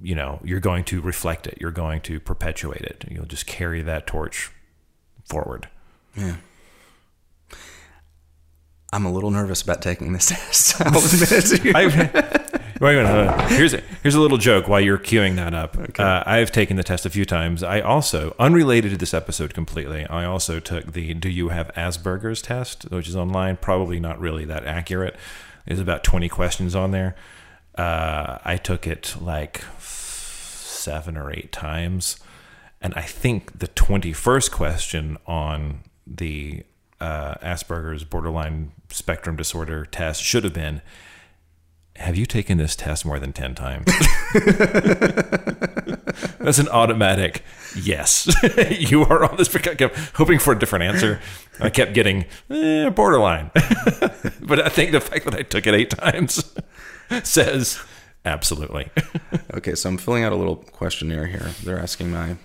you 0.00 0.14
know 0.14 0.40
you're 0.44 0.60
going 0.60 0.84
to 0.84 1.00
reflect 1.00 1.46
it. 1.46 1.58
You're 1.60 1.70
going 1.70 2.00
to 2.02 2.20
perpetuate 2.20 2.82
it. 2.82 3.04
You'll 3.08 3.26
just 3.26 3.46
carry 3.46 3.82
that 3.82 4.06
torch 4.06 4.50
forward. 5.24 5.68
Yeah. 6.16 6.36
I'm 8.92 9.04
a 9.04 9.12
little 9.12 9.30
nervous 9.30 9.62
about 9.62 9.82
taking 9.82 10.12
this 10.12 10.26
test. 10.28 10.80
I'll 10.80 10.98
admit 10.98 11.32
it 11.32 11.42
to 11.58 11.62
you. 11.62 11.72
I, 11.74 11.86
wait 12.80 12.98
a 12.98 13.02
minute. 13.02 13.28
uh, 13.28 13.48
Here's 13.48 13.74
a, 13.74 13.82
here's 14.02 14.14
a 14.14 14.20
little 14.20 14.38
joke 14.38 14.66
while 14.66 14.80
you're 14.80 14.98
queuing 14.98 15.36
that 15.36 15.52
up. 15.52 15.76
Uh, 15.98 16.22
I've 16.24 16.50
taken 16.50 16.76
the 16.76 16.82
test 16.82 17.04
a 17.04 17.10
few 17.10 17.24
times. 17.26 17.62
I 17.62 17.80
also, 17.80 18.34
unrelated 18.38 18.92
to 18.92 18.96
this 18.96 19.12
episode 19.12 19.52
completely, 19.52 20.06
I 20.06 20.24
also 20.24 20.58
took 20.58 20.92
the 20.92 21.12
Do 21.14 21.28
You 21.28 21.50
Have 21.50 21.70
Asperger's 21.74 22.40
test, 22.40 22.84
which 22.90 23.08
is 23.08 23.16
online. 23.16 23.58
Probably 23.58 24.00
not 24.00 24.18
really 24.18 24.46
that 24.46 24.64
accurate. 24.64 25.16
There's 25.66 25.80
about 25.80 26.02
20 26.02 26.28
questions 26.30 26.74
on 26.74 26.92
there. 26.92 27.14
Uh, 27.76 28.38
I 28.44 28.56
took 28.56 28.86
it 28.86 29.14
like 29.20 29.62
seven 29.78 31.16
or 31.18 31.30
eight 31.30 31.52
times. 31.52 32.18
And 32.80 32.94
I 32.94 33.02
think 33.02 33.58
the 33.58 33.68
21st 33.68 34.50
question 34.50 35.18
on 35.26 35.80
the 36.06 36.62
uh, 37.00 37.34
Asperger's 37.36 38.04
borderline 38.04 38.72
spectrum 38.90 39.36
disorder 39.36 39.84
test 39.84 40.22
should 40.22 40.44
have 40.44 40.54
been 40.54 40.82
Have 41.96 42.16
you 42.16 42.26
taken 42.26 42.58
this 42.58 42.74
test 42.74 43.04
more 43.04 43.18
than 43.18 43.32
10 43.32 43.54
times? 43.54 43.86
That's 46.38 46.58
an 46.58 46.68
automatic 46.68 47.42
yes. 47.76 48.32
you 48.70 49.02
are 49.04 49.24
on 49.24 49.36
this. 49.36 49.54
I 49.54 49.58
kept 49.58 49.96
hoping 50.14 50.38
for 50.38 50.52
a 50.52 50.58
different 50.58 50.84
answer. 50.84 51.20
I 51.60 51.70
kept 51.70 51.94
getting 51.94 52.24
eh, 52.50 52.88
borderline. 52.90 53.50
but 54.40 54.60
I 54.60 54.68
think 54.68 54.92
the 54.92 55.00
fact 55.00 55.24
that 55.24 55.34
I 55.34 55.42
took 55.42 55.66
it 55.66 55.74
eight 55.74 55.90
times 55.90 56.54
says 57.22 57.80
absolutely. 58.24 58.90
Okay, 59.54 59.74
so 59.74 59.88
I'm 59.88 59.98
filling 59.98 60.24
out 60.24 60.32
a 60.32 60.36
little 60.36 60.56
questionnaire 60.56 61.26
here. 61.26 61.50
They're 61.62 61.78
asking 61.78 62.10
my 62.10 62.36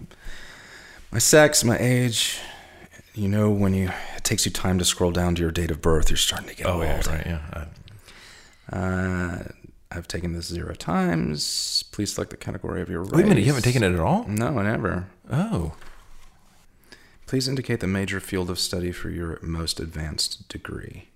my 1.11 1.19
sex, 1.19 1.63
my 1.63 1.77
age. 1.77 2.39
You 3.15 3.27
know, 3.27 3.49
when 3.51 3.73
you 3.75 3.91
it 4.17 4.23
takes 4.23 4.45
you 4.45 4.51
time 4.51 4.79
to 4.79 4.85
scroll 4.85 5.11
down 5.11 5.35
to 5.35 5.41
your 5.41 5.51
date 5.51 5.69
of 5.71 5.81
birth, 5.81 6.09
you're 6.09 6.17
starting 6.17 6.49
to 6.49 6.55
get 6.55 6.65
Oh, 6.65 6.73
old. 6.73 6.83
yeah, 6.83 7.09
right. 7.15 7.25
Yeah. 7.25 7.65
Uh, 8.71 9.43
I've 9.91 10.07
taken 10.07 10.33
this 10.33 10.47
zero 10.47 10.73
times. 10.73 11.83
Please 11.91 12.13
select 12.13 12.31
the 12.31 12.37
category 12.37 12.81
of 12.81 12.89
your 12.89 13.01
race. 13.03 13.11
wait 13.11 13.25
a 13.25 13.27
minute. 13.29 13.41
You 13.41 13.47
haven't 13.47 13.61
taken 13.63 13.83
it 13.83 13.93
at 13.93 13.99
all? 13.99 14.25
No, 14.27 14.49
never. 14.61 15.07
Oh. 15.31 15.73
Please 17.27 17.47
indicate 17.47 17.79
the 17.81 17.87
major 17.87 18.19
field 18.19 18.49
of 18.49 18.57
study 18.57 18.91
for 18.91 19.09
your 19.11 19.37
most 19.43 19.79
advanced 19.79 20.47
degree. 20.49 21.09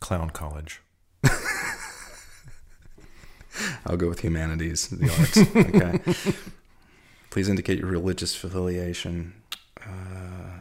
Clown 0.00 0.30
college. 0.30 0.80
I'll 3.86 3.96
go 3.96 4.08
with 4.08 4.20
humanities, 4.20 4.88
the 4.88 5.08
arts. 5.10 5.38
okay. 5.38 6.00
Please 7.34 7.48
indicate 7.48 7.80
your 7.80 7.88
religious 7.88 8.44
affiliation. 8.44 9.34
Uh, 9.84 10.60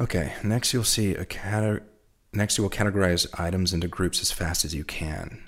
okay, 0.00 0.32
next 0.42 0.74
you'll 0.74 0.82
see 0.82 1.14
a 1.14 1.24
cate- 1.24 1.84
next 2.32 2.58
you 2.58 2.64
will 2.64 2.70
categorize 2.70 3.28
items 3.38 3.72
into 3.72 3.86
groups 3.86 4.20
as 4.20 4.32
fast 4.32 4.64
as 4.64 4.74
you 4.74 4.82
can. 4.82 5.44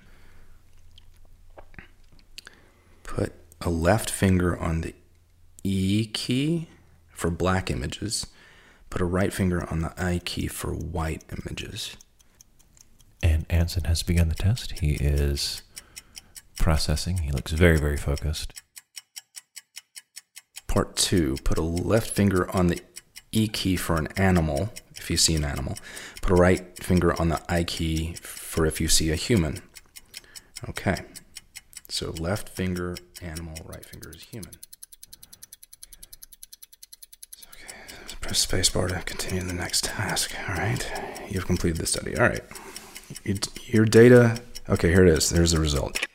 Put 3.02 3.32
a 3.60 3.70
left 3.70 4.08
finger 4.08 4.56
on 4.56 4.82
the 4.82 4.94
E 5.64 6.06
key 6.06 6.68
for 7.12 7.28
black 7.28 7.68
images. 7.68 8.28
Put 8.90 9.00
a 9.00 9.04
right 9.04 9.32
finger 9.32 9.68
on 9.68 9.80
the 9.80 9.92
I 10.00 10.20
key 10.24 10.46
for 10.46 10.72
white 10.72 11.24
images. 11.32 11.96
And 13.20 13.46
Anson 13.50 13.82
has 13.82 14.04
begun 14.04 14.28
the 14.28 14.36
test. 14.36 14.78
He 14.78 14.92
is 14.92 15.62
processing. 16.56 17.18
He 17.18 17.32
looks 17.32 17.50
very, 17.50 17.78
very 17.78 17.96
focused. 17.96 18.62
Part 20.68 20.94
two, 20.96 21.36
put 21.42 21.58
a 21.58 21.62
left 21.62 22.10
finger 22.10 22.48
on 22.54 22.68
the 22.68 22.80
E 23.32 23.48
key 23.48 23.76
for 23.76 23.96
an 23.96 24.08
animal, 24.16 24.70
if 24.94 25.10
you 25.10 25.16
see 25.16 25.34
an 25.34 25.44
animal. 25.44 25.76
Put 26.22 26.30
a 26.32 26.34
right 26.34 26.82
finger 26.82 27.18
on 27.20 27.28
the 27.28 27.40
I 27.52 27.64
key 27.64 28.14
for 28.14 28.64
if 28.64 28.80
you 28.80 28.88
see 28.88 29.10
a 29.10 29.16
human. 29.16 29.60
Okay. 30.68 31.02
So 31.88 32.10
left 32.12 32.48
finger, 32.48 32.96
animal, 33.22 33.54
right 33.64 33.84
finger 33.84 34.10
is 34.10 34.22
human. 34.24 34.52
Okay. 37.54 37.74
Press 38.20 38.46
spacebar 38.46 38.88
to 38.88 39.02
continue 39.04 39.42
the 39.42 39.54
next 39.54 39.84
task. 39.84 40.34
All 40.48 40.54
right. 40.54 40.86
You've 41.28 41.46
completed 41.46 41.78
the 41.78 41.86
study. 41.86 42.16
All 42.16 42.28
right. 42.28 42.44
Your- 43.66 43.86
data. 43.86 44.40
Okay, 44.68 44.88
here 44.88 45.04
it 45.06 45.08
is. 45.08 45.30
There's 45.30 45.52
the 45.52 45.60
result. 45.60 46.06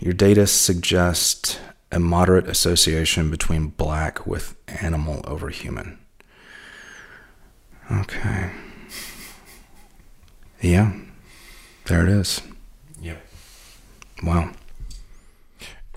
Your 0.00 0.14
data 0.14 0.46
suggest 0.46 1.60
a 1.94 2.00
moderate 2.00 2.48
association 2.48 3.30
between 3.30 3.68
black 3.68 4.26
with 4.26 4.56
animal 4.66 5.22
over 5.24 5.48
human. 5.48 5.98
Okay. 7.90 8.50
Yeah. 10.60 10.92
There 11.86 12.02
it 12.02 12.08
is. 12.08 12.42
Yep. 13.00 13.24
Wow. 14.24 14.50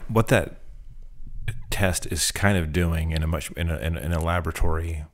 What 0.07 0.27
that 0.27 0.61
test 1.71 2.05
is 2.11 2.31
kind 2.31 2.57
of 2.57 2.71
doing 2.71 3.11
in 3.11 3.23
a 3.23 3.27
much 3.27 3.49
in 3.51 3.69
a, 3.69 3.77
in 3.77 3.97
a, 3.97 4.01
in 4.01 4.13
a 4.13 4.23
laboratory 4.23 5.05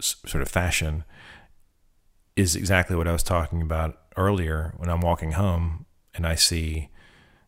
sort 0.00 0.42
of 0.42 0.48
fashion 0.48 1.04
is 2.34 2.56
exactly 2.56 2.96
what 2.96 3.06
I 3.06 3.12
was 3.12 3.22
talking 3.22 3.62
about 3.62 3.98
earlier 4.16 4.74
when 4.76 4.88
I'm 4.88 5.02
walking 5.02 5.32
home 5.32 5.86
and 6.14 6.26
I 6.26 6.34
see, 6.34 6.88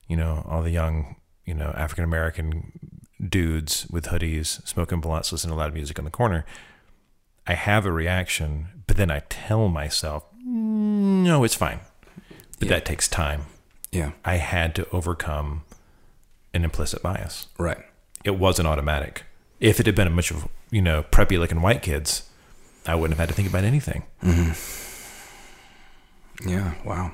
you 0.07 0.17
know, 0.17 0.45
all 0.47 0.63
the 0.63 0.71
young, 0.71 1.17
you 1.45 1.55
know, 1.55 1.73
African 1.77 2.05
American 2.05 2.73
dudes 3.27 3.87
with 3.91 4.07
hoodies 4.07 4.67
smoking 4.67 5.01
blunts, 5.01 5.33
listening 5.33 5.53
to 5.53 5.59
loud 5.59 5.75
music 5.75 5.99
in 5.99 6.05
the 6.05 6.11
corner. 6.11 6.45
I 7.47 7.55
have 7.55 7.87
a 7.87 7.93
reaction, 7.93 8.69
but 8.87 8.97
then 8.97 9.11
I 9.11 9.21
tell 9.29 9.69
myself, 9.69 10.25
"Mm, 10.39 11.25
no, 11.25 11.45
it's 11.45 11.55
fine. 11.55 11.81
But 12.59 12.69
Yeah. 12.69 12.75
that 12.77 12.85
takes 12.85 13.09
time. 13.09 13.47
Yeah. 13.91 14.13
I 14.25 14.37
had 14.37 14.75
to 14.77 14.89
overcome 14.91 15.65
an 16.55 16.65
implicit 16.65 17.03
bias. 17.03 17.47
Right. 17.59 17.79
It 18.25 18.39
wasn't 18.39 18.69
automatic. 18.69 19.25
If 19.59 19.81
it 19.81 19.87
had 19.87 19.95
been 19.95 20.07
a 20.07 20.11
bunch 20.11 20.31
of, 20.31 20.47
you 20.71 20.81
know, 20.83 21.03
preppy 21.05 21.39
looking 21.39 21.61
white 21.63 21.83
kids, 21.83 22.23
I 22.87 22.95
wouldn't 22.95 23.19
have 23.19 23.29
had 23.29 23.29
to 23.29 23.35
think 23.35 23.49
about 23.49 23.65
anything. 23.65 24.05
Yeah. 26.47 26.75
Wow. 26.85 27.13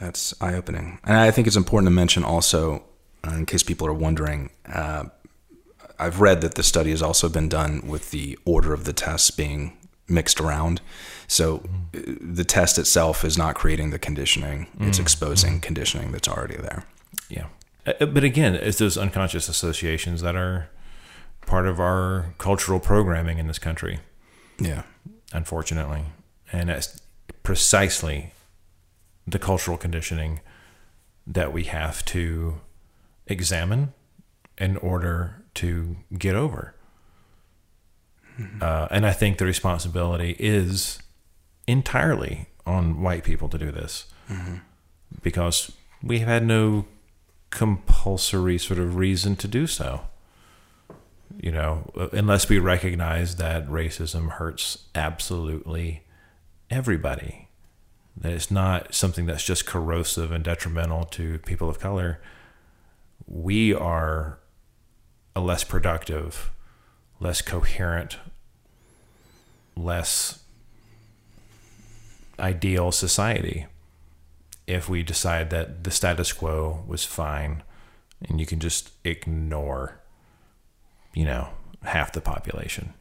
That's 0.00 0.34
eye 0.40 0.54
opening. 0.54 0.98
And 1.04 1.16
I 1.16 1.30
think 1.30 1.46
it's 1.46 1.56
important 1.56 1.86
to 1.88 1.90
mention 1.94 2.22
also, 2.24 2.84
uh, 3.26 3.30
in 3.32 3.46
case 3.46 3.62
people 3.62 3.86
are 3.86 3.94
wondering, 3.94 4.50
uh, 4.70 5.04
I've 5.98 6.20
read 6.20 6.42
that 6.42 6.54
the 6.54 6.62
study 6.62 6.90
has 6.90 7.02
also 7.02 7.28
been 7.28 7.48
done 7.48 7.86
with 7.86 8.10
the 8.10 8.38
order 8.44 8.72
of 8.74 8.84
the 8.84 8.92
tests 8.92 9.30
being 9.30 9.76
mixed 10.08 10.40
around. 10.40 10.80
So 11.26 11.62
uh, 11.94 12.00
the 12.20 12.44
test 12.44 12.78
itself 12.78 13.24
is 13.24 13.38
not 13.38 13.54
creating 13.54 13.90
the 13.90 13.98
conditioning, 13.98 14.66
it's 14.80 14.98
exposing 14.98 15.60
conditioning 15.60 16.12
that's 16.12 16.28
already 16.28 16.56
there. 16.56 16.84
Yeah. 17.28 17.46
Uh, 17.86 18.06
But 18.06 18.22
again, 18.22 18.54
it's 18.54 18.78
those 18.78 18.96
unconscious 18.98 19.48
associations 19.48 20.20
that 20.20 20.36
are 20.36 20.68
part 21.46 21.66
of 21.66 21.80
our 21.80 22.34
cultural 22.38 22.80
programming 22.80 23.38
in 23.38 23.46
this 23.46 23.58
country, 23.58 24.00
Yeah. 24.58 24.82
unfortunately. 25.32 26.04
And 26.52 26.68
that's 26.68 27.00
precisely 27.42 28.32
the 29.26 29.38
cultural 29.38 29.76
conditioning 29.76 30.40
that 31.26 31.52
we 31.52 31.64
have 31.64 32.04
to 32.06 32.60
examine 33.26 33.92
in 34.58 34.76
order 34.76 35.42
to 35.54 35.96
get 36.16 36.34
over. 36.34 36.74
Uh, 38.60 38.86
and 38.90 39.06
I 39.06 39.12
think 39.12 39.38
the 39.38 39.46
responsibility 39.46 40.36
is 40.38 40.98
entirely 41.66 42.46
on 42.66 43.00
white 43.00 43.24
people 43.24 43.48
to 43.48 43.58
do 43.58 43.72
this 43.72 44.06
because 45.22 45.72
we 46.02 46.18
have 46.18 46.28
had 46.28 46.44
no 46.44 46.86
compulsory 47.50 48.58
sort 48.58 48.78
of 48.78 48.96
reason 48.96 49.36
to 49.36 49.48
do 49.48 49.66
so. 49.66 50.02
You 51.38 51.52
know, 51.52 51.90
unless 52.12 52.48
we 52.48 52.58
recognize 52.58 53.36
that 53.36 53.66
racism 53.68 54.32
hurts 54.32 54.86
absolutely 54.94 56.04
everybody, 56.70 57.45
that 58.16 58.32
it's 58.32 58.50
not 58.50 58.94
something 58.94 59.26
that's 59.26 59.44
just 59.44 59.66
corrosive 59.66 60.32
and 60.32 60.42
detrimental 60.42 61.04
to 61.04 61.38
people 61.40 61.68
of 61.68 61.78
color, 61.78 62.20
we 63.26 63.74
are 63.74 64.38
a 65.34 65.40
less 65.40 65.64
productive, 65.64 66.50
less 67.20 67.42
coherent, 67.42 68.18
less 69.76 70.40
ideal 72.38 72.92
society 72.92 73.66
if 74.66 74.88
we 74.88 75.02
decide 75.02 75.50
that 75.50 75.84
the 75.84 75.90
status 75.90 76.32
quo 76.32 76.82
was 76.86 77.04
fine 77.04 77.62
and 78.28 78.40
you 78.40 78.46
can 78.46 78.60
just 78.60 78.90
ignore, 79.04 80.00
you 81.14 81.24
know, 81.24 81.48
half 81.82 82.12
the 82.12 82.20
population. 82.20 82.94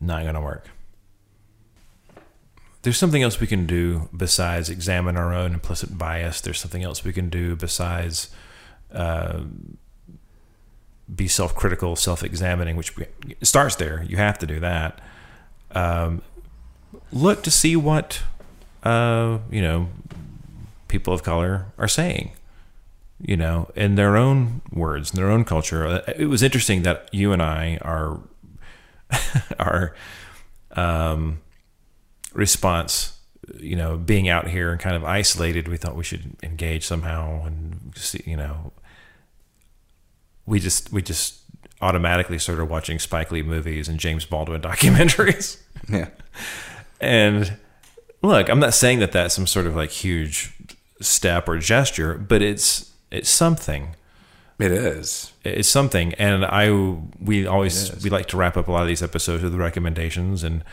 Not 0.00 0.22
going 0.22 0.34
to 0.34 0.40
work. 0.40 0.68
There's 2.86 2.98
something 2.98 3.20
else 3.24 3.40
we 3.40 3.48
can 3.48 3.66
do 3.66 4.08
besides 4.16 4.70
examine 4.70 5.16
our 5.16 5.34
own 5.34 5.54
implicit 5.54 5.98
bias. 5.98 6.40
There's 6.40 6.60
something 6.60 6.84
else 6.84 7.02
we 7.02 7.12
can 7.12 7.28
do 7.28 7.56
besides 7.56 8.30
uh, 8.92 9.40
be 11.12 11.26
self-critical, 11.26 11.96
self-examining, 11.96 12.76
which 12.76 12.96
we, 12.96 13.06
starts 13.42 13.74
there. 13.74 14.04
You 14.08 14.18
have 14.18 14.38
to 14.38 14.46
do 14.46 14.60
that. 14.60 15.00
Um, 15.72 16.22
look 17.10 17.42
to 17.42 17.50
see 17.50 17.74
what 17.74 18.22
uh, 18.84 19.38
you 19.50 19.62
know 19.62 19.88
people 20.86 21.12
of 21.12 21.24
color 21.24 21.66
are 21.78 21.88
saying. 21.88 22.30
You 23.20 23.36
know, 23.36 23.68
in 23.74 23.96
their 23.96 24.16
own 24.16 24.62
words, 24.70 25.10
in 25.12 25.16
their 25.16 25.28
own 25.28 25.44
culture. 25.44 25.84
Uh, 25.88 26.12
It 26.16 26.26
was 26.26 26.40
interesting 26.40 26.82
that 26.82 27.08
you 27.12 27.32
and 27.32 27.42
I 27.42 27.78
are 27.82 28.20
are. 29.58 29.96
um, 30.70 31.40
response. 32.36 33.18
You 33.60 33.76
know, 33.76 33.96
being 33.96 34.28
out 34.28 34.48
here 34.48 34.72
and 34.72 34.80
kind 34.80 34.96
of 34.96 35.04
isolated, 35.04 35.68
we 35.68 35.76
thought 35.76 35.94
we 35.94 36.02
should 36.02 36.36
engage 36.42 36.84
somehow, 36.84 37.44
and 37.44 37.92
see, 37.94 38.22
you 38.26 38.36
know, 38.36 38.72
we 40.46 40.58
just 40.58 40.92
we 40.92 41.00
just 41.00 41.40
automatically 41.80 42.38
started 42.38 42.64
watching 42.64 42.98
Spike 42.98 43.30
Lee 43.30 43.42
movies 43.42 43.88
and 43.88 44.00
James 44.00 44.24
Baldwin 44.24 44.60
documentaries. 44.62 45.60
Yeah. 45.88 46.08
And 47.00 47.56
look, 48.22 48.48
I'm 48.48 48.60
not 48.60 48.74
saying 48.74 49.00
that 49.00 49.12
that's 49.12 49.34
some 49.34 49.46
sort 49.46 49.66
of 49.66 49.76
like 49.76 49.90
huge 49.90 50.52
step 51.00 51.48
or 51.48 51.58
gesture, 51.58 52.14
but 52.14 52.42
it's 52.42 52.92
it's 53.10 53.30
something. 53.30 53.94
It 54.58 54.72
is. 54.72 55.32
It's 55.44 55.68
something. 55.68 56.14
And 56.14 56.44
I 56.44 56.70
we 57.20 57.46
always 57.46 58.02
we 58.02 58.10
like 58.10 58.26
to 58.28 58.36
wrap 58.36 58.56
up 58.56 58.68
a 58.68 58.72
lot 58.72 58.82
of 58.82 58.88
these 58.88 59.02
episodes 59.02 59.42
with 59.42 59.54
recommendations 59.54 60.42
and 60.42 60.64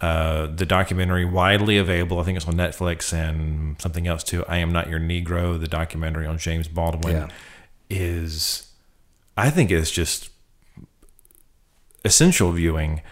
uh, 0.00 0.46
the 0.46 0.66
documentary 0.66 1.24
widely 1.24 1.78
available. 1.78 2.18
I 2.20 2.24
think 2.24 2.36
it's 2.36 2.46
on 2.48 2.54
Netflix 2.54 3.12
and 3.12 3.80
something 3.80 4.06
else 4.06 4.22
too. 4.24 4.44
I 4.46 4.58
am 4.58 4.72
not 4.72 4.88
your 4.88 5.00
Negro. 5.00 5.58
The 5.58 5.68
documentary 5.68 6.26
on 6.26 6.36
James 6.38 6.68
Baldwin 6.68 7.14
Yeah. 7.16 7.28
is, 7.88 8.70
I 9.36 9.50
think, 9.50 9.70
is 9.70 9.90
just 9.90 10.30
essential 12.04 12.52
viewing. 12.52 13.02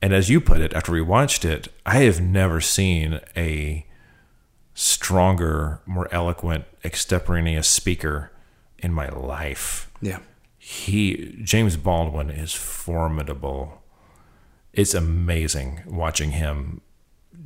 And 0.00 0.12
as 0.12 0.28
you 0.28 0.40
put 0.40 0.60
it, 0.60 0.74
after 0.74 0.92
we 0.92 1.00
watched 1.00 1.44
it, 1.44 1.68
I 1.86 2.00
have 2.00 2.20
never 2.20 2.60
seen 2.60 3.20
a 3.36 3.86
stronger, 4.74 5.80
more 5.86 6.08
eloquent, 6.12 6.64
extemporaneous 6.84 7.66
speaker 7.68 8.30
in 8.78 8.92
my 8.92 9.08
life. 9.08 9.90
Yeah. 10.00 10.18
He 10.58 11.38
James 11.42 11.76
Baldwin 11.76 12.30
is 12.30 12.52
formidable. 12.52 13.82
It's 14.74 14.94
amazing 14.94 15.82
watching 15.86 16.32
him. 16.32 16.80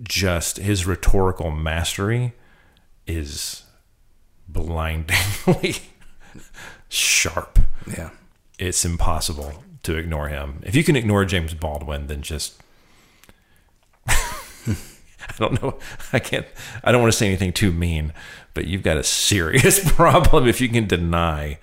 Just 0.03 0.57
his 0.59 0.87
rhetorical 0.87 1.51
mastery 1.51 2.33
is 3.07 3.65
blindingly 4.49 5.77
sharp. 6.89 7.59
Yeah. 7.87 8.11
it's 8.59 8.85
impossible 8.85 9.63
to 9.83 9.97
ignore 9.97 10.29
him. 10.29 10.61
If 10.65 10.75
you 10.75 10.85
can 10.85 10.97
ignore 10.97 11.25
James 11.25 11.55
Baldwin, 11.55 12.07
then 12.07 12.23
just 12.23 12.61
I 14.07 15.35
don't 15.39 15.63
know. 15.63 15.79
I 16.13 16.19
can't. 16.19 16.47
I 16.83 16.93
don't 16.93 17.03
want 17.03 17.13
to 17.13 17.19
say 17.19 17.27
anything 17.27 17.53
too 17.53 17.73
mean, 17.73 18.13
but 18.55 18.67
you've 18.67 18.83
got 18.83 18.97
a 18.97 19.05
serious 19.05 19.93
problem 19.95 20.47
if 20.49 20.61
you 20.61 20.69
can 20.69 20.87
deny 20.87 21.59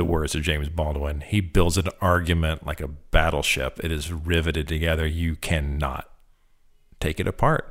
the 0.00 0.04
words 0.04 0.34
of 0.34 0.40
James 0.40 0.70
Baldwin. 0.70 1.20
He 1.20 1.42
builds 1.42 1.76
an 1.76 1.88
argument 2.00 2.64
like 2.64 2.80
a 2.80 2.88
battleship. 2.88 3.78
It 3.84 3.92
is 3.92 4.10
riveted 4.10 4.66
together. 4.66 5.06
You 5.06 5.36
cannot 5.36 6.08
take 7.00 7.20
it 7.20 7.28
apart. 7.28 7.70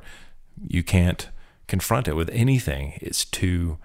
You 0.68 0.84
can't 0.84 1.28
confront 1.66 2.06
it 2.06 2.14
with 2.14 2.30
anything. 2.30 2.92
It's 3.02 3.24
too. 3.24 3.78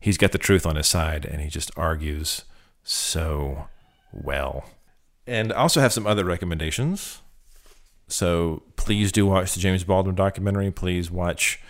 He's 0.00 0.18
got 0.18 0.32
the 0.32 0.38
truth 0.38 0.66
on 0.66 0.74
his 0.74 0.88
side, 0.88 1.24
and 1.24 1.40
he 1.40 1.48
just 1.48 1.70
argues 1.76 2.42
so 2.82 3.68
well. 4.12 4.64
And 5.24 5.52
I 5.52 5.58
also 5.58 5.80
have 5.80 5.92
some 5.92 6.04
other 6.04 6.24
recommendations. 6.24 7.22
So 8.08 8.64
please 8.74 9.12
do 9.12 9.24
watch 9.24 9.54
the 9.54 9.60
James 9.60 9.84
Baldwin 9.84 10.16
documentary. 10.16 10.72
Please 10.72 11.12
watch. 11.12 11.60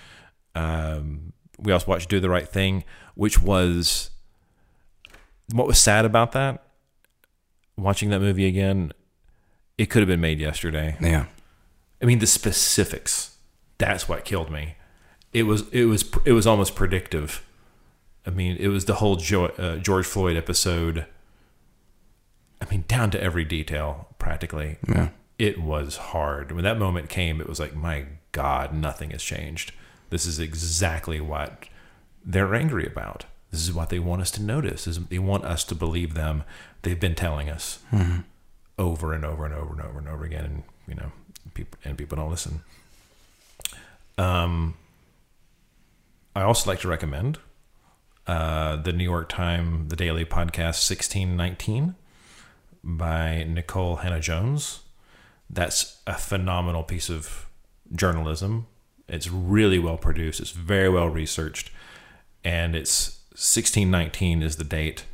Um, 0.55 1.35
we 1.59 1.71
also 1.71 1.87
watched 1.87 2.09
Do 2.09 2.19
the 2.19 2.31
Right 2.31 2.49
Thing, 2.49 2.83
which 3.15 3.43
was 3.43 4.09
what 5.53 5.67
was 5.67 5.79
sad 5.79 6.05
about 6.05 6.33
that. 6.33 6.63
Watching 7.77 8.11
that 8.11 8.21
movie 8.21 8.47
again, 8.47 8.93
it 9.79 9.87
could 9.87 10.01
have 10.01 10.09
been 10.09 10.21
made 10.21 10.39
yesterday. 10.39 10.97
Yeah. 11.01 11.27
I 12.01 12.05
mean, 12.05 12.19
the 12.21 12.27
specifics. 12.27 13.37
That's 13.79 14.09
what 14.09 14.25
killed 14.25 14.51
me. 14.51 14.77
It 15.33 15.45
was 15.45 15.69
it 15.73 15.87
was 15.87 16.05
it 16.25 16.33
was 16.33 16.47
almost 16.47 16.77
predictive. 16.77 17.45
I 18.27 18.31
mean, 18.31 18.57
it 18.59 18.69
was 18.69 18.85
the 18.85 18.95
whole 18.95 19.17
jo- 19.17 19.53
uh, 19.59 19.77
George 19.77 20.07
Floyd 20.07 20.37
episode. 20.37 21.07
I 22.61 22.71
mean, 22.71 22.85
down 22.89 23.11
to 23.11 23.23
every 23.23 23.45
detail, 23.45 24.09
practically. 24.19 24.79
Yeah. 24.89 25.09
It 25.39 25.61
was 25.61 25.97
hard. 25.97 26.53
When 26.53 26.65
that 26.65 26.79
moment 26.79 27.09
came, 27.09 27.41
it 27.41 27.49
was 27.49 27.59
like, 27.59 27.75
my 27.75 28.07
God, 28.33 28.73
nothing 28.73 29.11
has 29.11 29.23
changed. 29.23 29.73
This 30.11 30.25
is 30.25 30.39
exactly 30.39 31.21
what 31.21 31.69
they're 32.25 32.55
angry 32.55 32.87
about. 32.87 33.25
This 33.55 33.69
is 33.69 33.73
what 33.73 33.89
they 33.89 34.01
want 34.01 34.21
us 34.21 34.33
to 34.33 34.43
notice. 34.43 34.89
Is, 34.89 34.99
they 35.07 35.21
want 35.21 35.45
us 35.45 35.63
to 35.65 35.77
believe 35.77 36.15
them. 36.15 36.43
They've 36.83 36.99
been 36.99 37.15
telling 37.15 37.49
us 37.49 37.79
over 38.77 39.13
and 39.13 39.25
over 39.25 39.45
and 39.45 39.55
over 39.55 39.73
and 39.73 39.81
over 39.81 39.99
and 40.01 40.09
over 40.09 40.25
again, 40.25 40.45
and 40.45 40.63
you 40.89 40.97
know, 40.97 41.13
people 41.55 41.79
and 41.85 41.97
people 41.97 42.17
don't 42.17 42.31
listen. 42.31 42.63
Um, 44.19 44.75
I 46.35 46.43
also 46.43 46.69
like 46.69 46.81
to 46.81 46.89
recommend 46.89 47.39
uh, 48.27 48.75
the 48.75 48.93
New 48.93 49.05
York 49.05 49.29
Times, 49.29 49.89
the 49.89 49.97
daily 49.97 50.25
podcast 50.25 50.91
1619 50.91 51.95
by 52.83 53.47
Nikole 53.49 54.01
Hannah-Jones. 54.01 54.81
That's 55.49 56.01
a 56.09 56.15
phenomenal 56.15 56.83
piece 56.83 57.09
of 57.09 57.47
journalism. 57.95 58.67
It's 59.09 59.31
really 59.31 59.79
well 59.79 59.97
produced, 59.97 60.41
it's 60.41 60.51
very 60.51 60.89
well 60.89 61.09
researched, 61.09 61.71
and 62.43 62.75
it's 62.75 63.21
1619 63.35 64.43
is 64.43 64.57
the 64.57 64.65
date 64.65 65.07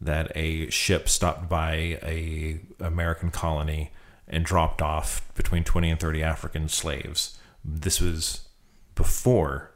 that 0.00 0.32
a 0.34 0.70
ship 0.70 1.08
stopped 1.08 1.48
by 1.48 1.74
a 2.02 2.60
American 2.80 3.30
colony 3.30 3.90
and 4.26 4.44
dropped 4.44 4.80
off 4.80 5.22
between 5.34 5.62
20 5.62 5.90
and 5.90 6.00
30 6.00 6.22
African 6.22 6.68
slaves. 6.68 7.38
This 7.62 8.00
was 8.00 8.48
before 8.94 9.72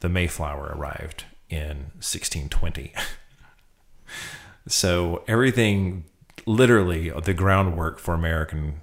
the 0.00 0.08
Mayflower 0.08 0.74
arrived 0.76 1.24
in 1.48 1.92
1620. 1.96 2.92
so 4.68 5.24
everything, 5.26 6.04
literally, 6.44 7.08
the 7.08 7.34
groundwork 7.34 7.98
for 7.98 8.12
American 8.12 8.82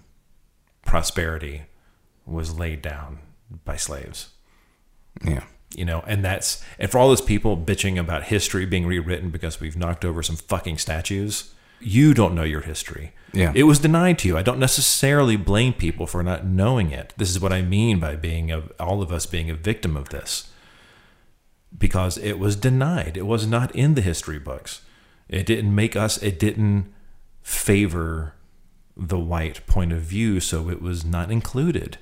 prosperity 0.83 1.63
was 2.25 2.57
laid 2.57 2.81
down 2.81 3.19
by 3.65 3.75
slaves. 3.75 4.29
Yeah. 5.23 5.43
You 5.77 5.85
know, 5.85 6.03
and 6.07 6.25
that's 6.25 6.63
and 6.79 6.89
for 6.91 6.97
all 6.97 7.07
those 7.07 7.21
people 7.21 7.55
bitching 7.55 7.99
about 7.99 8.23
history 8.23 8.65
being 8.65 8.87
rewritten 8.87 9.29
because 9.29 9.59
we've 9.61 9.77
knocked 9.77 10.03
over 10.03 10.23
some 10.23 10.35
fucking 10.35 10.79
statues, 10.79 11.53
you 11.79 12.15
don't 12.15 12.33
know 12.33 12.43
your 12.43 12.61
history. 12.61 13.13
Yeah. 13.31 13.51
It 13.55 13.63
was 13.63 13.77
denied 13.77 14.17
to 14.19 14.27
you. 14.27 14.37
I 14.37 14.41
don't 14.41 14.57
necessarily 14.57 15.35
blame 15.35 15.73
people 15.73 16.07
for 16.07 16.23
not 16.23 16.47
knowing 16.47 16.89
it. 16.89 17.13
This 17.17 17.29
is 17.29 17.39
what 17.39 17.53
I 17.53 17.61
mean 17.61 17.99
by 17.99 18.15
being 18.15 18.51
a, 18.51 18.63
all 18.79 19.03
of 19.03 19.11
us 19.11 19.27
being 19.27 19.51
a 19.51 19.55
victim 19.55 19.95
of 19.95 20.09
this. 20.09 20.49
Because 21.77 22.17
it 22.17 22.39
was 22.39 22.55
denied. 22.55 23.15
It 23.15 23.27
was 23.27 23.45
not 23.45 23.75
in 23.75 23.93
the 23.93 24.01
history 24.01 24.39
books. 24.39 24.81
It 25.29 25.45
didn't 25.45 25.75
make 25.75 25.95
us 25.95 26.17
it 26.23 26.39
didn't 26.39 26.91
favor 27.43 28.33
the 28.95 29.19
white 29.19 29.65
point 29.67 29.93
of 29.93 30.01
view, 30.01 30.39
so 30.39 30.71
it 30.71 30.81
was 30.81 31.05
not 31.05 31.29
included. 31.29 31.99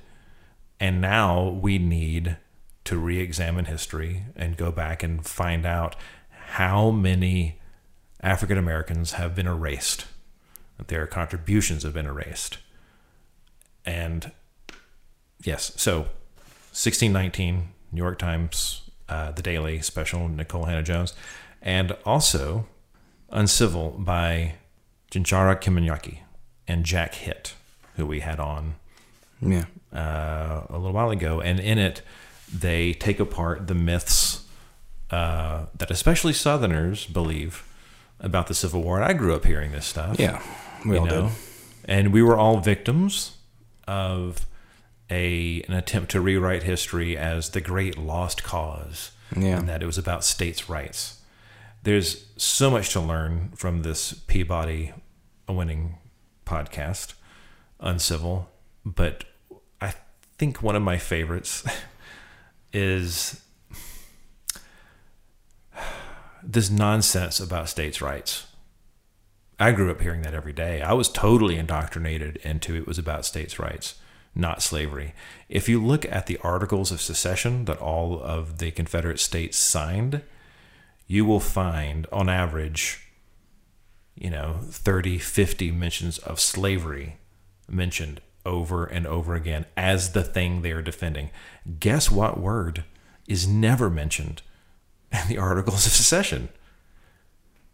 And 0.80 0.98
now 1.00 1.48
we 1.48 1.76
need 1.78 2.38
to 2.86 2.96
re 2.98 3.20
examine 3.20 3.66
history 3.66 4.24
and 4.34 4.56
go 4.56 4.70
back 4.72 5.02
and 5.02 5.24
find 5.26 5.64
out 5.66 5.96
how 6.48 6.90
many 6.90 7.58
African 8.22 8.58
Americans 8.58 9.12
have 9.12 9.34
been 9.34 9.46
erased, 9.46 10.06
that 10.78 10.88
their 10.88 11.06
contributions 11.06 11.82
have 11.82 11.94
been 11.94 12.06
erased. 12.06 12.58
And 13.84 14.32
yes, 15.42 15.72
so 15.76 16.06
1619, 16.72 17.68
New 17.92 18.02
York 18.02 18.18
Times, 18.18 18.82
uh, 19.08 19.32
The 19.32 19.42
Daily 19.42 19.80
Special, 19.80 20.28
Nikole 20.28 20.66
Hannah-Jones, 20.66 21.14
and 21.62 21.92
also 22.04 22.66
Uncivil 23.30 23.90
by 23.98 24.54
Chenjerai 25.10 25.60
Kumanyika 25.60 26.18
and 26.68 26.84
Jack 26.84 27.14
Hitt, 27.14 27.54
who 27.96 28.06
we 28.06 28.20
had 28.20 28.38
on 28.40 28.76
Yeah. 29.40 29.64
uh, 29.92 30.66
a 30.68 30.72
little 30.78 30.92
while 30.92 31.10
ago, 31.10 31.40
and 31.40 31.58
in 31.60 31.78
it 31.78 32.02
they 32.52 32.92
take 32.92 33.18
apart 33.20 33.66
the 33.66 33.74
myths 33.74 34.44
uh, 35.10 35.66
that 35.76 35.90
especially 35.90 36.32
Southerners 36.32 37.06
believe 37.06 37.64
about 38.20 38.46
the 38.48 38.54
Civil 38.54 38.82
War. 38.82 38.96
And 38.96 39.04
I 39.04 39.12
grew 39.12 39.34
up 39.34 39.44
hearing 39.44 39.72
this 39.72 39.86
stuff. 39.86 40.18
Yeah. 40.18 40.42
We 40.84 40.96
all 40.98 41.06
know, 41.06 41.22
did. 41.28 41.32
and 41.86 42.12
we 42.12 42.22
were 42.22 42.36
all 42.36 42.58
victims 42.60 43.36
of 43.88 44.46
a 45.10 45.62
an 45.68 45.74
attempt 45.74 46.10
to 46.12 46.20
rewrite 46.20 46.64
history 46.64 47.16
as 47.16 47.50
the 47.50 47.60
great 47.60 47.96
lost 47.98 48.42
cause, 48.42 49.12
Yeah. 49.36 49.58
and 49.58 49.68
that 49.68 49.82
it 49.82 49.86
was 49.86 49.98
about 49.98 50.24
states' 50.24 50.68
rights. 50.68 51.20
There's 51.84 52.24
so 52.36 52.70
much 52.70 52.92
to 52.92 53.00
learn 53.00 53.52
from 53.54 53.82
this 53.82 54.12
Peabody 54.12 54.92
winning 55.48 55.98
podcast, 56.44 57.14
Uncivil, 57.78 58.48
but 58.84 59.24
I 59.80 59.94
think 60.38 60.62
one 60.62 60.74
of 60.74 60.82
my 60.82 60.98
favorites 60.98 61.64
is 62.76 63.40
this 66.42 66.68
nonsense 66.68 67.40
about 67.40 67.70
states' 67.70 68.02
rights. 68.02 68.46
I 69.58 69.72
grew 69.72 69.90
up 69.90 70.02
hearing 70.02 70.20
that 70.22 70.34
every 70.34 70.52
day. 70.52 70.82
I 70.82 70.92
was 70.92 71.08
totally 71.08 71.56
indoctrinated 71.56 72.36
into 72.44 72.76
it 72.76 72.86
was 72.86 72.98
about 72.98 73.24
states' 73.24 73.58
rights, 73.58 73.94
not 74.34 74.62
slavery. 74.62 75.14
If 75.48 75.70
you 75.70 75.82
look 75.82 76.04
at 76.04 76.26
the 76.26 76.38
articles 76.42 76.92
of 76.92 77.00
secession 77.00 77.64
that 77.64 77.78
all 77.78 78.22
of 78.22 78.58
the 78.58 78.70
Confederate 78.70 79.20
states 79.20 79.56
signed, 79.56 80.20
you 81.06 81.24
will 81.24 81.40
find 81.40 82.06
on 82.12 82.28
average, 82.28 83.08
you 84.14 84.28
know, 84.28 84.58
30, 84.64 85.16
50 85.16 85.70
mentions 85.70 86.18
of 86.18 86.40
slavery 86.40 87.16
mentioned 87.70 88.20
over 88.46 88.86
and 88.86 89.06
over 89.06 89.34
again 89.34 89.66
as 89.76 90.12
the 90.12 90.22
thing 90.22 90.62
they 90.62 90.72
are 90.72 90.80
defending. 90.80 91.30
Guess 91.80 92.10
what 92.10 92.40
word 92.40 92.84
is 93.26 93.46
never 93.46 93.90
mentioned 93.90 94.40
in 95.12 95.28
the 95.28 95.38
Articles 95.38 95.84
of 95.84 95.92
Secession? 95.92 96.48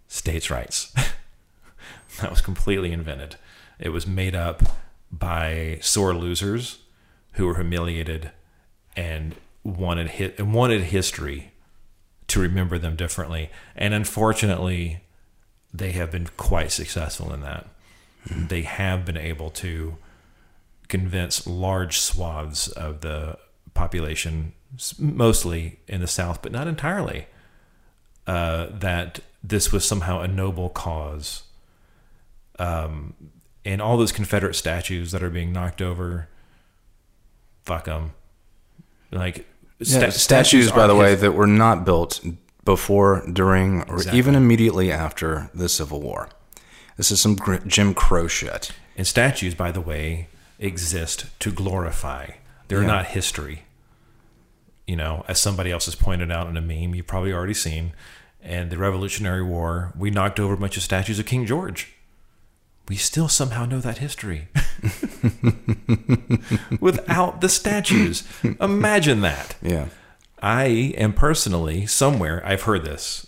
States' 0.09 0.51
rights. 0.51 0.93
that 2.21 2.31
was 2.31 2.41
completely 2.41 2.93
invented. 2.93 3.37
It 3.79 3.91
was 3.91 4.07
made 4.07 4.35
up 4.35 4.63
by 5.11 5.79
sore 5.81 6.15
losers 6.15 6.79
who 7.33 7.47
were 7.47 7.57
humiliated 7.57 8.31
and 8.97 9.35
wanted 9.65 10.09
hit 10.09 10.41
wanted 10.45 10.83
history 10.83 11.53
to 12.29 12.41
remember 12.41 12.79
them 12.79 12.97
differently. 12.97 13.51
And 13.77 13.95
unfortunately, 13.95 15.01
they 15.73 15.93
have 15.93 16.11
been 16.11 16.29
quite 16.37 16.73
successful 16.73 17.33
in 17.33 17.41
that. 17.41 17.67
They 18.31 18.63
have 18.63 19.05
been 19.05 19.17
able 19.17 19.51
to 19.51 19.97
convince 20.93 21.47
large 21.47 21.99
swaths 21.99 22.69
of 22.69 23.01
the 23.01 23.39
population, 23.73 24.53
mostly 24.99 25.81
in 25.89 26.01
the 26.03 26.07
South, 26.07 26.43
but 26.43 26.53
not 26.53 26.69
entirely, 26.69 27.27
uh, 28.27 28.67
that 28.71 29.21
this 29.43 29.73
was 29.73 29.89
somehow 29.89 30.21
a 30.21 30.29
noble 30.29 30.69
cause. 30.69 31.45
Um, 32.59 33.15
and 33.65 33.81
all 33.81 33.97
those 33.97 34.13
Confederate 34.13 34.55
statues 34.55 35.13
that 35.13 35.23
are 35.23 35.31
being 35.31 35.51
knocked 35.53 35.81
over, 35.81 36.29
fuck 37.65 37.87
them. 37.87 38.13
Like 39.11 39.47
Yeah, 39.79 40.11
sta- 40.11 40.11
statues, 40.11 40.71
by 40.71 40.87
the 40.87 40.95
way, 40.95 41.13
his- 41.13 41.23
that 41.23 41.33
were 41.33 41.47
not 41.47 41.85
built 41.87 42.21
before, 42.65 43.25
during, 43.33 43.83
or 43.89 43.95
Exactly. 43.97 44.19
even 44.19 44.35
immediately 44.35 44.93
after 44.93 45.51
the 45.55 45.69
Civil 45.69 46.01
War. 46.03 46.29
This 46.99 47.11
is 47.11 47.21
some 47.21 47.39
Jim 47.67 47.95
Crow 47.95 48.29
shit. 48.29 48.73
And 48.97 49.07
statues, 49.07 49.55
by 49.55 49.73
the 49.73 49.81
way, 49.81 50.29
exist 50.63 51.27
to 51.41 51.51
glorify. 51.51 52.31
They're 52.69 52.81
Yeah. 52.83 52.87
not 52.87 53.07
history. 53.07 53.65
You 54.87 54.97
know, 54.97 55.25
as 55.29 55.41
somebody 55.41 55.71
else 55.71 55.85
has 55.87 55.95
pointed 55.95 56.31
out 56.33 56.49
in 56.49 56.57
a 56.57 56.61
meme 56.61 56.95
you've 56.95 57.07
probably 57.07 57.33
already 57.33 57.55
seen, 57.55 57.93
and 58.43 58.71
the 58.71 58.79
Revolutionary 58.79 59.43
War, 59.43 59.93
we 59.97 60.11
knocked 60.11 60.41
over 60.41 60.55
a 60.55 60.57
bunch 60.57 60.77
of 60.77 60.83
statues 60.83 61.19
of 61.19 61.27
King 61.27 61.47
George. 61.47 61.93
We 62.89 62.97
still 62.97 63.29
somehow 63.29 63.65
know 63.65 63.81
that 63.81 63.99
history 63.99 64.49
without 66.81 67.41
the 67.41 67.49
statues. 67.49 68.25
Imagine 68.61 69.21
that. 69.21 69.55
Yeah. 69.63 69.87
I 70.43 70.65
am 70.97 71.13
personally 71.13 71.87
somewhere, 71.87 72.43
I've 72.45 72.63
heard 72.63 72.85
this. 72.85 73.27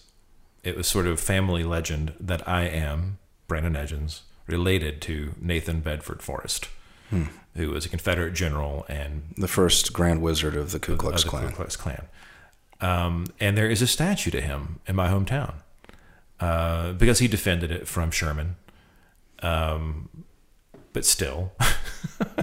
It 0.64 0.76
was 0.76 0.88
sort 0.88 1.06
of 1.06 1.20
family 1.20 1.62
legend 1.62 2.14
that 2.18 2.46
I 2.48 2.62
am, 2.62 3.18
Branan 3.48 3.76
Edgens, 3.76 4.22
related 4.48 5.00
to 5.02 5.34
Nathan 5.40 5.80
Bedford 5.80 6.22
Forrest, 6.22 6.68
who 7.54 7.70
was 7.70 7.86
a 7.86 7.88
Confederate 7.88 8.32
general 8.34 8.84
and 8.88 9.34
The 9.36 9.48
first 9.48 9.92
Grand 9.92 10.22
Wizard 10.22 10.56
of 10.56 10.72
the 10.72 10.78
Ku 10.80 10.96
Klux 10.96 11.22
of 11.22 11.30
Klan. 11.30 11.48
Ku 11.50 11.54
Klux 11.54 11.76
Klan. 11.76 12.06
Um, 12.80 13.26
and 13.40 13.56
there 13.56 13.70
is 13.70 13.80
a 13.82 13.86
statue 13.86 14.30
to 14.30 14.40
him 14.40 14.80
in 14.86 14.96
my 14.96 15.08
hometown 15.08 15.54
uh, 16.40 16.92
because 16.92 17.20
he 17.20 17.28
defended 17.28 17.70
it 17.70 17.86
from 17.86 18.10
Sherman. 18.10 18.56
Um, 19.42 20.08
but 20.92 21.04
still, 21.04 21.52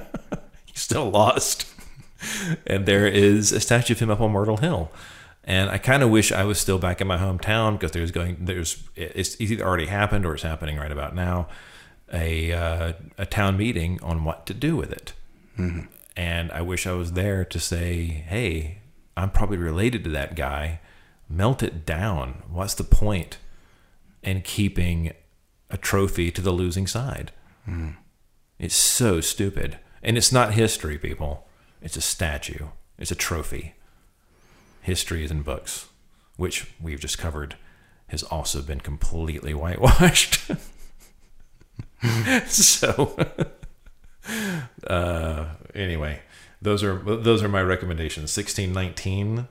he 0.65 0.73
still 0.75 1.09
lost. 1.09 1.67
and 2.67 2.85
there 2.85 3.07
is 3.07 3.51
a 3.51 3.59
statue 3.59 3.93
of 3.93 3.99
him 3.99 4.09
up 4.09 4.21
on 4.21 4.31
Myrtle 4.31 4.57
Hill. 4.57 4.91
And 5.43 5.69
I 5.69 5.77
kind 5.79 6.03
of 6.03 6.09
wish 6.11 6.31
I 6.31 6.43
was 6.43 6.59
still 6.59 6.77
back 6.77 7.01
in 7.01 7.07
my 7.07 7.17
hometown 7.17 7.73
because 7.73 7.91
there's 7.91 8.11
going 8.11 8.37
there's 8.39 8.83
it's 8.95 9.39
either 9.41 9.65
already 9.65 9.87
happened 9.87 10.25
or 10.25 10.35
it's 10.35 10.43
happening 10.43 10.77
right 10.77 10.91
about 10.91 11.15
now 11.15 11.47
a 12.11 12.51
uh, 12.51 12.93
a 13.17 13.25
town 13.25 13.57
meeting 13.57 13.99
on 14.01 14.23
what 14.23 14.45
to 14.47 14.53
do 14.53 14.75
with 14.75 14.91
it. 14.91 15.13
And 16.17 16.51
I 16.51 16.61
wish 16.61 16.85
I 16.87 16.93
was 16.93 17.13
there 17.13 17.45
to 17.45 17.59
say, 17.59 18.03
hey, 18.05 18.79
I'm 19.15 19.29
probably 19.31 19.57
related 19.57 20.03
to 20.05 20.09
that 20.11 20.35
guy. 20.35 20.79
Melt 21.29 21.63
it 21.63 21.85
down. 21.85 22.43
What's 22.49 22.73
the 22.73 22.83
point 22.83 23.37
in 24.23 24.41
keeping 24.41 25.13
a 25.69 25.77
trophy 25.77 26.31
to 26.31 26.41
the 26.41 26.51
losing 26.51 26.87
side? 26.87 27.31
It's 28.59 28.75
so 28.75 29.21
stupid. 29.21 29.79
And 30.03 30.17
it's 30.17 30.31
not 30.31 30.53
history, 30.53 30.97
people. 30.97 31.47
It's 31.81 31.95
a 31.97 32.01
statue, 32.01 32.67
it's 32.97 33.11
a 33.11 33.15
trophy. 33.15 33.73
History 34.81 35.23
is 35.23 35.31
in 35.31 35.43
books, 35.43 35.87
which 36.37 36.71
we've 36.81 36.99
just 36.99 37.17
covered 37.17 37.55
has 38.07 38.23
also 38.23 38.61
been 38.61 38.81
completely 38.81 39.53
whitewashed. 39.61 40.51
so 42.47 43.17
uh, 44.87 45.45
anyway, 45.75 46.21
those 46.61 46.83
are 46.83 46.97
those 46.97 47.43
are 47.43 47.49
my 47.49 47.61
recommendations. 47.61 48.31
Sixteen 48.31 48.73
nineteen, 48.73 49.47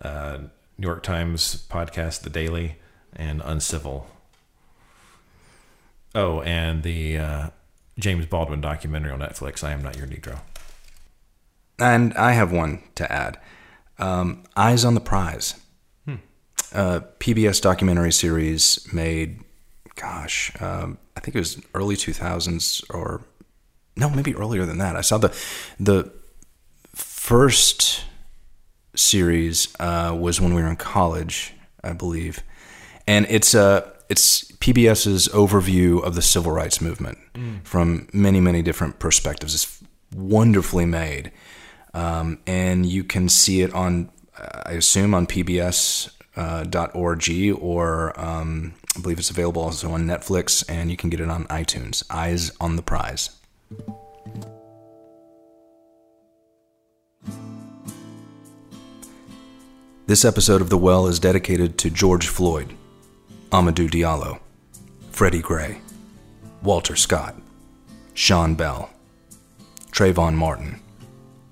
uh, 0.00 0.38
New 0.78 0.86
York 0.86 1.02
Times 1.02 1.66
podcast, 1.68 2.22
The 2.22 2.30
Daily, 2.30 2.76
and 3.14 3.40
Uncivil. 3.42 4.06
Oh, 6.14 6.42
and 6.42 6.82
the 6.82 7.18
uh, 7.18 7.50
James 7.98 8.26
Baldwin 8.26 8.60
documentary 8.60 9.12
on 9.12 9.20
Netflix. 9.20 9.64
I 9.64 9.72
am 9.72 9.82
not 9.82 9.96
your 9.96 10.06
Negro. 10.06 10.40
And 11.78 12.12
I 12.14 12.32
have 12.32 12.52
one 12.52 12.82
to 12.96 13.10
add 13.10 13.40
um, 13.98 14.44
Eyes 14.56 14.84
on 14.84 14.94
the 14.94 15.00
Prize. 15.00 15.54
A 16.74 17.02
PBS 17.18 17.60
documentary 17.60 18.12
series 18.12 18.90
made, 18.94 19.42
gosh, 19.94 20.52
um, 20.58 20.96
I 21.16 21.20
think 21.20 21.36
it 21.36 21.40
was 21.40 21.60
early 21.74 21.96
2000s 21.96 22.84
or 22.90 23.22
no, 23.96 24.08
maybe 24.08 24.34
earlier 24.34 24.64
than 24.64 24.78
that. 24.78 24.96
I 24.96 25.02
saw 25.02 25.18
the 25.18 25.28
the 25.78 26.10
first 26.94 28.04
series 28.94 29.74
uh, 29.78 30.16
was 30.18 30.40
when 30.40 30.54
we 30.54 30.62
were 30.62 30.68
in 30.68 30.76
college, 30.76 31.54
I 31.84 31.92
believe, 31.92 32.42
and 33.06 33.26
it's 33.28 33.54
uh, 33.54 33.90
it's 34.08 34.50
PBS's 34.52 35.28
overview 35.28 36.02
of 36.02 36.14
the 36.14 36.22
civil 36.22 36.52
rights 36.52 36.80
movement 36.80 37.18
from 37.64 38.08
many 38.12 38.40
many 38.40 38.62
different 38.62 38.98
perspectives. 38.98 39.54
It's 39.54 39.82
wonderfully 40.14 40.86
made, 40.86 41.32
um, 41.92 42.38
and 42.46 42.86
you 42.86 43.04
can 43.04 43.28
see 43.28 43.62
it 43.62 43.72
on, 43.74 44.10
I 44.64 44.72
assume, 44.72 45.14
on 45.14 45.26
PBS. 45.26 46.10
Uh, 46.34 46.64
.org 46.94 47.28
or 47.60 48.18
um, 48.18 48.72
I 48.96 49.00
believe 49.00 49.18
it's 49.18 49.30
available 49.30 49.62
also 49.62 49.90
on 49.92 50.04
Netflix 50.04 50.64
and 50.68 50.90
you 50.90 50.96
can 50.96 51.08
get 51.08 51.20
it 51.20 51.30
on 51.30 51.46
iTunes. 51.46 52.02
Eyes 52.10 52.50
on 52.60 52.76
the 52.76 52.82
Prize. 52.82 53.30
This 60.06 60.24
episode 60.24 60.60
of 60.60 60.68
The 60.68 60.76
Well 60.76 61.06
is 61.06 61.18
dedicated 61.18 61.78
to 61.78 61.88
George 61.88 62.26
Floyd, 62.28 62.74
Amadou 63.50 63.88
Diallo, 63.88 64.40
Freddie 65.10 65.40
Gray, 65.40 65.80
Walter 66.62 66.96
Scott, 66.96 67.34
Sean 68.12 68.54
Bell, 68.54 68.90
Trayvon 69.90 70.34
Martin, 70.34 70.80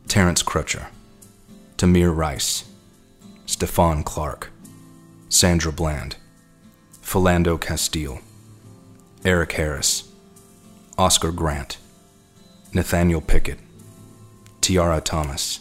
Terrence 0.09 0.43
Crutcher, 0.43 0.88
Tamir 1.78 2.14
Rice, 2.14 2.64
Stephon 3.47 4.05
Clark, 4.05 4.51
Sandra 5.30 5.72
Bland, 5.72 6.16
Philando 7.11 7.61
Castile, 7.61 8.20
Eric 9.24 9.50
Harris, 9.54 10.12
Oscar 10.96 11.32
Grant, 11.32 11.76
Nathaniel 12.72 13.20
Pickett, 13.20 13.58
Tiara 14.61 15.00
Thomas, 15.00 15.58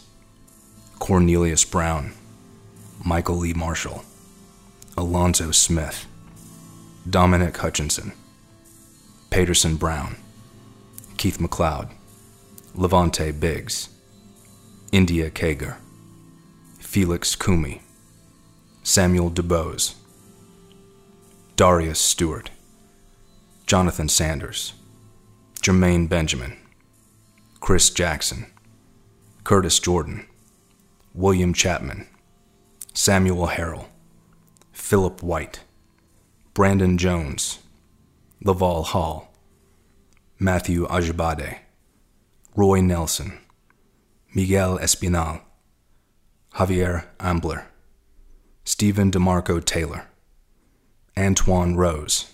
Cornelius 1.00 1.64
Brown, 1.64 2.12
Michael 3.04 3.38
Lee 3.38 3.52
Marshall, 3.52 4.04
Alonzo 4.96 5.50
Smith, 5.50 6.06
Dominic 7.10 7.56
Hutchinson, 7.56 8.12
Paterson 9.30 9.74
Brown, 9.74 10.14
Keith 11.16 11.38
McLeod, 11.38 11.90
Lavante 12.76 13.32
Biggs, 13.32 13.88
India 14.92 15.32
Kager, 15.32 15.78
Felix 16.78 17.34
Kumi, 17.34 17.82
Samuel 18.84 19.32
DuBose, 19.32 19.96
Darius 21.60 22.00
Stewart, 22.00 22.48
Jonathan 23.66 24.08
Sanders, 24.08 24.72
Jermaine 25.60 26.08
Benjamin, 26.08 26.56
Chris 27.60 27.90
Jackson, 27.90 28.46
Curtis 29.44 29.78
Jordan, 29.78 30.26
William 31.12 31.52
Chapman, 31.52 32.06
Samuel 32.94 33.48
Harrell, 33.48 33.88
Philip 34.72 35.22
White, 35.22 35.60
Brandon 36.54 36.96
Jones, 36.96 37.58
Lavall 38.42 38.86
Hall, 38.86 39.30
Matthew 40.38 40.86
Ajibade, 40.86 41.58
Roy 42.56 42.80
Nelson, 42.80 43.38
Miguel 44.34 44.78
Espinal, 44.78 45.42
Javier 46.54 47.04
Ambler, 47.20 47.66
Stephen 48.64 49.10
DeMarco 49.10 49.62
Taylor, 49.62 50.06
Antwon 51.20 51.76
Rose, 51.76 52.32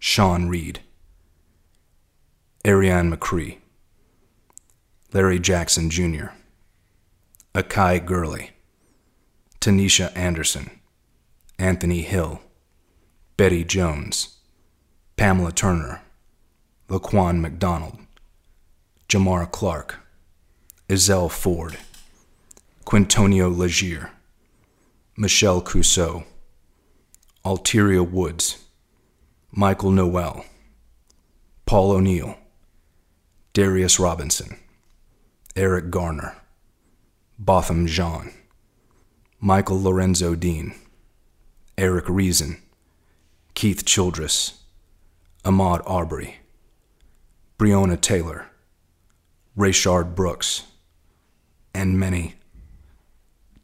Sean 0.00 0.48
Reed, 0.48 0.80
Ariane 2.66 3.14
McCree, 3.14 3.58
Larry 5.12 5.38
Jackson 5.38 5.88
Jr., 5.88 6.30
Akai 7.54 8.04
Gurley, 8.04 8.50
Tanisha 9.60 10.10
Anderson, 10.16 10.68
Anthony 11.60 12.02
Hill, 12.02 12.40
Betty 13.36 13.62
Jones, 13.62 14.38
Pamela 15.16 15.52
Turner, 15.52 16.02
Laquan 16.88 17.38
McDonald, 17.40 17.98
Jamar 19.08 19.48
Clark, 19.48 20.00
Ezell 20.88 21.30
Ford, 21.30 21.78
Quintonio 22.84 23.48
LeGrier, 23.48 24.10
Michelle 25.16 25.60
Cusseaux, 25.60 26.24
Alteria 27.44 28.08
Woods, 28.08 28.64
Michael 29.50 29.90
Noel, 29.90 30.44
Paul 31.66 31.90
O'Neal, 31.90 32.38
Darius 33.52 33.98
Robinson, 33.98 34.56
Eric 35.56 35.90
Garner, 35.90 36.36
Botham 37.40 37.88
Jean, 37.88 38.32
Michael 39.40 39.82
Lorenzo 39.82 40.36
Dean, 40.36 40.72
Eric 41.76 42.08
Reason, 42.08 42.62
Keith 43.54 43.84
Childress, 43.84 44.62
Ahmaud 45.44 45.82
Arbery, 45.84 46.36
Breonna 47.58 48.00
Taylor, 48.00 48.46
Rayshard 49.58 50.14
Brooks, 50.14 50.62
and 51.74 51.98
many, 51.98 52.36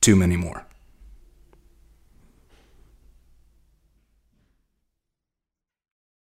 too 0.01 0.17
many 0.17 0.37
more. 0.37 0.68